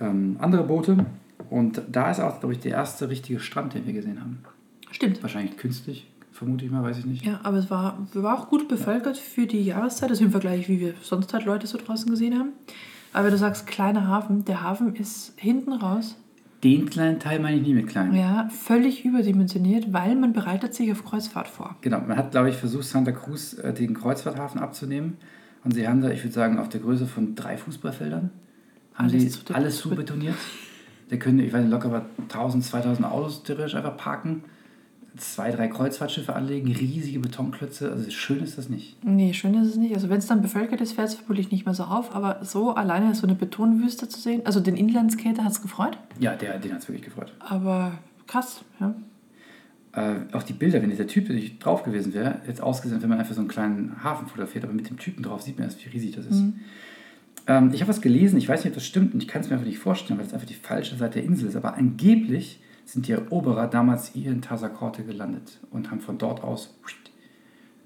ähm, 0.00 0.36
andere 0.40 0.64
Boote. 0.64 1.04
Und 1.50 1.82
da 1.90 2.10
ist 2.10 2.20
auch, 2.20 2.40
glaube 2.40 2.54
ich, 2.54 2.60
der 2.60 2.72
erste 2.72 3.08
richtige 3.08 3.40
Strand, 3.40 3.74
den 3.74 3.86
wir 3.86 3.92
gesehen 3.92 4.20
haben. 4.20 4.38
Stimmt. 4.90 5.20
Wahrscheinlich 5.22 5.56
künstlich, 5.56 6.08
vermute 6.32 6.64
ich 6.64 6.70
mal, 6.70 6.82
weiß 6.84 6.98
ich 6.98 7.06
nicht. 7.06 7.24
Ja, 7.26 7.40
aber 7.42 7.58
es 7.58 7.70
war, 7.70 8.06
war 8.14 8.38
auch 8.38 8.48
gut 8.48 8.68
bevölkert 8.68 9.18
für 9.18 9.46
die 9.46 9.62
Jahreszeit, 9.62 10.10
also 10.10 10.24
im 10.24 10.30
Vergleich, 10.30 10.68
wie 10.68 10.78
wir 10.78 10.94
sonst 11.02 11.34
halt 11.34 11.44
Leute 11.44 11.66
so 11.66 11.76
draußen 11.76 12.08
gesehen 12.08 12.38
haben. 12.38 12.50
Aber 13.12 13.30
du 13.30 13.38
sagst 13.38 13.66
kleiner 13.66 14.06
Hafen, 14.06 14.44
der 14.44 14.62
Hafen 14.62 14.94
ist 14.94 15.32
hinten 15.36 15.72
raus, 15.72 16.16
Den 16.64 16.88
kleinen 16.88 17.20
Teil 17.20 17.40
meine 17.40 17.56
ich 17.58 17.62
nie 17.62 17.74
mit 17.74 17.86
klein. 17.88 18.14
ja, 18.14 18.48
völlig 18.48 19.04
überdimensioniert, 19.04 19.92
weil 19.92 20.16
man 20.16 20.32
bereitet 20.32 20.74
sich 20.74 20.90
auf 20.90 21.04
Kreuzfahrt 21.04 21.46
vor. 21.46 21.76
Genau, 21.82 22.00
man 22.00 22.16
hat, 22.16 22.30
glaube 22.30 22.48
ich, 22.48 22.56
versucht, 22.56 22.84
Santa 22.84 23.12
Cruz 23.12 23.52
äh, 23.54 23.72
den 23.74 23.92
Kreuzfahrthafen 23.94 24.60
abzunehmen. 24.60 25.18
Und 25.62 25.72
sie 25.74 25.86
haben 25.86 26.00
da, 26.00 26.10
ich 26.10 26.22
würde 26.24 26.32
sagen, 26.34 26.58
auf 26.58 26.68
der 26.70 26.80
Größe 26.80 27.06
von 27.06 27.34
drei 27.34 27.56
Fußballfeldern, 27.58 28.30
haben 28.94 29.04
Alles 29.10 29.22
sie 29.22 29.28
zu- 29.44 29.54
alles 29.54 29.76
zu 29.78 29.90
betoniert. 29.90 30.34
Da 31.10 31.16
können, 31.16 31.38
ich 31.40 31.52
weiß 31.52 31.62
nicht, 31.62 31.70
locker 31.70 31.88
mal 31.90 32.02
1000, 32.28 32.64
2000 32.64 33.06
Autos 33.06 33.42
theoretisch 33.42 33.74
einfach 33.74 33.96
parken, 33.98 34.42
zwei, 35.16 35.50
drei 35.50 35.68
Kreuzfahrtschiffe 35.68 36.34
anlegen, 36.34 36.72
riesige 36.72 37.20
Betonklötze. 37.20 37.90
Also 37.90 38.10
schön 38.10 38.42
ist 38.42 38.58
das 38.58 38.68
nicht. 38.68 39.02
Nee, 39.04 39.32
schön 39.32 39.54
ist 39.54 39.68
es 39.68 39.76
nicht. 39.76 39.94
Also 39.94 40.08
wenn 40.08 40.18
es 40.18 40.26
dann 40.26 40.42
bevölkert 40.42 40.80
ist, 40.80 40.92
fällt 40.92 41.08
es 41.08 41.14
vermutlich 41.14 41.50
nicht 41.50 41.66
mehr 41.66 41.74
so 41.74 41.84
auf. 41.84 42.14
Aber 42.14 42.44
so 42.44 42.74
alleine 42.74 43.14
so 43.14 43.26
eine 43.26 43.36
Betonwüste 43.36 44.08
zu 44.08 44.20
sehen, 44.20 44.42
also 44.44 44.60
den 44.60 44.76
Inlandskater 44.76 45.44
hat 45.44 45.52
es 45.52 45.62
gefreut. 45.62 45.98
Ja, 46.18 46.34
der, 46.34 46.58
den 46.58 46.72
hat 46.72 46.80
es 46.80 46.88
wirklich 46.88 47.04
gefreut. 47.04 47.32
Aber 47.38 47.92
krass, 48.26 48.64
ja. 48.80 48.94
Äh, 49.92 50.16
auch 50.32 50.42
die 50.42 50.54
Bilder, 50.54 50.82
wenn 50.82 50.90
dieser 50.90 51.06
Typ 51.06 51.28
nicht 51.28 51.64
drauf 51.64 51.84
gewesen 51.84 52.14
wäre, 52.14 52.40
jetzt 52.48 52.60
ausgesehen, 52.60 53.00
wenn 53.00 53.08
man 53.08 53.20
einfach 53.20 53.34
so 53.34 53.40
einen 53.40 53.48
kleinen 53.48 54.02
Hafen 54.02 54.26
fotografiert, 54.26 54.64
aber 54.64 54.72
mit 54.72 54.90
dem 54.90 54.98
Typen 54.98 55.22
drauf 55.22 55.42
sieht 55.42 55.56
man 55.56 55.68
erst, 55.68 55.84
wie 55.84 55.90
riesig 55.90 56.16
das 56.16 56.26
ist. 56.26 56.42
Ähm, 57.46 57.70
ich 57.72 57.80
habe 57.80 57.90
was 57.90 58.00
gelesen, 58.00 58.36
ich 58.38 58.48
weiß 58.48 58.64
nicht, 58.64 58.72
ob 58.72 58.74
das 58.74 58.86
stimmt 58.86 59.14
und 59.14 59.22
ich 59.22 59.28
kann 59.28 59.42
es 59.42 59.48
mir 59.48 59.54
einfach 59.54 59.66
nicht 59.66 59.78
vorstellen, 59.78 60.18
weil 60.18 60.26
es 60.26 60.34
einfach 60.34 60.48
die 60.48 60.54
falsche 60.54 60.96
Seite 60.96 61.20
der 61.20 61.24
Insel 61.24 61.48
ist, 61.48 61.54
aber 61.54 61.74
angeblich 61.74 62.58
sind 62.84 63.08
die 63.08 63.12
Eroberer 63.12 63.66
damals 63.66 64.08
hier 64.08 64.30
in 64.30 64.42
Tazakorte 64.42 65.04
gelandet 65.04 65.58
und 65.70 65.90
haben 65.90 66.00
von 66.00 66.18
dort 66.18 66.42
aus 66.42 66.74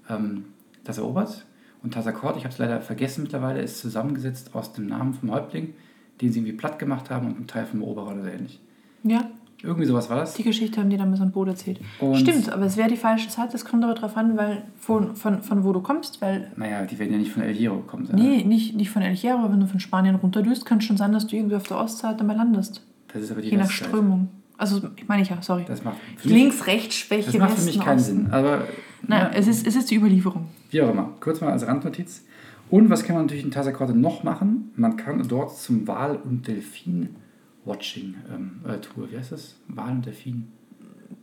ähm, 0.09 0.45
das 0.83 0.97
erobert. 0.97 1.45
Und 1.81 1.93
Tazakorte, 1.93 2.37
ich 2.39 2.43
habe 2.43 2.51
es 2.53 2.59
leider 2.59 2.81
vergessen 2.81 3.23
mittlerweile, 3.23 3.61
ist 3.61 3.79
zusammengesetzt 3.79 4.53
aus 4.53 4.73
dem 4.73 4.87
Namen 4.87 5.13
vom 5.13 5.31
Häuptling, 5.31 5.73
den 6.21 6.31
sie 6.31 6.39
irgendwie 6.39 6.57
platt 6.57 6.77
gemacht 6.79 7.09
haben 7.09 7.27
und 7.27 7.35
einem 7.37 7.47
Teil 7.47 7.65
vom 7.65 7.81
Eroberer 7.81 8.07
oder 8.13 8.23
so 8.23 8.27
ähnlich. 8.29 8.59
Ja, 9.03 9.29
Irgendwie 9.63 9.85
sowas 9.85 10.09
war 10.09 10.17
das. 10.17 10.33
die 10.33 10.43
Geschichte 10.43 10.81
haben 10.81 10.89
die 10.89 10.97
damals 10.97 11.21
am 11.21 11.31
Boot 11.31 11.47
erzählt. 11.47 11.79
Und- 12.01 12.17
Stimmt, 12.17 12.51
aber 12.51 12.65
es 12.65 12.75
wäre 12.75 12.89
die 12.89 12.97
falsche 12.97 13.29
Zeit. 13.29 13.53
Das 13.53 13.63
kommt 13.63 13.85
aber 13.85 13.93
darauf 13.93 14.17
an, 14.17 14.35
weil 14.35 14.63
von, 14.77 15.15
von, 15.15 15.41
von 15.41 15.63
wo 15.63 15.71
du 15.71 15.79
kommst, 15.79 16.21
weil 16.21 16.51
Naja, 16.57 16.85
die 16.85 16.99
werden 16.99 17.13
ja 17.13 17.17
nicht 17.17 17.31
von 17.31 17.43
El 17.43 17.53
Hierro 17.53 17.77
gekommen 17.77 18.05
sein. 18.07 18.17
Nee, 18.17 18.43
nicht, 18.43 18.75
nicht 18.75 18.89
von 18.89 19.01
El 19.01 19.15
Hierro, 19.15 19.39
aber 19.39 19.53
wenn 19.53 19.61
du 19.61 19.67
von 19.67 19.79
Spanien 19.79 20.15
runterdüst, 20.15 20.65
kann 20.65 20.79
es 20.79 20.83
schon 20.83 20.97
sein, 20.97 21.13
dass 21.13 21.27
du 21.27 21.37
irgendwie 21.37 21.55
auf 21.55 21.63
der 21.67 21.77
Ostseite 21.77 22.25
mal 22.25 22.35
landest. 22.35 22.85
Das 23.13 23.21
ist 23.23 23.31
aber 23.31 23.41
die 23.41 23.49
Je 23.51 23.57
nach. 23.57 23.69
Strömung. 23.71 24.27
Also, 24.59 24.89
ich 24.95 25.07
meine 25.07 25.21
ich 25.23 25.29
ja, 25.29 25.41
sorry. 25.41 25.63
Das 25.65 25.83
macht 25.83 25.97
für 26.17 26.27
mich, 26.27 26.37
Links, 26.37 26.67
rechts, 26.67 26.95
Schwäche, 26.95 27.31
das 27.31 27.39
macht 27.39 27.57
für 27.57 27.65
mich 27.65 27.79
keinen. 27.79 27.99
Sinn. 27.99 28.27
Aber 28.31 28.67
Nein, 29.07 29.29
ja, 29.31 29.39
es, 29.39 29.47
ist, 29.47 29.65
es 29.65 29.75
ist 29.75 29.89
die 29.89 29.95
Überlieferung. 29.95 30.47
wie 30.69 30.81
auch 30.81 30.91
immer. 30.91 31.13
Kurz 31.21 31.39
mal 31.41 31.51
als 31.51 31.65
Randnotiz. 31.65 32.25
Und 32.69 32.89
was 32.89 33.03
kann 33.03 33.15
man 33.15 33.25
natürlich 33.25 33.43
in 33.43 33.51
Tazakorte 33.51 33.93
noch 33.93 34.23
machen? 34.23 34.71
Man 34.75 34.97
kann 34.97 35.25
dort 35.27 35.57
zum 35.57 35.87
Wal- 35.87 36.17
und 36.17 36.47
Delfin-Watching 36.47 38.15
ähm, 38.31 38.59
äh, 38.67 39.11
wie 39.11 39.17
heißt 39.17 39.31
das? 39.31 39.55
Wal- 39.69 39.91
und 39.91 40.05
Delfin 40.05 40.49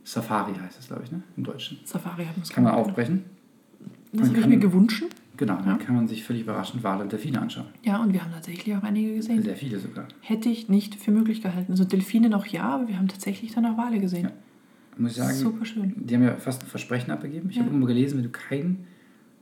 Safari 0.03 0.53
heißt 0.53 0.77
das, 0.77 0.87
glaube 0.87 1.03
ich, 1.03 1.11
ne? 1.11 1.21
im 1.35 1.43
Deutschen. 1.43 1.79
Safari 1.83 2.25
hat 2.25 2.37
man 2.37 2.43
es 2.43 2.49
Kann 2.49 2.63
man 2.63 2.73
aufbrechen. 2.73 3.25
Das 4.13 4.29
habe 4.29 4.39
ich 4.39 4.47
mir 4.47 4.57
gewünscht. 4.57 5.03
Genau, 5.37 5.55
dann 5.57 5.65
Ja. 5.67 5.77
kann 5.77 5.95
man 5.95 6.07
sich 6.07 6.23
völlig 6.23 6.41
überraschend 6.43 6.83
Wale 6.83 7.03
und 7.03 7.11
Delfine 7.11 7.41
anschauen. 7.41 7.67
Ja, 7.83 8.01
und 8.01 8.11
wir 8.13 8.23
haben 8.23 8.31
tatsächlich 8.31 8.75
auch 8.75 8.83
einige 8.83 9.15
gesehen. 9.15 9.43
Sehr 9.43 9.55
viele 9.55 9.79
sogar. 9.79 10.07
Hätte 10.21 10.49
ich 10.49 10.67
nicht 10.67 10.95
für 10.95 11.11
möglich 11.11 11.41
gehalten. 11.41 11.71
Also 11.71 11.85
Delfine 11.85 12.29
noch 12.29 12.45
ja, 12.47 12.63
aber 12.63 12.87
wir 12.87 12.97
haben 12.97 13.07
tatsächlich 13.07 13.53
dann 13.53 13.65
auch 13.65 13.77
Wale 13.77 13.99
gesehen. 13.99 14.23
Ja. 14.25 14.31
Muss 14.97 15.11
ich 15.11 15.17
sagen, 15.17 15.35
Super 15.35 15.63
schön. 15.65 15.93
Die 15.95 16.15
haben 16.15 16.23
ja 16.23 16.35
fast 16.37 16.63
ein 16.63 16.67
Versprechen 16.67 17.11
abgegeben. 17.11 17.49
Ich 17.51 17.55
Ja. 17.57 17.61
habe 17.61 17.69
irgendwo 17.69 17.85
gelesen, 17.87 18.17
wenn 18.17 18.23
du 18.23 18.29
keinen 18.31 18.87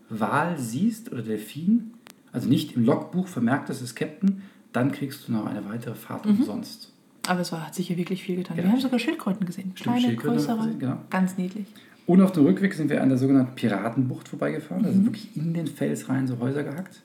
Wal 0.10 0.58
siehst 0.60 1.12
oder 1.12 1.22
Delfin, 1.22 1.92
also 2.34 2.50
nicht 2.50 2.76
im 2.76 2.84
Logbuch 2.86 3.28
vermerkt, 3.28 3.70
das 3.70 3.82
ist 3.82 3.96
Captain, 3.96 4.42
dann 4.74 4.92
kriegst 4.92 5.28
du 5.28 5.32
noch 5.32 5.46
eine 5.46 5.64
weitere 5.66 5.96
Fahrt 5.96 6.26
Mhm. 6.26 6.40
umsonst. 6.40 6.92
Aber 7.28 7.40
es 7.40 7.52
war, 7.54 7.66
hat 7.66 7.74
sich 7.74 7.88
hier 7.88 7.98
wirklich 7.98 8.22
viel 8.22 8.36
getan. 8.36 8.58
Ja. 8.58 8.64
Wir 8.64 8.72
haben 8.72 8.82
sogar 8.82 9.00
Schildkröten 9.00 9.46
gesehen. 9.48 9.74
Kleine, 9.74 10.16
größere. 10.16 10.58
gesehen, 10.58 10.80
genau. 10.80 10.98
Ganz 11.10 11.38
niedlich. 11.38 11.66
Und 12.06 12.22
auf 12.22 12.32
dem 12.32 12.46
Rückweg 12.46 12.74
sind 12.74 12.90
wir 12.90 13.02
an 13.02 13.10
der 13.10 13.18
sogenannten 13.18 13.56
Piratenbucht 13.56 14.28
vorbeigefahren. 14.28 14.84
Mhm. 14.84 14.88
Also 14.88 15.06
wirklich 15.06 15.36
in 15.36 15.54
den 15.54 15.68
Fels 15.68 16.08
rein 16.10 16.28
so 16.28 16.40
Häuser 16.40 16.64
gehackt. 16.64 17.02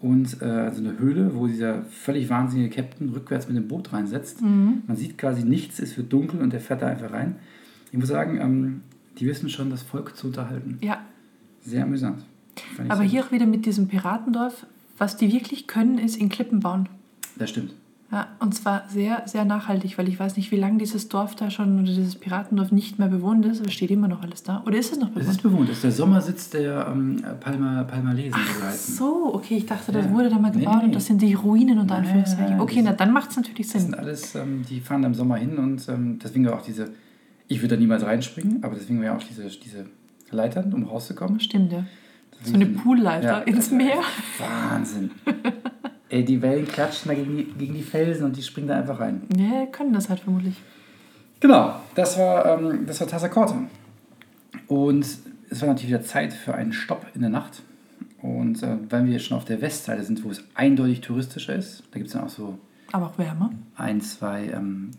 Und 0.00 0.42
äh, 0.42 0.46
also 0.46 0.80
eine 0.80 0.98
Höhle, 0.98 1.34
wo 1.36 1.46
dieser 1.46 1.82
völlig 1.84 2.28
wahnsinnige 2.28 2.70
Captain 2.74 3.10
rückwärts 3.10 3.46
mit 3.46 3.56
dem 3.56 3.68
Boot 3.68 3.92
reinsetzt. 3.92 4.40
Mhm. 4.42 4.82
Man 4.86 4.96
sieht 4.96 5.16
quasi 5.18 5.44
nichts, 5.44 5.78
es 5.78 5.96
wird 5.96 6.12
dunkel 6.12 6.40
und 6.40 6.52
der 6.52 6.60
fährt 6.60 6.82
da 6.82 6.88
einfach 6.88 7.12
rein. 7.12 7.36
Ich 7.92 7.98
muss 7.98 8.08
sagen, 8.08 8.40
ähm, 8.40 8.80
die 9.18 9.26
wissen 9.26 9.48
schon, 9.48 9.70
das 9.70 9.82
Volk 9.82 10.16
zu 10.16 10.28
unterhalten. 10.28 10.78
Ja, 10.80 11.02
Sehr 11.64 11.84
amüsant. 11.84 12.24
Aber 12.88 12.96
sehr 12.96 13.06
hier 13.06 13.20
gut. 13.20 13.28
auch 13.28 13.32
wieder 13.32 13.46
mit 13.46 13.64
diesem 13.66 13.86
Piratendorf. 13.86 14.66
Was 14.98 15.16
die 15.16 15.32
wirklich 15.32 15.66
können, 15.66 15.98
ist 15.98 16.16
in 16.16 16.28
Klippen 16.28 16.60
bauen. 16.60 16.88
Das 17.36 17.50
stimmt. 17.50 17.74
Ja, 18.12 18.28
und 18.40 18.54
zwar 18.54 18.84
sehr, 18.90 19.22
sehr 19.24 19.46
nachhaltig, 19.46 19.96
weil 19.96 20.06
ich 20.06 20.20
weiß 20.20 20.36
nicht, 20.36 20.50
wie 20.52 20.56
lange 20.56 20.76
dieses 20.76 21.08
Dorf 21.08 21.34
da 21.34 21.50
schon 21.50 21.76
oder 21.76 21.86
dieses 21.86 22.14
Piratendorf 22.16 22.70
nicht 22.70 22.98
mehr 22.98 23.08
bewohnt 23.08 23.46
ist. 23.46 23.62
Aber 23.62 23.70
steht 23.70 23.90
immer 23.90 24.06
noch 24.06 24.20
alles 24.22 24.42
da? 24.42 24.62
Oder 24.66 24.76
ist 24.76 24.92
es 24.92 24.98
noch 24.98 25.08
Es 25.08 25.14
bewohnt? 25.14 25.30
ist 25.30 25.42
bewohnt. 25.42 25.68
Das 25.70 25.76
ist 25.76 25.84
der 25.84 25.92
Sommersitz 25.92 26.50
der 26.50 26.88
ähm, 26.92 27.22
Palma, 27.40 27.84
Palmalesen. 27.84 28.34
heißen. 28.38 28.96
So, 28.96 29.34
okay, 29.34 29.56
ich 29.56 29.64
dachte, 29.64 29.92
das 29.92 30.04
Ja. 30.04 30.10
wurde 30.12 30.28
da 30.28 30.38
mal 30.38 30.50
Nee, 30.50 30.58
gebaut 30.60 30.80
nee. 30.80 30.84
und 30.88 30.94
das 30.94 31.06
sind 31.06 31.22
die 31.22 31.32
Ruinen 31.32 31.78
Nein, 31.78 31.90
Anführungszeichen. 31.90 32.60
Okay, 32.60 32.74
die 32.76 32.82
na 32.82 32.90
sind- 32.90 33.00
dann 33.00 33.12
macht 33.12 33.30
es 33.30 33.36
natürlich 33.38 33.66
Das 33.72 33.80
sind 33.80 33.90
Sinn. 33.92 33.94
alles, 33.94 34.34
ähm, 34.34 34.62
die 34.68 34.80
fahren 34.80 35.00
da 35.00 35.08
im 35.08 35.14
Sommer 35.14 35.36
hin 35.36 35.56
und 35.56 35.88
ähm, 35.88 36.18
deswegen 36.22 36.46
auch 36.48 36.60
diese, 36.60 36.90
ich 37.48 37.62
würde 37.62 37.76
da 37.76 37.80
niemals 37.80 38.04
reinspringen, 38.04 38.62
aber 38.62 38.74
deswegen 38.74 39.00
wäre 39.00 39.16
auch 39.16 39.22
diese, 39.22 39.44
diese 39.44 39.86
Leitern, 40.30 40.70
um 40.74 40.82
rauszukommen. 40.84 41.40
Stimmt, 41.40 41.72
ja. 41.72 41.78
So 41.78 42.38
Deswegen 42.40 42.56
eine 42.56 42.64
sind- 42.66 42.82
Poolleiter 42.84 43.26
Ja, 43.26 43.38
ins 43.38 43.70
Meer. 43.70 43.96
Wahnsinn. 44.38 45.10
Ey, 46.12 46.26
die 46.26 46.42
Wellen 46.42 46.66
klatschen 46.68 47.08
da 47.08 47.14
gegen 47.14 47.38
die, 47.38 47.44
gegen 47.44 47.72
die 47.72 47.82
Felsen 47.82 48.26
und 48.26 48.36
die 48.36 48.42
springen 48.42 48.68
da 48.68 48.76
einfach 48.78 49.00
rein. 49.00 49.22
Ja, 49.34 49.64
können 49.64 49.94
das 49.94 50.10
halt 50.10 50.20
vermutlich. 50.20 50.56
Genau, 51.40 51.74
das 51.94 52.18
war, 52.18 52.58
ähm, 52.60 52.84
das 52.86 53.00
war 53.00 53.08
Tazakorte. 53.08 53.54
Und 54.66 55.06
es 55.48 55.60
war 55.62 55.68
natürlich 55.68 55.88
wieder 55.88 56.02
Zeit 56.02 56.34
für 56.34 56.54
einen 56.54 56.74
Stopp 56.74 57.06
in 57.14 57.22
der 57.22 57.30
Nacht. 57.30 57.62
Und 58.20 58.62
äh, 58.62 58.76
weil 58.90 59.06
wir 59.06 59.18
schon 59.20 59.38
auf 59.38 59.46
der 59.46 59.62
Westseite 59.62 60.02
sind, 60.02 60.22
wo 60.22 60.28
es 60.30 60.44
eindeutig 60.54 61.00
touristischer 61.00 61.54
ist, 61.56 61.82
da 61.92 61.98
gibt 61.98 62.08
es 62.08 62.12
dann 62.12 62.24
auch 62.24 62.28
so 62.28 62.58
Aber 62.92 63.06
auch 63.06 63.16
wärmer. 63.18 63.50
ein, 63.76 64.02
zwei 64.02 64.48
ähm, 64.48 64.90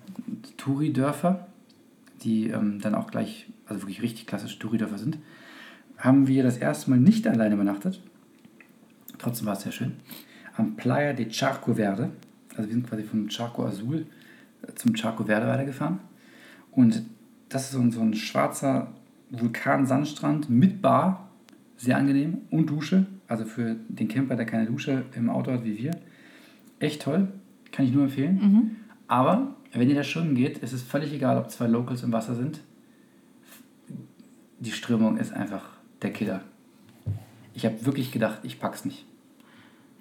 Touri-Dörfer, 0.57 1.45
die 2.23 2.47
ähm, 2.49 2.79
dann 2.81 2.95
auch 2.95 3.11
gleich, 3.11 3.45
also 3.67 3.83
wirklich 3.83 4.01
richtig 4.01 4.25
klassische 4.25 4.57
Touri-Dörfer 4.57 4.97
sind, 4.97 5.19
haben 5.99 6.27
wir 6.27 6.41
das 6.41 6.57
erste 6.57 6.89
Mal 6.89 6.99
nicht 6.99 7.27
alleine 7.27 7.53
übernachtet. 7.53 8.01
Trotzdem 9.19 9.45
war 9.45 9.53
es 9.53 9.61
sehr 9.61 9.71
schön. 9.71 9.93
Am 10.55 10.75
Playa 10.75 11.13
de 11.13 11.29
Charco 11.29 11.73
Verde, 11.73 12.11
also 12.55 12.67
wir 12.67 12.73
sind 12.73 12.87
quasi 12.87 13.03
vom 13.03 13.29
Charco 13.29 13.65
Azul 13.65 14.05
äh, 14.61 14.73
zum 14.75 14.95
Charco 14.95 15.23
Verde 15.23 15.47
weitergefahren. 15.47 15.99
Und 16.71 17.03
das 17.49 17.65
ist 17.65 17.71
so 17.71 17.79
ein, 17.79 17.91
so 17.91 18.01
ein 18.01 18.13
schwarzer 18.13 18.91
Vulkansandstrand 19.29 20.49
mit 20.49 20.81
Bar, 20.81 21.29
sehr 21.77 21.97
angenehm 21.97 22.41
und 22.51 22.69
Dusche. 22.69 23.05
Also 23.27 23.45
für 23.45 23.75
den 23.87 24.07
Camper, 24.07 24.35
der 24.35 24.45
keine 24.45 24.65
Dusche 24.67 25.05
im 25.15 25.29
Auto 25.29 25.51
hat 25.51 25.63
wie 25.63 25.77
wir. 25.77 25.91
Echt 26.79 27.01
toll, 27.01 27.29
kann 27.71 27.85
ich 27.85 27.93
nur 27.93 28.03
empfehlen. 28.03 28.37
Aber 29.07 29.55
wenn 29.71 29.89
ihr 29.89 29.95
da 29.95 30.03
schwimmen 30.03 30.35
geht, 30.35 30.59
ist 30.59 30.73
es 30.73 30.83
völlig 30.83 31.13
egal, 31.13 31.37
ob 31.37 31.49
zwei 31.49 31.67
Locals 31.67 32.03
im 32.03 32.11
Wasser 32.11 32.35
sind. 32.35 32.61
Die 34.59 34.71
Strömung 34.71 35.17
ist 35.17 35.33
einfach 35.33 35.65
der 36.01 36.11
Killer. 36.11 36.41
Ich 37.53 37.65
habe 37.65 37.85
wirklich 37.85 38.11
gedacht, 38.11 38.39
ich 38.43 38.59
pack's 38.59 38.85
nicht. 38.85 39.05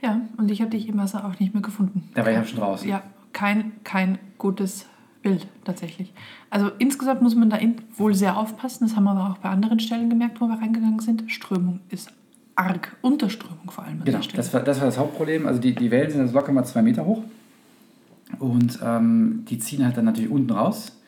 Ja, 0.02 0.20
und 0.36 0.50
ich 0.50 0.60
habe 0.60 0.70
dich 0.70 0.88
im 0.88 0.98
Wasser 0.98 1.24
auch 1.24 1.38
nicht 1.38 1.54
mehr 1.54 1.62
gefunden. 1.62 2.08
Da 2.14 2.24
war 2.26 2.42
ich 2.42 2.48
schon 2.48 2.58
draußen. 2.58 2.88
Ja, 2.88 3.02
kein, 3.32 3.72
kein 3.84 4.18
gutes 4.38 4.86
Bild 5.22 5.46
tatsächlich. 5.64 6.12
Also 6.50 6.70
insgesamt 6.79 7.22
muss 7.22 7.35
man 7.37 7.48
da 7.50 7.58
wohl 7.96 8.14
sehr 8.14 8.37
aufpassen. 8.37 8.87
Das 8.87 8.96
haben 8.96 9.04
wir 9.04 9.12
aber 9.12 9.31
auch 9.31 9.38
bei 9.38 9.48
anderen 9.48 9.79
Stellen 9.79 10.10
gemerkt, 10.10 10.40
wo 10.40 10.46
wir 10.46 10.58
reingegangen 10.58 10.98
sind. 10.98 11.31
Strömung 11.31 11.81
ist 11.88 12.12
arg. 12.56 12.96
Unterströmung 13.00 13.70
vor 13.70 13.85
allem 13.85 14.00
an 14.00 14.04
Genau, 14.04 14.18
das 14.35 14.52
war, 14.52 14.60
das 14.60 14.79
war 14.81 14.87
das 14.87 14.98
Hauptproblem. 14.98 15.46
Also 15.46 15.60
die, 15.60 15.74
die 15.74 15.90
Wellen 15.90 16.10
sind 16.10 16.22
jetzt 16.22 16.35
locker 16.35 16.52
mal 16.52 16.64
zwei 16.64 16.83
Meter 16.83 17.06
hoch. 17.06 17.22
Und 18.38 18.81
ähm, 18.83 19.44
die 19.48 19.58
ziehen 19.58 19.85
halt 19.85 19.96
dann 19.96 20.06
natürlich 20.06 20.31
unten 20.31 20.50
raus. 20.50 20.98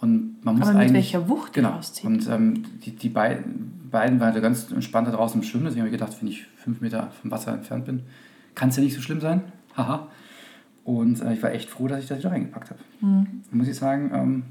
Und 0.00 0.42
man 0.44 0.56
muss 0.56 0.68
aber 0.68 0.78
mit 0.78 0.88
eigentlich. 0.88 1.12
welcher 1.12 1.28
Wucht 1.28 1.54
die 1.56 1.60
Genau. 1.60 1.72
rausziehen. 1.74 2.14
Und 2.14 2.26
ähm, 2.28 2.62
die, 2.84 2.92
die 2.96 3.10
beid, 3.10 3.44
beiden 3.90 4.18
waren 4.18 4.32
halt 4.32 4.42
ganz 4.42 4.70
entspannt 4.70 5.08
da 5.08 5.12
draußen 5.12 5.40
im 5.40 5.46
Schwimmen. 5.46 5.64
Deswegen 5.66 5.82
habe 5.82 5.94
ich 5.94 6.00
gedacht, 6.00 6.16
wenn 6.20 6.28
ich 6.28 6.46
fünf 6.56 6.80
Meter 6.80 7.10
vom 7.20 7.30
Wasser 7.30 7.52
entfernt 7.52 7.84
bin, 7.84 8.02
kann 8.54 8.68
es 8.70 8.76
ja 8.76 8.82
nicht 8.82 8.94
so 8.94 9.00
schlimm 9.00 9.20
sein. 9.20 9.42
Haha. 9.76 10.08
Und 10.84 11.20
äh, 11.22 11.34
ich 11.34 11.42
war 11.42 11.52
echt 11.52 11.68
froh, 11.68 11.88
dass 11.88 12.00
ich 12.02 12.08
das 12.08 12.18
wieder 12.18 12.30
reingepackt 12.30 12.70
habe. 12.70 12.80
Mhm. 13.00 13.42
Muss 13.50 13.68
ich 13.68 13.76
sagen, 13.76 14.10
ähm, 14.14 14.42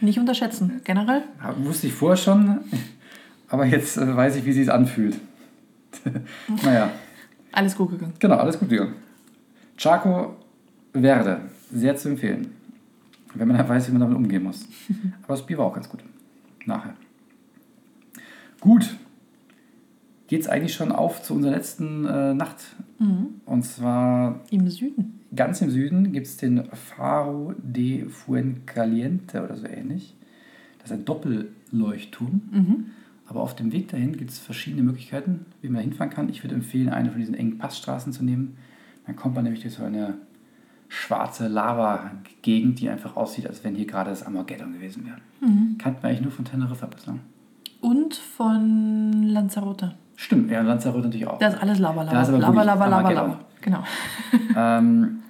Nicht 0.00 0.18
unterschätzen. 0.18 0.80
Generell 0.84 1.22
wusste 1.58 1.86
ich 1.86 1.92
vorher 1.92 2.16
schon, 2.16 2.60
aber 3.48 3.66
jetzt 3.66 3.96
äh, 3.96 4.16
weiß 4.16 4.36
ich, 4.36 4.44
wie 4.44 4.52
sie 4.52 4.62
es 4.62 4.68
anfühlt. 4.68 5.18
naja, 6.64 6.90
alles 7.52 7.76
gut 7.76 7.90
gegangen. 7.90 8.14
genau, 8.18 8.36
alles 8.36 8.58
gut 8.58 8.68
gegangen. 8.68 8.94
Chaco 9.76 10.36
Verde. 10.92 11.40
sehr 11.72 11.96
zu 11.96 12.10
empfehlen. 12.10 12.52
Wenn 13.34 13.48
man 13.48 13.56
halt 13.58 13.68
weiß, 13.68 13.88
wie 13.88 13.92
man 13.92 14.00
damit 14.00 14.16
umgehen 14.16 14.42
muss. 14.42 14.66
Aber 15.22 15.34
das 15.34 15.46
Bier 15.46 15.58
war 15.58 15.66
auch 15.66 15.74
ganz 15.74 15.88
gut. 15.88 16.00
Nachher. 16.66 16.94
Gut. 18.60 18.96
Geht's 20.30 20.46
eigentlich 20.46 20.74
schon 20.74 20.92
auf 20.92 21.22
zu 21.24 21.34
unserer 21.34 21.50
letzten 21.52 22.04
äh, 22.06 22.34
Nacht. 22.34 22.76
Und 23.46 23.64
zwar 23.64 24.40
Im 24.50 24.68
Süden. 24.70 25.20
ganz 25.34 25.60
im 25.60 25.70
Süden 25.70 26.12
gibt 26.12 26.26
es 26.28 26.36
den 26.36 26.66
Faro 26.66 27.52
de 27.58 28.08
Fuencaliente 28.08 29.42
oder 29.42 29.56
so 29.56 29.66
ähnlich. 29.66 30.14
Das 30.78 30.92
ist 30.92 30.96
ein 30.96 31.04
Doppelleuchtturm. 31.04 32.42
Aber 33.26 33.40
auf 33.40 33.56
dem 33.56 33.72
Weg 33.72 33.88
dahin 33.88 34.16
gibt 34.16 34.30
es 34.30 34.38
verschiedene 34.38 34.84
Möglichkeiten, 34.84 35.46
wie 35.62 35.68
man 35.68 35.76
da 35.76 35.80
hinfahren 35.82 36.12
kann. 36.12 36.28
Ich 36.28 36.44
würde 36.44 36.54
empfehlen, 36.54 36.90
eine 36.90 37.10
von 37.10 37.18
diesen 37.18 37.34
engen 37.34 37.58
Passstraßen 37.58 38.12
zu 38.12 38.24
nehmen. 38.24 38.56
Dann 39.06 39.16
kommt 39.16 39.34
man 39.34 39.42
nämlich 39.42 39.62
durch 39.62 39.74
so 39.74 39.82
eine 39.82 40.14
schwarze 40.88 41.48
Lava-Gegend, 41.48 42.78
die 42.78 42.88
einfach 42.88 43.16
aussieht, 43.16 43.48
als 43.48 43.64
wenn 43.64 43.74
hier 43.74 43.86
gerade 43.86 44.10
das 44.10 44.22
Armageddon 44.24 44.74
gewesen 44.74 45.06
wäre. 45.06 45.18
Kannte 45.78 46.02
man 46.02 46.10
eigentlich 46.10 46.22
nur 46.22 46.32
von 46.32 46.44
Teneriffa 46.44 46.86
bislang. 46.86 47.18
Und 47.80 48.14
von 48.14 49.22
Lanzarote. 49.24 49.94
Stimmt, 50.20 50.50
ja, 50.50 50.60
und 50.60 50.66
Lanzarote 50.66 51.04
natürlich 51.04 51.26
auch. 51.26 51.38
Da 51.38 51.48
ist 51.48 51.62
alles 51.62 51.78
Lava, 51.78 52.02
Lava. 52.02 52.20
Lava, 52.20 52.36
Lava, 52.36 52.62
Lava, 52.62 52.84
Armageddon. 52.84 53.30
Lava. 53.30 53.40
Genau. 53.62 53.84
Ähm, 54.56 55.20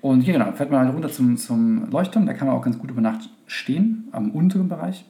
und 0.00 0.22
hier 0.22 0.32
genau, 0.32 0.50
fährt 0.52 0.70
man 0.72 0.80
halt 0.80 0.94
runter 0.94 1.08
zum, 1.08 1.36
zum 1.36 1.88
Leuchtturm. 1.90 2.26
Da 2.26 2.32
kann 2.32 2.48
man 2.48 2.56
auch 2.56 2.62
ganz 2.62 2.78
gut 2.78 2.90
über 2.90 3.00
Nacht 3.00 3.30
stehen, 3.46 4.08
am 4.10 4.30
unteren 4.30 4.68
Bereich. 4.68 5.04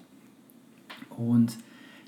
Und 1.17 1.57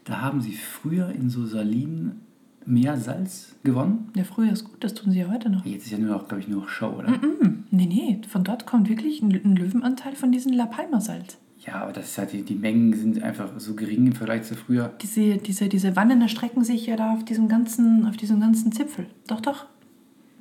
da 0.04 0.20
haben 0.20 0.42
sie 0.42 0.52
früher 0.52 1.08
in 1.08 1.30
so 1.30 1.46
Salinen 1.46 2.20
Meersalz 2.66 3.54
gewonnen. 3.62 4.10
Ja, 4.14 4.24
früher 4.24 4.52
ist 4.52 4.64
gut, 4.64 4.84
das 4.84 4.92
tun 4.92 5.12
sie 5.12 5.20
ja 5.20 5.28
heute 5.28 5.48
noch. 5.48 5.64
Jetzt 5.64 5.86
ist 5.86 5.92
ja 5.92 5.98
nur 5.98 6.10
noch, 6.10 6.28
glaube 6.28 6.40
ich, 6.40 6.48
nur 6.48 6.62
noch 6.62 6.68
Show, 6.68 6.96
oder? 6.98 7.08
Mm, 7.08 7.64
nee, 7.70 7.86
nee, 7.86 8.20
von 8.28 8.44
dort 8.44 8.66
kommt 8.66 8.90
wirklich 8.90 9.22
ein, 9.22 9.30
ein 9.30 9.56
Löwenanteil 9.56 10.14
von 10.14 10.32
diesem 10.32 10.52
La 10.52 10.66
Palma-Salz. 10.66 11.38
Ja, 11.66 11.82
aber 11.82 11.92
das 11.92 12.06
ist 12.06 12.18
halt, 12.18 12.32
die, 12.32 12.42
die 12.42 12.56
Mengen 12.56 12.92
sind 12.92 13.22
einfach 13.22 13.48
so 13.58 13.74
gering 13.74 14.06
im 14.06 14.12
Vergleich 14.12 14.42
zu 14.42 14.56
früher. 14.56 14.90
Diese, 15.00 15.36
diese, 15.36 15.68
diese 15.68 15.94
Wannen 15.94 16.20
erstrecken 16.20 16.64
sich 16.64 16.86
ja 16.86 16.96
da 16.96 17.14
auf 17.14 17.24
diesem 17.24 17.48
ganzen, 17.48 18.06
auf 18.06 18.16
diesem 18.16 18.40
ganzen 18.40 18.72
Zipfel. 18.72 19.06
Doch, 19.28 19.40
doch. 19.40 19.66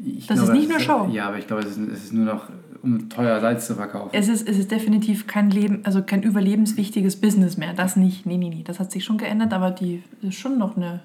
Ich 0.03 0.25
Das 0.25 0.39
ist 0.39 0.51
nicht 0.51 0.67
nur 0.67 0.79
Show. 0.79 1.09
Ja, 1.11 1.27
aber 1.27 1.37
ich 1.37 1.45
glaube, 1.45 1.61
es 1.61 1.77
ist, 1.77 1.89
es 1.91 2.03
ist 2.05 2.13
nur 2.13 2.25
noch, 2.25 2.49
um 2.81 3.07
teuer 3.09 3.39
Salz 3.39 3.67
zu 3.67 3.75
verkaufen. 3.75 4.09
Es 4.13 4.27
ist, 4.29 4.49
es 4.49 4.57
ist 4.57 4.71
definitiv 4.71 5.27
kein 5.27 5.51
Leben, 5.51 5.81
also 5.83 6.01
kein 6.01 6.23
überlebenswichtiges 6.23 7.17
Business 7.17 7.55
mehr. 7.55 7.73
Das 7.73 7.95
nicht. 7.95 8.25
Nee, 8.25 8.37
nee, 8.37 8.49
nee. 8.49 8.63
Das 8.63 8.79
hat 8.79 8.91
sich 8.91 9.03
schon 9.03 9.19
geändert, 9.19 9.53
aber 9.53 9.69
die 9.69 10.01
ist 10.23 10.35
schon 10.35 10.57
noch 10.57 10.75
eine 10.75 11.01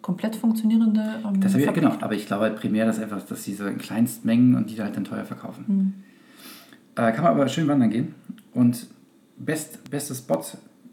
komplett 0.00 0.34
funktionierende 0.34 1.20
ähm, 1.26 1.40
Das 1.40 1.52
habe 1.52 1.62
ich, 1.62 1.72
genau, 1.74 1.96
aber 2.00 2.14
ich 2.14 2.26
glaube 2.26 2.44
halt 2.44 2.56
primär, 2.56 2.86
dass 2.86 2.98
einfach, 2.98 3.22
dass 3.22 3.44
sie 3.44 3.54
so 3.54 3.66
in 3.66 3.76
Kleinstmengen 3.76 4.54
und 4.54 4.70
die 4.70 4.76
da 4.76 4.84
halt 4.84 4.96
dann 4.96 5.04
teuer 5.04 5.24
verkaufen. 5.24 5.64
Hm. 5.66 5.92
Äh, 6.96 7.12
kann 7.12 7.24
man 7.24 7.34
aber 7.34 7.48
schön 7.48 7.68
wandern 7.68 7.90
gehen. 7.90 8.14
Und 8.54 8.88
best, 9.36 9.90
bester 9.90 10.14
Spot 10.14 10.40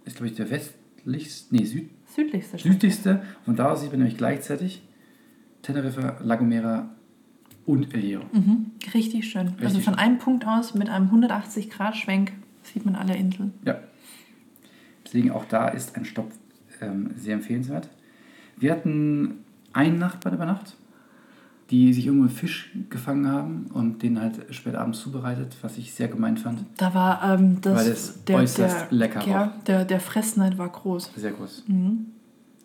ist, 0.05 0.15
glaube 0.15 0.27
ich, 0.27 0.35
der 0.35 0.49
westlichste, 0.49 1.55
nee, 1.55 1.65
süd, 1.65 1.89
Südlichste 2.15 2.57
südlichste. 2.57 3.23
Von 3.45 3.55
da 3.55 3.75
sieht 3.75 3.91
man 3.91 3.99
nämlich 3.99 4.17
gleichzeitig 4.17 4.81
Teneriffa, 5.61 6.17
La 6.23 6.35
Gomera 6.35 6.89
und 7.65 7.93
El 7.93 8.01
Hierro. 8.01 8.25
Mhm. 8.31 8.71
Richtig 8.93 9.29
schön. 9.29 9.49
also 9.49 9.61
Richtig 9.61 9.83
von 9.83 9.95
einem 9.95 10.17
Punkt 10.17 10.45
aus 10.47 10.73
mit 10.73 10.89
einem 10.89 11.09
180-Grad-Schwenk 11.09 12.31
sieht 12.63 12.85
man 12.85 12.95
alle 12.95 13.15
Inseln. 13.15 13.53
Ja. 13.63 13.79
Deswegen 15.05 15.31
auch 15.31 15.45
da 15.45 15.67
ist 15.67 15.95
ein 15.95 16.05
Stopp 16.05 16.31
ähm, 16.81 17.11
sehr 17.17 17.35
empfehlenswert. 17.35 17.89
Wir 18.57 18.71
hatten 18.71 19.45
einen 19.73 19.99
Nachbarn 19.99 20.35
über 20.35 20.45
Nacht, 20.45 20.75
die 21.69 21.93
sich 21.93 22.07
irgendwo 22.07 22.25
einen 22.25 22.35
Fisch 22.35 22.71
gefangen 22.89 23.27
haben 23.27 23.67
und 23.73 24.01
den 24.01 24.19
halt 24.19 24.53
spät 24.55 24.75
abends 24.75 25.01
zubereitet, 25.01 25.55
was 25.61 25.77
ich 25.77 25.93
sehr 25.93 26.07
gemein 26.07 26.37
fand. 26.37 26.65
Da 26.77 26.93
war 26.93 27.21
ähm, 27.23 27.61
das, 27.61 27.75
Weil 27.75 27.87
es 27.91 28.19
äußerst 28.29 28.91
lecker 28.91 29.27
ja, 29.27 29.53
der, 29.67 29.85
der 29.85 29.99
Fressneid 29.99 30.57
war 30.57 30.69
groß. 30.69 31.11
Sehr 31.15 31.31
groß. 31.31 31.65
Mhm. 31.67 32.07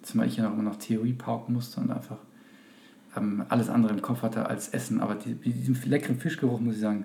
Zumal 0.02 0.26
ich 0.26 0.36
ja 0.36 0.44
noch 0.44 0.52
immer 0.52 0.62
noch 0.62 0.76
Theorie 0.76 1.12
pauken 1.12 1.54
musste 1.54 1.80
und 1.80 1.90
einfach 1.90 2.18
ähm, 3.16 3.44
alles 3.48 3.68
andere 3.68 3.92
im 3.92 4.00
Kopf 4.00 4.22
hatte 4.22 4.46
als 4.46 4.68
Essen. 4.68 5.00
Aber 5.00 5.16
die, 5.16 5.34
diesem 5.34 5.76
leckeren 5.84 6.18
Fischgeruch, 6.18 6.60
muss 6.60 6.76
ich 6.76 6.80
sagen, 6.80 7.04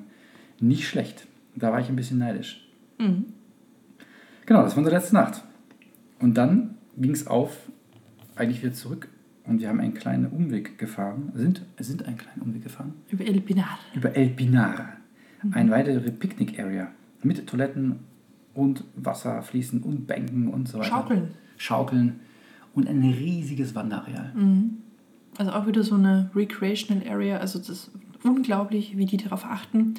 nicht 0.59 0.87
schlecht. 0.87 1.27
Da 1.55 1.71
war 1.71 1.81
ich 1.81 1.89
ein 1.89 1.95
bisschen 1.95 2.19
neidisch. 2.19 2.65
Mhm. 2.97 3.25
Genau, 4.45 4.63
das 4.63 4.71
war 4.71 4.79
unsere 4.79 4.95
letzte 4.95 5.15
Nacht. 5.15 5.43
Und 6.19 6.35
dann 6.35 6.75
ging 6.97 7.11
es 7.11 7.27
auf, 7.27 7.57
eigentlich 8.35 8.61
wieder 8.63 8.73
zurück. 8.73 9.09
Und 9.49 9.59
wir 9.59 9.67
haben 9.69 9.79
einen 9.79 9.95
kleinen 9.95 10.27
Umweg 10.27 10.77
gefahren, 10.77 11.31
sind, 11.33 11.63
sind 11.79 12.05
einen 12.05 12.17
kleinen 12.17 12.41
Umweg 12.41 12.63
gefahren, 12.63 12.93
Über 13.09 13.25
El 13.25 13.41
Pinar. 13.41 13.79
über 13.95 14.15
El 14.15 14.29
Pinar. 14.29 14.93
Eine 15.51 15.71
weitere 15.71 16.11
Picknick-Area 16.11 16.91
mit 17.23 17.47
Toiletten 17.47 17.95
und 18.53 18.83
Wasser 18.95 19.41
fließen 19.41 19.81
und 19.81 20.05
Bänken 20.05 20.47
und 20.49 20.67
so 20.67 20.77
weiter. 20.79 20.89
Schaukeln. 20.89 21.27
Schaukeln 21.57 22.19
und 22.75 22.87
ein 22.87 23.01
riesiges 23.01 23.73
Wanderareal. 23.73 24.33
Also 25.37 25.51
auch 25.51 25.65
wieder 25.65 25.81
so 25.83 25.95
eine 25.95 26.29
Recreational 26.35 27.07
Area. 27.07 27.37
Also 27.37 27.57
das 27.59 27.69
ist 27.69 27.91
unglaublich, 28.23 28.97
wie 28.97 29.05
die 29.05 29.17
darauf 29.17 29.45
achten, 29.45 29.95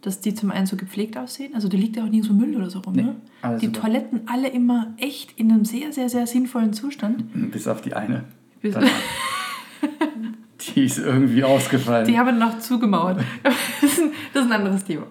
dass 0.00 0.20
die 0.20 0.34
zum 0.34 0.50
einen 0.50 0.66
so 0.66 0.76
gepflegt 0.76 1.18
aussehen. 1.18 1.54
Also 1.54 1.68
da 1.68 1.76
liegt 1.76 1.96
ja 1.96 2.04
auch 2.04 2.08
nirgendwo 2.08 2.32
Müll 2.32 2.56
oder 2.56 2.70
so 2.70 2.78
rum. 2.78 2.94
Nee, 2.94 3.02
ne? 3.02 3.16
Die 3.60 3.66
super. 3.66 3.82
Toiletten 3.82 4.20
alle 4.26 4.48
immer 4.48 4.94
echt 4.96 5.38
in 5.38 5.50
einem 5.52 5.64
sehr, 5.64 5.92
sehr, 5.92 6.08
sehr 6.08 6.26
sinnvollen 6.26 6.72
Zustand. 6.72 7.24
Bis 7.50 7.66
auf 7.68 7.82
die 7.82 7.92
eine. 7.94 8.24
Die 10.74 10.84
ist 10.84 10.98
irgendwie 10.98 11.42
ausgefallen. 11.42 12.06
Die 12.06 12.18
haben 12.18 12.38
noch 12.38 12.58
zugemauert. 12.58 13.20
Das 13.80 13.92
ist 13.92 13.98
ein, 14.00 14.10
das 14.34 14.44
ist 14.44 14.50
ein 14.50 14.56
anderes 14.60 14.84
Thema. 14.84 15.06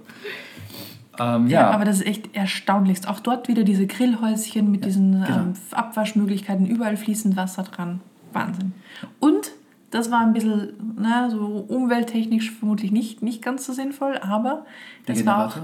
ähm, 1.20 1.48
Ja, 1.48 1.62
ja, 1.62 1.72
aber 1.72 1.86
das 1.86 1.98
ist 1.98 2.06
echt 2.08 2.36
erstaunlichst. 2.36 3.08
Auch 3.08 3.20
dort 3.20 3.48
wieder 3.48 3.64
diese 3.64 3.88
Grillhäuschen 3.88 4.70
mit 4.72 4.86
diesen 4.86 5.14
genau. 5.24 5.28
ähm, 5.28 5.54
Abwaschmöglichkeiten, 5.72 6.68
überall 6.68 6.98
fließend 6.98 7.36
Wasser 7.36 7.64
dran. 7.64 8.00
Wahnsinn. 8.32 8.74
Und 9.20 9.52
das 9.92 10.12
war 10.12 10.20
ein 10.22 10.34
bisschen, 10.34 10.70
na, 10.98 11.30
so 11.32 11.66
umwelttechnisch 11.68 12.52
vermutlich 12.52 12.92
nicht, 12.92 13.24
nicht 13.24 13.42
ganz 13.42 13.66
so 13.66 13.74
sinnvoll, 13.74 14.20
aber 14.22 14.66
Der 15.08 15.16
es 15.16 15.26
war 15.26 15.48
auch 15.48 15.56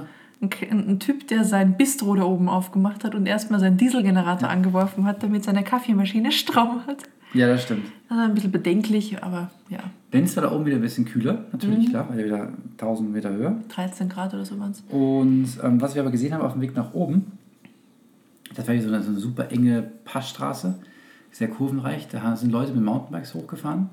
Generator? 0.42 0.72
ein, 0.72 0.90
ein 0.90 1.00
Typ, 1.00 1.28
der 1.28 1.44
sein 1.44 1.78
Bistro 1.78 2.16
da 2.16 2.24
oben 2.24 2.50
aufgemacht 2.50 3.04
hat 3.04 3.14
und 3.14 3.28
erstmal 3.28 3.60
seinen 3.60 3.78
Dieselgenerator 3.78 4.50
angeworfen 4.50 5.06
hat, 5.06 5.22
damit 5.22 5.44
seine 5.44 5.64
Kaffeemaschine 5.64 6.32
Strom 6.32 6.88
hat. 6.88 7.04
Ja, 7.36 7.48
das 7.48 7.64
stimmt. 7.64 7.86
War 8.10 8.26
ein 8.26 8.34
bisschen 8.34 8.52
bedenklich, 8.52 9.22
aber 9.24 9.52
ja, 9.70 9.80
Dennis 10.14 10.36
war 10.38 10.44
da 10.44 10.52
oben 10.52 10.66
wieder 10.66 10.78
ein 10.78 10.82
bisschen 10.82 11.06
kühler, 11.06 11.46
natürlich, 11.52 11.90
klar, 11.90 12.08
weil 12.10 12.20
er 12.20 12.26
wieder 12.26 12.54
1000 12.78 13.12
Meter 13.12 13.32
höher. 13.32 13.58
13 13.70 14.08
Grad 14.08 14.34
oder 14.34 14.46
so 14.46 14.58
waren 14.60 14.72
es. 14.72 14.84
Und 14.90 15.48
ähm, 15.62 15.82
was 15.82 15.96
wir 15.96 16.02
aber 16.02 16.12
gesehen 16.12 16.34
haben 16.34 16.42
auf 16.42 16.54
dem 16.54 16.62
Weg 16.62 16.76
nach 16.76 16.94
oben, 16.94 17.34
das 18.56 18.68
war 18.68 18.74
hier 18.74 18.84
so 18.84 18.90
eine, 18.90 19.04
so 19.04 19.10
eine 19.10 19.20
super 19.20 19.52
enge 19.52 19.84
Passstraße, 20.06 20.76
sehr 21.32 21.50
kurvenreich. 21.50 22.08
Da 22.08 22.36
sind 22.38 22.52
Leute 22.52 22.72
mit 22.72 22.84
Mountainbikes 22.84 23.34
hochgefahren 23.34 23.90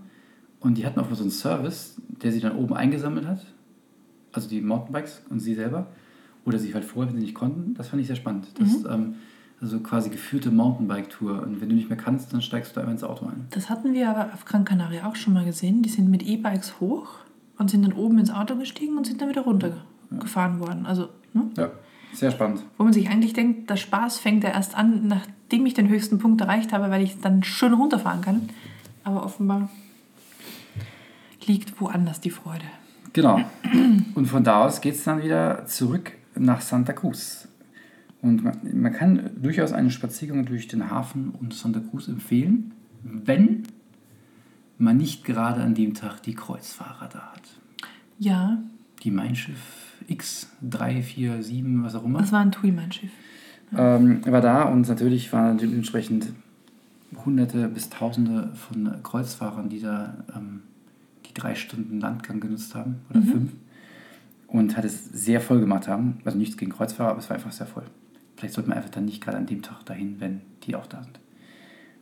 und 0.60 0.78
die 0.78 0.86
hatten 0.86 1.00
auch 1.00 1.12
so 1.12 1.22
einen 1.22 1.32
Service, 1.32 1.96
der 2.22 2.30
sie 2.30 2.40
dann 2.40 2.56
oben 2.56 2.74
eingesammelt 2.74 3.26
hat. 3.26 3.44
Also 4.30 4.48
die 4.48 4.60
Mountainbikes 4.60 5.22
und 5.28 5.40
sie 5.40 5.54
selber. 5.54 5.88
Oder 6.44 6.58
sie 6.58 6.74
halt 6.74 6.84
vorher, 6.84 7.12
wenn 7.12 7.18
sie 7.18 7.26
nicht 7.26 7.34
konnten. 7.34 7.74
Das 7.74 7.88
fand 7.88 8.00
ich 8.00 8.06
sehr 8.06 8.16
spannend. 8.16 8.46
Das 8.58 8.84
ähm, 8.92 9.14
also 9.62 9.78
quasi 9.78 10.10
geführte 10.10 10.50
Mountainbike-Tour. 10.50 11.42
Und 11.42 11.60
wenn 11.60 11.68
du 11.68 11.76
nicht 11.76 11.88
mehr 11.88 11.96
kannst, 11.96 12.32
dann 12.32 12.42
steigst 12.42 12.76
du 12.76 12.80
einfach 12.80 12.92
ins 12.92 13.04
Auto 13.04 13.26
ein. 13.26 13.46
Das 13.50 13.70
hatten 13.70 13.94
wir 13.94 14.10
aber 14.10 14.34
auf 14.34 14.44
Gran 14.44 14.64
Canaria 14.64 15.06
auch 15.06 15.14
schon 15.14 15.32
mal 15.32 15.44
gesehen. 15.44 15.82
Die 15.82 15.88
sind 15.88 16.10
mit 16.10 16.24
E-Bikes 16.24 16.80
hoch 16.80 17.08
und 17.58 17.70
sind 17.70 17.82
dann 17.82 17.92
oben 17.92 18.18
ins 18.18 18.32
Auto 18.32 18.56
gestiegen 18.56 18.98
und 18.98 19.06
sind 19.06 19.22
dann 19.22 19.28
wieder 19.28 19.42
runtergefahren 19.42 20.58
worden. 20.58 20.84
Also, 20.84 21.08
ne? 21.32 21.44
Ja, 21.56 21.70
sehr 22.12 22.32
spannend. 22.32 22.64
wo 22.76 22.84
man 22.84 22.92
sich 22.92 23.08
eigentlich 23.08 23.34
denkt, 23.34 23.70
der 23.70 23.76
Spaß 23.76 24.18
fängt 24.18 24.42
ja 24.42 24.50
erst 24.50 24.76
an, 24.76 25.06
nachdem 25.06 25.64
ich 25.64 25.74
den 25.74 25.88
höchsten 25.88 26.18
Punkt 26.18 26.40
erreicht 26.40 26.72
habe, 26.72 26.90
weil 26.90 27.02
ich 27.02 27.20
dann 27.20 27.44
schön 27.44 27.72
runterfahren 27.72 28.20
kann. 28.20 28.48
Aber 29.04 29.24
offenbar 29.24 29.68
liegt 31.46 31.80
woanders 31.80 32.20
die 32.20 32.30
Freude. 32.30 32.64
Genau. 33.12 33.40
Und 34.14 34.26
von 34.26 34.42
da 34.42 34.64
aus 34.64 34.80
geht 34.80 34.94
es 34.94 35.04
dann 35.04 35.22
wieder 35.22 35.66
zurück 35.66 36.12
nach 36.34 36.60
Santa 36.60 36.92
Cruz. 36.92 37.41
Und 38.22 38.44
man, 38.44 38.56
man 38.80 38.92
kann 38.92 39.30
durchaus 39.42 39.72
eine 39.72 39.90
Spaziergang 39.90 40.46
durch 40.46 40.68
den 40.68 40.90
Hafen 40.90 41.30
und 41.40 41.52
Santa 41.54 41.80
Cruz 41.80 42.08
empfehlen, 42.08 42.72
wenn 43.02 43.64
man 44.78 44.96
nicht 44.96 45.24
gerade 45.24 45.60
an 45.62 45.74
dem 45.74 45.94
Tag 45.94 46.22
die 46.22 46.34
Kreuzfahrer 46.34 47.08
da 47.08 47.32
hat. 47.32 47.42
Ja, 48.18 48.58
Die 49.02 49.10
Mein 49.10 49.34
Schiff 49.34 49.96
X347, 50.08 51.82
was 51.82 51.94
auch 51.94 52.04
immer. 52.04 52.20
das 52.20 52.32
war 52.32 52.40
ein 52.40 52.52
Tui-Mein-Schiff. 52.52 53.10
ähm, 53.76 54.20
war 54.26 54.40
da 54.40 54.64
und 54.64 54.88
natürlich 54.88 55.32
waren 55.32 55.58
dementsprechend 55.58 56.28
Hunderte 57.24 57.68
bis 57.68 57.90
Tausende 57.90 58.50
von 58.54 59.02
Kreuzfahrern, 59.02 59.68
die 59.68 59.80
da 59.80 60.24
ähm, 60.34 60.62
die 61.28 61.34
drei 61.34 61.54
Stunden 61.54 62.00
Landgang 62.00 62.40
genutzt 62.40 62.74
haben 62.74 62.96
oder 63.10 63.22
fünf 63.22 63.52
und 64.46 64.76
hat 64.76 64.84
es 64.84 65.04
sehr 65.06 65.40
voll 65.40 65.60
gemacht 65.60 65.88
haben. 65.88 66.18
Also 66.24 66.38
nichts 66.38 66.56
gegen 66.56 66.72
Kreuzfahrer, 66.72 67.10
aber 67.10 67.18
es 67.20 67.28
war 67.28 67.36
einfach 67.36 67.52
sehr 67.52 67.66
voll. 67.66 67.84
Vielleicht 68.42 68.56
sollte 68.56 68.70
man 68.70 68.78
einfach 68.78 68.90
dann 68.90 69.04
nicht 69.04 69.22
gerade 69.22 69.38
an 69.38 69.46
dem 69.46 69.62
Tag 69.62 69.86
dahin, 69.86 70.16
wenn 70.18 70.40
die 70.64 70.74
auch 70.74 70.86
da 70.86 71.00
sind. 71.00 71.20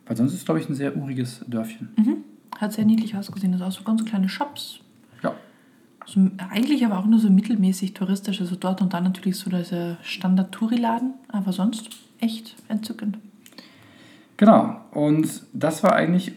Weil 0.07 0.17
sonst 0.17 0.33
ist 0.33 0.39
es, 0.39 0.45
glaube 0.45 0.59
ich, 0.59 0.67
ein 0.67 0.73
sehr 0.73 0.97
uriges 0.97 1.45
Dörfchen. 1.47 1.89
Mhm. 1.95 2.23
Hat 2.57 2.73
sehr 2.73 2.83
niedlich 2.83 3.15
ausgesehen. 3.15 3.51
Das 3.51 3.59
sind 3.59 3.67
auch 3.67 3.71
so 3.71 3.83
ganz 3.83 4.03
kleine 4.05 4.27
Shops. 4.27 4.79
Ja. 5.21 5.35
So, 6.07 6.31
eigentlich 6.49 6.83
aber 6.83 6.97
auch 6.97 7.05
nur 7.05 7.19
so 7.19 7.29
mittelmäßig 7.29 7.93
touristisch. 7.93 8.41
Also 8.41 8.55
dort 8.55 8.81
und 8.81 8.91
dann 8.91 9.03
natürlich 9.03 9.37
so 9.37 9.51
diese 9.51 9.99
Standard-Touri-Laden, 10.01 11.13
aber 11.27 11.53
sonst 11.53 11.89
echt 12.19 12.55
entzückend. 12.69 13.19
Genau, 14.37 14.81
und 14.89 15.43
das 15.53 15.83
war 15.83 15.93
eigentlich 15.93 16.31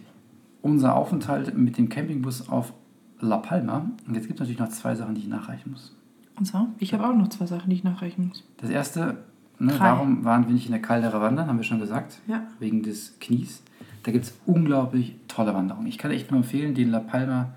unser 0.61 0.97
Aufenthalt 0.97 1.57
mit 1.57 1.79
dem 1.79 1.89
Campingbus 1.89 2.51
auf 2.51 2.75
La 3.21 3.39
Palma. 3.39 3.91
Und 4.07 4.15
jetzt 4.15 4.27
gibt 4.27 4.39
es 4.39 4.41
natürlich 4.41 4.61
noch 4.61 4.69
zwei 4.69 4.95
Sachen, 4.97 5.15
die 5.15 5.23
ich 5.23 5.29
nachreichen 5.29 5.71
muss. 5.71 5.97
Und 6.37 6.45
zwar, 6.45 6.69
ich 6.79 6.93
habe 6.93 7.09
auch 7.09 7.15
noch 7.15 7.29
zwei 7.29 7.47
Sachen, 7.47 7.71
die 7.71 7.77
ich 7.77 7.85
nachreichen 7.85 8.29
muss. 8.29 8.45
Das 8.59 8.69
erste, 8.69 9.17
ne, 9.59 9.75
warum 9.79 10.25
waren 10.25 10.47
wir 10.47 10.55
nicht 10.55 10.67
in 10.67 10.73
der 10.73 10.83
Caldera 10.83 11.21
wandern, 11.21 11.47
haben 11.49 11.59
wir 11.59 11.65
schon 11.65 11.81
gesagt. 11.81 12.19
Ja. 12.27 12.43
Wegen 12.59 12.83
des 12.83 13.19
Knies. 13.21 13.63
Da 14.03 14.13
gibt 14.13 14.27
es 14.27 14.35
unglaublich 14.47 15.17
tolle 15.29 15.55
Wanderungen. 15.55 15.87
Ich 15.87 15.99
kann 15.99 16.11
echt 16.11 16.31
nur 16.31 16.41
empfehlen, 16.41 16.75
den 16.75 16.91
La 16.91 17.01
Palma 17.01 17.55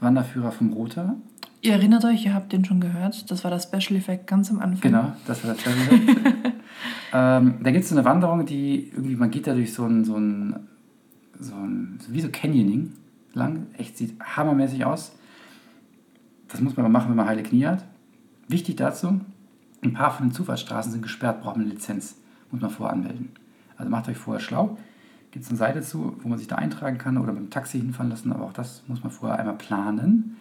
Wanderführer 0.00 0.52
vom 0.52 0.72
Rota. 0.72 1.16
Ihr 1.62 1.72
erinnert 1.72 2.04
euch, 2.04 2.24
ihr 2.24 2.34
habt 2.34 2.52
den 2.52 2.64
schon 2.64 2.80
gehört. 2.80 3.30
Das 3.30 3.44
war 3.44 3.50
das 3.50 3.64
Special 3.64 3.98
Effect 3.98 4.26
ganz 4.26 4.50
am 4.50 4.60
Anfang. 4.60 4.80
Genau, 4.80 5.12
das 5.26 5.44
war 5.44 5.52
das 5.52 5.60
Special. 5.60 6.00
ähm, 7.12 7.54
da 7.62 7.70
gibt 7.70 7.84
es 7.84 7.90
so 7.90 7.96
eine 7.96 8.04
Wanderung, 8.04 8.46
die 8.46 8.88
irgendwie, 8.88 9.16
man 9.16 9.30
geht 9.30 9.46
da 9.46 9.54
durch 9.54 9.72
so 9.72 9.84
ein, 9.84 10.04
so 10.04 10.16
ein, 10.16 10.56
so 11.38 11.54
ein, 11.54 11.98
wie 12.08 12.20
so 12.20 12.28
Canyoning 12.30 12.92
lang. 13.34 13.66
Echt 13.76 13.98
sieht 13.98 14.18
hammermäßig 14.20 14.86
aus. 14.86 15.12
Das 16.48 16.60
muss 16.60 16.76
man 16.76 16.86
aber 16.86 16.92
machen, 16.92 17.10
wenn 17.10 17.16
man 17.16 17.26
heile 17.26 17.42
Knie 17.42 17.66
hat. 17.66 17.84
Wichtig 18.48 18.76
dazu, 18.76 19.20
ein 19.82 19.92
paar 19.92 20.10
von 20.10 20.28
den 20.28 20.34
Zufahrtsstraßen 20.34 20.92
sind 20.92 21.02
gesperrt, 21.02 21.42
braucht 21.42 21.56
man 21.56 21.66
eine 21.66 21.74
Lizenz. 21.74 22.16
Muss 22.50 22.60
man 22.60 22.70
vorher 22.70 22.94
anmelden. 22.94 23.30
Also 23.76 23.90
macht 23.90 24.08
euch 24.08 24.16
vorher 24.16 24.40
schlau. 24.40 24.76
Gibt 25.30 25.44
es 25.44 25.50
eine 25.50 25.58
Seite 25.58 25.82
zu, 25.82 26.16
wo 26.22 26.28
man 26.28 26.38
sich 26.38 26.48
da 26.48 26.56
eintragen 26.56 26.98
kann 26.98 27.16
oder 27.16 27.32
mit 27.32 27.42
dem 27.42 27.50
Taxi 27.50 27.78
hinfahren 27.78 28.10
lassen, 28.10 28.32
aber 28.32 28.44
auch 28.44 28.52
das 28.52 28.82
muss 28.88 29.02
man 29.02 29.12
vorher 29.12 29.38
einmal 29.38 29.56
planen. 29.56 30.36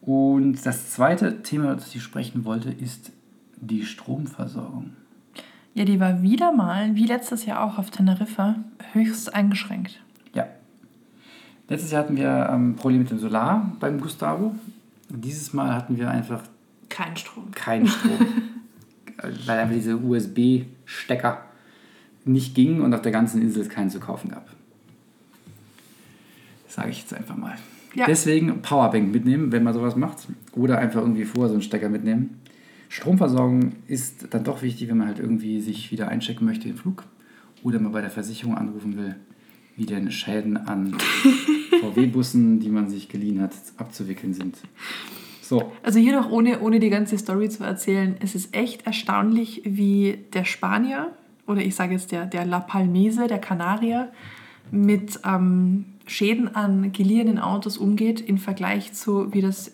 Und 0.00 0.66
das 0.66 0.90
zweite 0.90 1.42
Thema, 1.42 1.74
das 1.74 1.94
ich 1.94 2.02
sprechen 2.02 2.44
wollte, 2.44 2.70
ist 2.70 3.12
die 3.60 3.84
Stromversorgung. 3.84 4.90
Ja, 5.74 5.84
die 5.84 6.00
war 6.00 6.20
wieder 6.22 6.52
mal, 6.52 6.96
wie 6.96 7.06
letztes 7.06 7.46
Jahr 7.46 7.62
auch 7.62 7.78
auf 7.78 7.90
Teneriffa, 7.90 8.56
höchst 8.92 9.34
eingeschränkt. 9.34 10.02
Ja. 10.34 10.46
Letztes 11.68 11.92
Jahr 11.92 12.02
hatten 12.02 12.16
wir 12.16 12.50
ähm, 12.50 12.74
Probleme 12.74 13.04
mit 13.04 13.10
dem 13.10 13.18
Solar 13.18 13.72
beim 13.78 14.00
Gustavo. 14.00 14.54
Dieses 15.08 15.52
Mal 15.52 15.74
hatten 15.74 15.96
wir 15.96 16.10
einfach 16.10 16.42
Kein 16.92 17.16
Strom. 17.16 17.50
keinen 17.52 17.88
Strom. 17.88 18.18
weil 19.46 19.58
einfach 19.58 19.74
diese 19.74 19.96
USB-Stecker 19.96 21.44
nicht 22.24 22.54
gingen 22.54 22.82
und 22.82 22.94
auf 22.94 23.02
der 23.02 23.12
ganzen 23.12 23.40
Insel 23.40 23.62
es 23.62 23.68
keinen 23.68 23.90
zu 23.90 23.98
kaufen 23.98 24.30
gab. 24.30 24.48
Sage 26.68 26.90
ich 26.90 27.00
jetzt 27.00 27.14
einfach 27.14 27.36
mal. 27.36 27.56
Ja. 27.94 28.06
Deswegen 28.06 28.62
Powerbank 28.62 29.12
mitnehmen, 29.12 29.52
wenn 29.52 29.62
man 29.62 29.74
sowas 29.74 29.96
macht. 29.96 30.28
Oder 30.52 30.78
einfach 30.78 31.00
irgendwie 31.00 31.24
vorher 31.24 31.48
so 31.48 31.54
einen 31.54 31.62
Stecker 31.62 31.88
mitnehmen. 31.88 32.40
Stromversorgung 32.88 33.72
ist 33.86 34.28
dann 34.30 34.44
doch 34.44 34.62
wichtig, 34.62 34.88
wenn 34.88 34.98
man 34.98 35.08
halt 35.08 35.18
irgendwie 35.18 35.60
sich 35.60 35.90
wieder 35.90 36.08
einchecken 36.08 36.46
möchte 36.46 36.68
im 36.68 36.76
Flug. 36.76 37.04
Oder 37.62 37.80
man 37.80 37.92
bei 37.92 38.00
der 38.00 38.10
Versicherung 38.10 38.56
anrufen 38.56 38.96
will, 38.96 39.16
wie 39.76 39.86
denn 39.86 40.10
Schäden 40.10 40.56
an 40.56 40.96
VW-Bussen, 41.80 42.60
die 42.60 42.70
man 42.70 42.88
sich 42.88 43.08
geliehen 43.08 43.40
hat, 43.40 43.52
abzuwickeln 43.76 44.34
sind. 44.34 44.56
So, 45.52 45.72
Also 45.82 45.98
hier 45.98 46.18
noch 46.18 46.30
ohne, 46.30 46.60
ohne 46.60 46.80
die 46.80 46.88
ganze 46.90 47.18
Story 47.18 47.48
zu 47.48 47.62
erzählen, 47.64 48.16
es 48.20 48.34
ist 48.34 48.54
echt 48.54 48.86
erstaunlich, 48.86 49.62
wie 49.64 50.24
der 50.32 50.44
Spanier, 50.44 51.12
oder 51.46 51.60
ich 51.60 51.74
sage 51.74 51.92
jetzt 51.92 52.10
der, 52.12 52.26
der 52.26 52.46
La 52.46 52.60
Palmese, 52.60 53.26
der 53.26 53.38
Kanarier, 53.38 54.10
mit 54.70 55.20
ähm, 55.24 55.84
Schäden 56.06 56.54
an 56.54 56.92
geliehenen 56.92 57.38
Autos 57.38 57.76
umgeht, 57.76 58.20
im 58.20 58.38
Vergleich 58.38 58.92
zu, 58.94 59.32
wie 59.34 59.42
das 59.42 59.72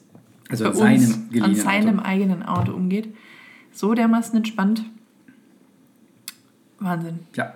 Also 0.48 0.64
bei 0.64 0.70
an 0.70 0.76
seinem 0.76 0.94
uns 0.94 1.12
an 1.14 1.30
geliehenen 1.30 1.54
seinem 1.56 1.98
Auto. 2.00 2.08
eigenen 2.08 2.42
Auto 2.42 2.72
umgeht. 2.72 3.14
So 3.72 3.94
dermaßen 3.94 4.36
entspannt. 4.36 4.84
Wahnsinn. 6.80 7.20
ja. 7.36 7.54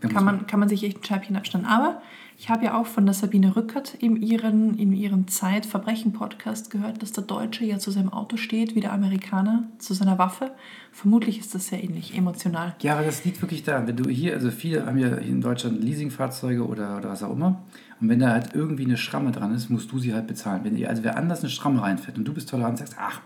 Kann 0.00 0.24
man, 0.24 0.46
kann 0.46 0.58
man 0.58 0.68
sich 0.68 0.82
echt 0.82 0.98
ein 0.98 1.04
Scheibchen 1.04 1.36
abstellen. 1.36 1.66
Aber 1.66 2.00
ich 2.40 2.48
habe 2.48 2.64
ja 2.64 2.80
auch 2.80 2.86
von 2.86 3.04
der 3.04 3.12
Sabine 3.12 3.54
Rückert 3.54 3.92
in 3.92 4.16
ihren, 4.16 4.78
in 4.78 4.94
ihrem 4.94 5.28
Zeit-Verbrechen-Podcast 5.28 6.70
gehört, 6.70 7.02
dass 7.02 7.12
der 7.12 7.24
Deutsche 7.24 7.66
ja 7.66 7.78
zu 7.78 7.90
seinem 7.90 8.10
Auto 8.10 8.38
steht, 8.38 8.74
wie 8.74 8.80
der 8.80 8.94
Amerikaner 8.94 9.64
zu 9.76 9.92
seiner 9.92 10.16
Waffe. 10.16 10.50
Vermutlich 10.90 11.38
ist 11.38 11.54
das 11.54 11.66
sehr 11.66 11.84
ähnlich, 11.84 12.16
emotional. 12.16 12.74
Ja, 12.80 12.94
aber 12.94 13.04
das 13.04 13.26
liegt 13.26 13.42
wirklich 13.42 13.62
daran, 13.62 13.86
wenn 13.86 13.96
du 13.96 14.08
hier, 14.08 14.32
also 14.32 14.50
viele 14.50 14.86
haben 14.86 14.96
ja 14.96 15.18
hier 15.18 15.32
in 15.32 15.42
Deutschland 15.42 15.84
Leasingfahrzeuge 15.84 16.66
oder, 16.66 16.96
oder 16.96 17.10
was 17.10 17.22
auch 17.22 17.30
immer. 17.30 17.62
Und 18.00 18.08
wenn 18.08 18.20
da 18.20 18.30
halt 18.30 18.54
irgendwie 18.54 18.86
eine 18.86 18.96
Schramme 18.96 19.32
dran 19.32 19.54
ist, 19.54 19.68
musst 19.68 19.92
du 19.92 19.98
sie 19.98 20.14
halt 20.14 20.26
bezahlen. 20.26 20.64
Wenn 20.64 20.82
also 20.86 21.04
wer 21.04 21.18
anders 21.18 21.40
eine 21.40 21.50
Schramme 21.50 21.82
reinfährt 21.82 22.16
und 22.16 22.24
du 22.24 22.32
bist 22.32 22.48
tolerant 22.48 22.80
und 22.80 22.86
sagst, 22.86 22.96
ach, 22.98 23.20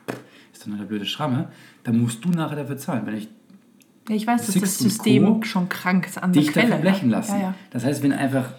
ist 0.52 0.62
doch 0.62 0.66
nur 0.66 0.78
eine 0.78 0.86
blöde 0.86 1.06
Schramme, 1.06 1.50
dann 1.84 2.00
musst 2.00 2.24
du 2.24 2.30
nachher 2.30 2.56
dafür 2.56 2.78
zahlen. 2.78 3.06
Wenn 3.06 3.16
ich 3.16 3.28
Ja, 4.08 4.16
ich 4.16 4.26
weiß, 4.26 4.44
dass 4.44 4.56
das 4.56 4.76
System 4.76 5.24
Co. 5.24 5.42
schon 5.44 5.68
krank 5.68 6.04
ist 6.08 6.20
an 6.20 6.32
der 6.32 6.42
dich 6.42 6.50
Quelle. 6.50 6.70
dafür 6.70 6.82
blechen 6.82 7.10
ja. 7.10 7.16
lassen. 7.18 7.36
Ja, 7.36 7.42
ja. 7.42 7.54
Das 7.70 7.84
heißt, 7.84 8.02
wenn 8.02 8.12
einfach 8.12 8.54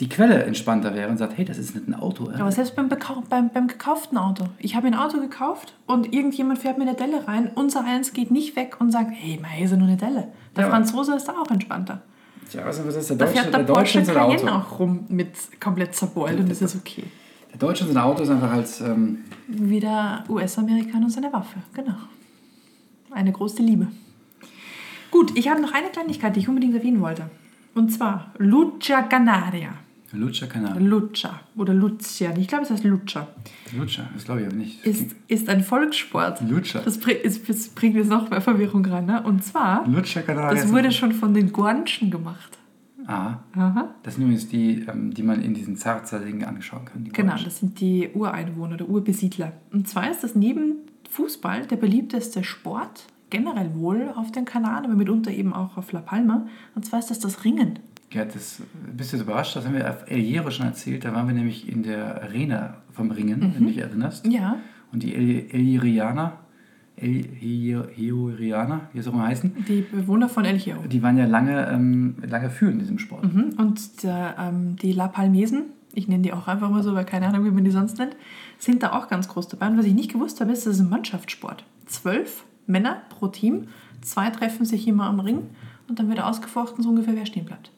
die 0.00 0.08
Quelle 0.08 0.42
entspannter 0.44 0.94
wäre 0.94 1.10
und 1.10 1.18
sagt, 1.18 1.36
hey, 1.36 1.44
das 1.44 1.58
ist 1.58 1.74
nicht 1.74 1.86
ein 1.86 1.94
Auto. 1.94 2.30
Aber 2.30 2.50
selbst 2.50 2.74
beim, 2.74 2.88
Bekau 2.88 3.22
beim, 3.28 3.50
beim 3.50 3.68
gekauften 3.68 4.16
Auto. 4.18 4.44
Ich 4.58 4.74
habe 4.74 4.86
ein 4.86 4.94
Auto 4.94 5.20
gekauft 5.20 5.74
und 5.86 6.12
irgendjemand 6.14 6.58
fährt 6.58 6.78
mir 6.78 6.84
eine 6.84 6.94
Delle 6.94 7.28
rein. 7.28 7.50
Unser 7.54 7.84
eins 7.84 8.12
geht 8.14 8.30
nicht 8.30 8.56
weg 8.56 8.76
und 8.80 8.90
sagt, 8.90 9.10
hey, 9.12 9.38
hier 9.56 9.64
ist 9.64 9.70
ja 9.72 9.76
nur 9.76 9.88
eine 9.88 9.96
Delle. 9.98 10.28
Der 10.56 10.64
Ja. 10.64 10.70
Franzose 10.70 11.14
ist 11.14 11.26
da 11.28 11.32
auch 11.32 11.50
entspannter. 11.50 12.00
Tja, 12.50 12.62
was 12.64 12.78
ist 12.78 13.10
der 13.10 13.16
Da 13.18 13.24
Deutsche? 13.26 13.40
fährt 13.42 13.54
der, 13.54 13.62
der 13.62 13.72
Porsche 13.74 13.98
Deutsche 13.98 14.12
Cayenne 14.14 14.52
Auto. 14.54 14.58
auch 14.74 14.78
rum 14.80 15.04
mit 15.08 15.28
komplett 15.60 15.94
zerbeult 15.94 16.40
und 16.40 16.50
das 16.50 16.62
ist 16.62 16.74
okay. 16.76 17.04
Der 17.52 17.58
Deutsche 17.58 17.84
in 17.84 17.92
seinem 17.92 18.04
Auto 18.04 18.22
ist 18.22 18.30
einfach 18.30 18.52
als, 18.52 18.80
ähm, 18.80 19.18
Wie 19.48 19.80
der 19.80 20.24
US-Amerikaner 20.28 21.04
und 21.04 21.10
seine 21.10 21.32
Waffe, 21.32 21.58
genau. 21.74 21.94
Eine 23.12 23.32
große 23.32 23.62
Liebe. 23.62 23.88
Gut, 25.10 25.36
ich 25.36 25.48
habe 25.48 25.60
noch 25.60 25.72
eine 25.74 25.88
Kleinigkeit, 25.88 26.34
die 26.36 26.40
ich 26.40 26.48
unbedingt 26.48 26.74
erwähnen 26.74 27.00
wollte. 27.00 27.28
Und 27.74 27.90
zwar 27.92 28.32
Lucha 28.38 29.02
Canaria. 29.02 29.70
Lutscher 30.12 30.46
Kanal. 30.46 30.82
Lucha 30.82 31.40
oder 31.56 31.72
Lucia. 31.72 32.36
Ich 32.36 32.48
glaube, 32.48 32.64
es 32.64 32.70
heißt 32.70 32.84
Lucha. 32.84 33.28
Lutscher, 33.76 34.08
das 34.14 34.24
glaube 34.24 34.40
ich 34.40 34.46
aber 34.46 34.56
nicht. 34.56 34.84
Ist, 34.84 35.14
ist 35.28 35.48
ein 35.48 35.62
Volkssport. 35.62 36.40
Lutscher. 36.48 36.80
Das, 36.84 36.98
bring- 36.98 37.18
ist, 37.22 37.48
das 37.48 37.68
bringt 37.68 37.94
jetzt 37.96 38.08
noch 38.10 38.28
mehr 38.30 38.40
Verwirrung 38.40 38.84
rein. 38.86 39.06
Ne? 39.06 39.22
Und 39.22 39.44
zwar, 39.44 39.84
Kanal. 39.84 40.54
das 40.54 40.68
wurde 40.72 40.90
schon 40.92 41.12
von 41.12 41.32
den 41.34 41.52
Guanchen 41.52 42.10
gemacht. 42.10 42.58
Ah, 43.06 43.38
Aha. 43.56 43.94
das 44.02 44.14
sind 44.14 44.24
übrigens 44.24 44.48
die, 44.48 44.84
ähm, 44.88 45.12
die 45.12 45.22
man 45.22 45.42
in 45.42 45.54
diesen 45.54 45.76
Zarzer-Dingen 45.76 46.44
anschauen 46.44 46.84
kann. 46.84 47.04
Genau, 47.12 47.34
das 47.42 47.58
sind 47.58 47.80
die 47.80 48.08
Ureinwohner 48.14 48.74
oder 48.74 48.88
Urbesiedler. 48.88 49.52
Und 49.72 49.88
zwar 49.88 50.10
ist 50.10 50.22
das 50.22 50.34
neben 50.36 50.76
Fußball 51.10 51.66
der 51.66 51.76
beliebteste 51.76 52.44
Sport, 52.44 53.06
generell 53.30 53.74
wohl 53.74 54.12
auf 54.14 54.30
den 54.30 54.44
Kanaren, 54.44 54.84
aber 54.84 54.94
mitunter 54.94 55.30
eben 55.32 55.52
auch 55.52 55.76
auf 55.76 55.90
La 55.92 56.00
Palma. 56.00 56.46
Und 56.74 56.84
zwar 56.84 56.98
ist 57.00 57.10
das 57.10 57.18
das 57.18 57.44
Ringen. 57.44 57.78
Ja, 58.12 58.24
das 58.24 58.60
bist 58.96 59.12
du 59.12 59.16
jetzt 59.16 59.24
überrascht, 59.24 59.54
das 59.54 59.64
haben 59.66 59.74
wir 59.74 59.88
auf 59.88 60.10
El 60.10 60.20
Hierro 60.20 60.50
schon 60.50 60.66
erzählt. 60.66 61.04
Da 61.04 61.14
waren 61.14 61.26
wir 61.28 61.34
nämlich 61.34 61.68
in 61.70 61.82
der 61.84 62.22
Arena 62.22 62.74
vom 62.92 63.10
Ringen, 63.12 63.40
wenn 63.54 63.62
du 63.62 63.68
dich 63.68 63.78
erinnerst. 63.78 64.26
Ja, 64.26 64.56
Und 64.92 65.02
die 65.04 65.14
El 65.14 65.60
Hierrianer, 65.60 66.32
El 66.96 67.22
Hier- 67.38 67.88
Hierrianer, 67.94 68.80
wie 68.92 68.98
es 68.98 69.06
auch 69.06 69.12
immer 69.14 69.26
heißen, 69.28 69.64
die 69.68 69.82
Bewohner 69.82 70.28
von 70.28 70.44
El 70.44 70.58
Hierro. 70.58 70.82
die 70.88 71.02
waren 71.02 71.16
ja 71.16 71.26
lange, 71.26 71.68
ähm, 71.70 72.16
lange 72.26 72.50
führend 72.50 72.74
in 72.74 72.80
diesem 72.80 72.98
Sport. 72.98 73.32
Mhm. 73.32 73.54
Und 73.58 74.02
der, 74.02 74.34
ähm, 74.40 74.74
die 74.76 74.92
La 74.92 75.06
Palmesen, 75.08 75.66
ich 75.94 76.08
nenne 76.08 76.22
die 76.24 76.32
auch 76.32 76.48
einfach 76.48 76.68
mal 76.68 76.82
so, 76.82 76.94
weil 76.94 77.04
keine 77.04 77.28
Ahnung, 77.28 77.44
wie 77.44 77.50
man 77.52 77.64
die 77.64 77.70
sonst 77.70 77.98
nennt, 77.98 78.16
sind 78.58 78.82
da 78.82 78.92
auch 78.92 79.08
ganz 79.08 79.28
groß 79.28 79.46
dabei. 79.48 79.68
Und 79.68 79.78
was 79.78 79.86
ich 79.86 79.94
nicht 79.94 80.12
gewusst 80.12 80.40
habe, 80.40 80.50
ist, 80.52 80.66
das 80.66 80.74
ist 80.74 80.80
ein 80.80 80.88
Mannschaftssport. 80.90 81.64
Zwölf 81.86 82.44
Männer 82.66 83.02
pro 83.08 83.28
Team, 83.28 83.68
zwei 84.02 84.30
treffen 84.30 84.64
sich 84.66 84.86
immer 84.88 85.04
am 85.04 85.20
Ring 85.20 85.42
und 85.88 85.98
dann 86.00 86.08
wird 86.08 86.20
ausgefochten, 86.22 86.82
so 86.82 86.90
ungefähr, 86.90 87.14
wer 87.16 87.26
stehen 87.26 87.44
bleibt. 87.46 87.70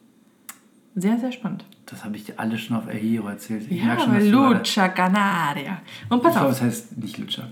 Sehr, 0.95 1.17
sehr 1.19 1.31
spannend. 1.31 1.65
Das 1.87 2.05
habe 2.05 2.15
ich 2.15 2.25
dir 2.25 2.39
alle 2.39 2.57
schon 2.57 2.77
auf 2.77 2.87
El 2.87 2.97
Hierro 2.99 3.27
erzählt. 3.27 3.65
Ich 3.69 3.79
Ja, 3.79 3.85
merke 3.85 4.03
schon, 4.03 4.13
dass 4.13 4.25
Lucha 4.27 4.87
Canaria. 4.89 5.81
Und 6.09 6.17
Ich 6.17 6.23
pass 6.23 6.33
glaube, 6.33 6.47
auf, 6.49 6.53
es 6.53 6.61
heißt 6.61 6.97
nicht 6.97 7.17
Lutscher. 7.17 7.49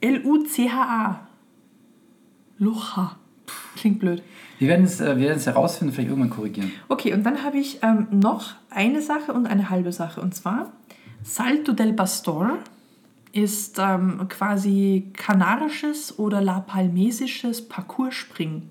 L-U-C-H-A. 0.00 1.20
Lucha. 2.58 3.16
Klingt 3.76 3.98
blöd. 4.00 4.22
Wir 4.58 4.68
werden 4.68 4.84
es, 4.86 5.00
äh, 5.00 5.16
wir 5.16 5.26
werden 5.28 5.36
es 5.38 5.46
herausfinden, 5.46 5.92
vielleicht 5.92 6.08
irgendwann 6.08 6.30
korrigieren. 6.30 6.72
Okay, 6.88 7.12
und 7.12 7.24
dann 7.24 7.42
habe 7.42 7.58
ich 7.58 7.78
ähm, 7.82 8.06
noch 8.10 8.54
eine 8.70 9.02
Sache 9.02 9.32
und 9.32 9.46
eine 9.46 9.68
halbe 9.70 9.92
Sache. 9.92 10.20
Und 10.20 10.34
zwar 10.34 10.72
Salto 11.22 11.72
del 11.72 11.92
Pastor 11.92 12.58
ist 13.32 13.78
ähm, 13.78 14.26
quasi 14.28 15.10
kanarisches 15.12 16.18
oder 16.18 16.40
La 16.40 16.60
Palmesisches 16.60 17.68
Parcourspringen. 17.68 18.70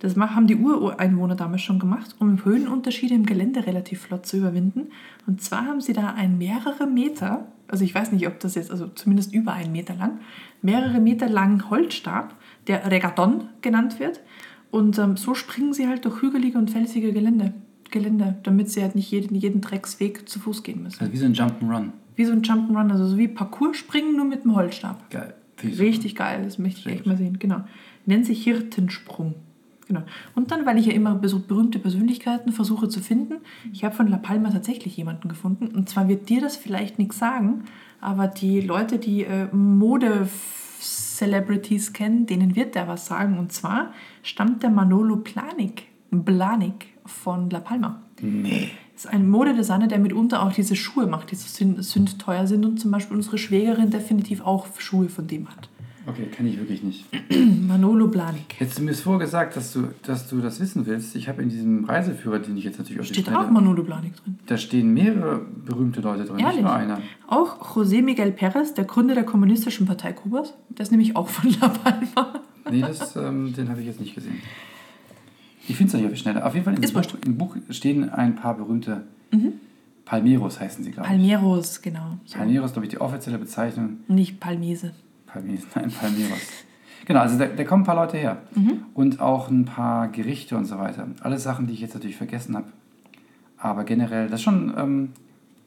Das 0.00 0.16
haben 0.16 0.46
die 0.46 0.56
Ureinwohner 0.56 1.36
damals 1.36 1.60
schon 1.60 1.78
gemacht, 1.78 2.16
um 2.18 2.42
Höhenunterschiede 2.42 3.14
im 3.14 3.26
Gelände 3.26 3.66
relativ 3.66 4.00
flott 4.00 4.26
zu 4.26 4.38
überwinden. 4.38 4.88
Und 5.26 5.42
zwar 5.42 5.66
haben 5.66 5.82
sie 5.82 5.92
da 5.92 6.14
ein 6.14 6.38
mehrere 6.38 6.86
Meter, 6.86 7.46
also 7.68 7.84
ich 7.84 7.94
weiß 7.94 8.10
nicht, 8.12 8.26
ob 8.26 8.40
das 8.40 8.54
jetzt, 8.54 8.70
also 8.70 8.88
zumindest 8.88 9.34
über 9.34 9.52
einen 9.52 9.72
Meter 9.72 9.94
lang, 9.94 10.20
mehrere 10.62 11.00
Meter 11.00 11.28
langen 11.28 11.68
Holzstab, 11.68 12.34
der 12.66 12.90
Regaton 12.90 13.44
genannt 13.60 14.00
wird. 14.00 14.20
Und 14.70 14.98
ähm, 14.98 15.18
so 15.18 15.34
springen 15.34 15.74
sie 15.74 15.86
halt 15.86 16.06
durch 16.06 16.22
hügelige 16.22 16.56
und 16.56 16.70
felsige 16.70 17.12
Gelände, 17.12 17.52
Gelände 17.90 18.38
damit 18.42 18.70
sie 18.70 18.80
halt 18.80 18.94
nicht 18.94 19.10
jeden, 19.10 19.34
jeden 19.34 19.60
Drecksweg 19.60 20.26
zu 20.26 20.38
Fuß 20.40 20.62
gehen 20.62 20.82
müssen. 20.82 21.00
Also 21.00 21.12
wie 21.12 21.18
so 21.18 21.26
ein 21.26 21.34
Jump'n'Run. 21.34 21.90
Wie 22.16 22.24
so 22.24 22.32
ein 22.32 22.40
Jump'n'Run, 22.40 22.90
also 22.90 23.06
so 23.06 23.18
wie 23.18 23.28
Parcours 23.28 23.76
springen, 23.76 24.16
nur 24.16 24.24
mit 24.24 24.44
dem 24.44 24.54
Holzstab. 24.54 25.10
Geil. 25.10 25.34
Richtig 25.62 26.16
geil, 26.16 26.44
das 26.44 26.58
möchte 26.58 26.80
ich 26.80 26.86
echt 26.86 27.06
mal 27.06 27.18
sehen. 27.18 27.38
Genau. 27.38 27.60
Nennt 28.06 28.24
sich 28.24 28.42
Hirtensprung. 28.44 29.34
Genau. 29.90 30.02
Und 30.36 30.52
dann, 30.52 30.66
weil 30.66 30.78
ich 30.78 30.86
ja 30.86 30.92
immer 30.92 31.18
so 31.24 31.40
berühmte 31.40 31.80
Persönlichkeiten 31.80 32.52
versuche 32.52 32.88
zu 32.88 33.00
finden, 33.00 33.38
ich 33.72 33.82
habe 33.82 33.92
von 33.92 34.06
La 34.06 34.18
Palma 34.18 34.50
tatsächlich 34.50 34.96
jemanden 34.96 35.28
gefunden. 35.28 35.66
Und 35.66 35.88
zwar 35.88 36.06
wird 36.06 36.28
dir 36.28 36.40
das 36.40 36.56
vielleicht 36.56 37.00
nichts 37.00 37.18
sagen, 37.18 37.64
aber 38.00 38.28
die 38.28 38.60
Leute, 38.60 39.00
die 39.00 39.24
äh, 39.24 39.48
Mode-Celebrities 39.52 41.92
kennen, 41.92 42.26
denen 42.26 42.54
wird 42.54 42.76
der 42.76 42.86
was 42.86 43.06
sagen. 43.06 43.36
Und 43.36 43.50
zwar 43.50 43.92
stammt 44.22 44.62
der 44.62 44.70
Manolo 44.70 45.16
Planik, 45.16 45.88
Blanik 46.12 46.86
von 47.04 47.50
La 47.50 47.58
Palma. 47.58 48.00
Nee. 48.20 48.70
Das 48.94 49.06
ist 49.06 49.12
ein 49.12 49.28
Modedesigner, 49.28 49.88
der 49.88 49.98
mitunter 49.98 50.44
auch 50.44 50.52
diese 50.52 50.76
Schuhe 50.76 51.08
macht, 51.08 51.32
die 51.32 51.34
so 51.34 51.48
sünd- 51.48 51.82
sündteuer 51.82 52.46
sind 52.46 52.64
und 52.64 52.78
zum 52.78 52.92
Beispiel 52.92 53.16
unsere 53.16 53.38
Schwägerin 53.38 53.90
definitiv 53.90 54.40
auch 54.42 54.68
Schuhe 54.78 55.08
von 55.08 55.26
dem 55.26 55.48
hat. 55.48 55.68
Okay, 56.06 56.26
kann 56.34 56.46
ich 56.46 56.58
wirklich 56.58 56.82
nicht. 56.82 57.04
Manolo 57.68 58.08
Blanik. 58.08 58.54
Hättest 58.58 58.78
du 58.78 58.82
mir 58.82 58.92
es 58.92 59.00
vorher 59.02 59.20
gesagt, 59.20 59.56
dass 59.56 59.72
du, 59.72 59.88
dass 60.02 60.28
du 60.28 60.40
das 60.40 60.58
wissen 60.58 60.86
willst? 60.86 61.14
Ich 61.14 61.28
habe 61.28 61.42
in 61.42 61.50
diesem 61.50 61.84
Reiseführer, 61.84 62.38
den 62.38 62.56
ich 62.56 62.64
jetzt 62.64 62.78
natürlich 62.78 63.08
die 63.08 63.14
Steht 63.20 63.34
auch 63.34 63.50
Manolo 63.50 63.82
Blanik 63.82 64.16
drin. 64.16 64.38
Da 64.46 64.56
stehen 64.56 64.94
mehrere 64.94 65.40
berühmte 65.66 66.00
Leute 66.00 66.24
drin, 66.24 66.38
Ehrlich? 66.38 66.56
nicht 66.56 66.64
nur 66.64 66.72
einer. 66.74 67.00
Auch 67.26 67.76
José 67.76 68.02
Miguel 68.02 68.30
Pérez, 68.30 68.74
der 68.74 68.84
Gründer 68.84 69.14
der 69.14 69.24
Kommunistischen 69.24 69.86
Partei 69.86 70.12
Kubas. 70.12 70.54
Der 70.70 70.84
ist 70.84 70.90
nämlich 70.90 71.16
auch 71.16 71.28
von 71.28 71.50
La 71.60 71.68
Palma. 71.68 72.40
Nee, 72.70 72.80
das, 72.80 73.16
ähm, 73.16 73.52
den 73.54 73.68
habe 73.68 73.80
ich 73.80 73.86
jetzt 73.86 74.00
nicht 74.00 74.14
gesehen. 74.14 74.40
Ich 75.68 75.76
finde 75.76 75.88
es 75.88 75.94
nicht 75.94 76.06
auf 76.06 76.12
die 76.12 76.18
Schnelle. 76.18 76.44
Auf 76.44 76.54
jeden 76.54 76.64
Fall 76.64 76.74
im 76.74 76.92
Buch, 76.92 77.02
im 77.24 77.38
Buch 77.38 77.56
stehen 77.70 78.08
ein 78.08 78.34
paar 78.36 78.56
berühmte 78.56 79.04
Palmeros, 80.10 80.58
heißen 80.58 80.82
sie, 80.82 80.90
glaube 80.90 81.08
ich. 81.08 81.16
Palmeros, 81.16 81.82
genau. 81.82 82.18
So. 82.24 82.38
Palmeros, 82.38 82.72
glaube 82.72 82.86
ich, 82.86 82.90
die 82.90 83.00
offizielle 83.00 83.38
Bezeichnung. 83.38 83.98
Nicht 84.08 84.40
Palmese. 84.40 84.92
Palmeros, 85.32 85.66
nein, 85.74 85.90
Palmeros. 85.90 86.40
Genau, 87.06 87.20
also 87.20 87.38
da, 87.38 87.46
da 87.46 87.64
kommen 87.64 87.82
ein 87.82 87.86
paar 87.86 87.96
Leute 87.96 88.16
her. 88.18 88.38
Und 88.94 89.20
auch 89.20 89.48
ein 89.50 89.64
paar 89.64 90.08
Gerichte 90.08 90.56
und 90.56 90.66
so 90.66 90.78
weiter. 90.78 91.06
Alles 91.22 91.42
Sachen, 91.42 91.66
die 91.66 91.72
ich 91.72 91.80
jetzt 91.80 91.94
natürlich 91.94 92.16
vergessen 92.16 92.54
habe. 92.56 92.66
Aber 93.58 93.84
generell, 93.84 94.28
das 94.28 94.40
ist 94.40 94.44
schon, 94.44 94.72
ähm, 94.76 95.08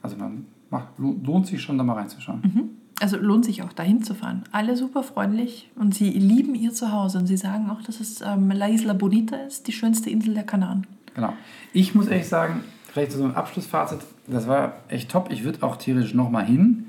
also 0.02 0.16
man 0.18 0.46
macht, 0.70 0.88
lo- 0.98 1.16
lohnt 1.24 1.48
sich 1.48 1.62
schon, 1.62 1.78
da 1.78 1.84
mal 1.84 1.94
reinzuschauen. 1.94 2.70
Also 3.02 3.18
lohnt 3.18 3.46
sich 3.46 3.62
auch 3.64 3.74
dahin 3.74 4.02
zu 4.04 4.14
fahren. 4.16 4.44
Alle 4.52 4.78
super 4.78 5.04
freundlich 5.04 5.70
und 5.76 5.94
sie 5.94 6.10
lieben 6.12 6.56
ihr 6.56 6.72
Zuhause 6.72 7.18
und 7.18 7.28
sie 7.28 7.38
sagen 7.38 7.70
auch, 7.70 7.82
dass 7.82 8.00
es 8.00 8.22
ähm, 8.22 8.50
La 8.52 8.68
Isla 8.70 8.94
Bonita 8.94 9.36
ist, 9.36 9.68
die 9.68 9.72
schönste 9.74 10.10
Insel 10.10 10.36
der 10.36 10.44
Kanaren. 10.44 10.88
Genau. 11.16 11.34
Ich 11.74 11.94
muss 11.96 12.08
ehrlich 12.08 12.28
sagen, 12.28 12.64
vielleicht 12.92 13.12
so 13.12 13.24
ein 13.24 13.36
Abschlussfazit, 13.36 14.00
das 14.28 14.48
war 14.48 14.74
echt 14.88 15.12
top. 15.12 15.32
Ich 15.32 15.44
würde 15.44 15.64
auch 15.64 15.76
theoretisch 15.76 16.14
nochmal 16.14 16.46
hin, 16.46 16.86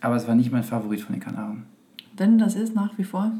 aber 0.00 0.16
es 0.16 0.28
war 0.28 0.34
nicht 0.34 0.52
mein 0.52 0.62
Favorit 0.62 1.00
von 1.00 1.14
den 1.14 1.22
Kanaren. 1.22 1.64
Denn 2.18 2.38
das 2.38 2.54
ist 2.54 2.74
nach 2.74 2.96
wie 2.98 3.04
vor. 3.04 3.32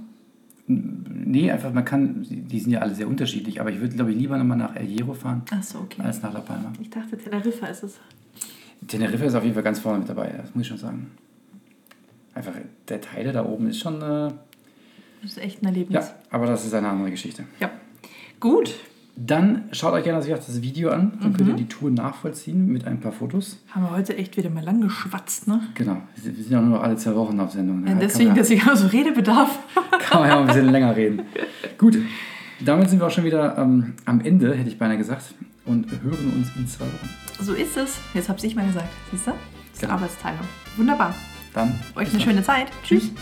Nee, 0.69 1.51
einfach, 1.51 1.73
man 1.73 1.85
kann, 1.85 2.27
die 2.29 2.59
sind 2.59 2.73
ja 2.73 2.81
alle 2.81 2.95
sehr 2.95 3.07
unterschiedlich, 3.07 3.61
aber 3.61 3.71
ich 3.71 3.81
würde, 3.81 3.95
glaube 3.95 4.11
ich, 4.11 4.17
lieber 4.19 4.37
nochmal 4.37 4.59
nach 4.59 4.75
El 4.75 4.87
Hierro 4.87 5.15
fahren, 5.15 5.43
Ach 5.53 5.63
so, 5.63 5.79
okay. 5.79 6.03
als 6.03 6.21
nach 6.23 6.33
La 6.33 6.41
Palma. 6.41 6.73
Ich 6.81 6.91
dachte, 6.91 7.17
Teneriffa 7.17 7.67
ist 7.69 7.85
es. 7.85 7.95
Teneriffa 8.89 9.25
ist 9.27 9.35
auf 9.37 9.43
jeden 9.45 9.55
Fall 9.55 9.63
ganz 9.63 9.79
vorne 9.79 10.01
mit 10.01 10.09
dabei, 10.09 10.35
das 10.37 10.53
muss 10.55 10.63
ich 10.63 10.69
schon 10.69 10.79
sagen. 10.79 11.13
Einfach, 12.35 12.53
der 12.89 13.01
Teil 13.01 13.33
da 13.33 13.45
oben 13.47 13.69
ist 13.69 13.79
schon, 13.79 13.97
äh, 14.03 14.31
Das 15.23 15.33
ist 15.33 15.39
echt 15.39 15.63
ein 15.63 15.67
Erlebnis. 15.67 16.05
ja, 16.09 16.15
aber 16.31 16.47
das 16.47 16.67
ist 16.67 16.75
eine 16.75 16.89
andere 16.89 17.11
Geschichte. 17.11 17.45
ja. 17.61 17.71
Gut. 18.41 18.75
Dann 19.19 19.65
schaut 19.73 19.95
euch 19.95 20.05
gerne 20.05 20.21
auch 20.21 20.27
das 20.27 20.61
Video 20.61 20.91
an, 20.91 21.13
dann 21.23 21.33
könnt 21.33 21.49
ihr 21.49 21.55
die 21.55 21.67
Tour 21.69 21.91
nachvollziehen 21.91 22.67
mit 22.71 22.87
ein 22.87 23.01
paar 23.01 23.13
Fotos. 23.13 23.59
Haben 23.71 23.85
wir 23.85 23.91
heute 23.93 24.15
echt 24.17 24.37
wieder 24.37 24.51
mal 24.51 24.63
lang 24.63 24.83
geschwatzt, 24.83 25.49
ne? 25.49 25.61
Genau, 25.75 25.97
wir 26.17 26.35
sind 26.35 26.51
ja 26.51 26.61
nur 26.61 26.77
noch 26.77 26.83
alle 26.85 26.97
zwei 26.97 27.15
Wochen 27.15 27.41
auf 27.41 27.51
Sendung. 27.53 27.81
ne? 27.81 27.89
Ja, 27.89 27.95
Da 27.95 28.01
deswegen, 28.01 28.29
man- 28.31 28.39
dass 28.39 28.51
ich 28.51 28.63
auch 28.69 28.77
so 28.77 28.89
Redebedarf. 28.89 29.59
Kann 30.01 30.21
man 30.21 30.29
ja 30.29 30.35
mal 30.35 30.41
ein 30.43 30.47
bisschen 30.49 30.69
länger 30.71 30.95
reden. 30.95 31.23
Gut, 31.79 31.97
damit 32.63 32.91
sind 32.91 33.01
wir 33.01 33.07
auch 33.07 33.11
schon 33.11 33.25
wieder 33.25 33.57
ähm, 33.57 33.95
am 34.05 34.21
Ende, 34.21 34.55
hätte 34.55 34.69
ich 34.69 34.79
beinahe 34.79 34.99
gesagt, 34.99 35.35
und 35.65 35.87
hören 36.03 36.33
uns 36.37 36.49
in 36.55 36.67
zwei 36.69 36.85
Wochen. 36.85 37.09
So 37.43 37.55
ist 37.55 37.77
es. 37.79 37.97
Jetzt 38.13 38.29
hab's 38.29 38.45
ich 38.45 38.55
mal 38.55 38.67
gesagt. 38.67 38.89
Siehst 39.11 39.27
du? 39.29 39.31
Das 39.31 39.39
ist 39.73 39.81
Genau. 39.81 39.95
Arbeitsteilung. 39.95 40.41
Wunderbar. 40.77 41.15
Dann 41.55 41.75
Euch 41.95 42.09
eine 42.09 42.19
dann. 42.19 42.21
schöne 42.21 42.43
Zeit. 42.43 42.67
Tschüss. 42.85 43.05
Tschüss. 43.05 43.13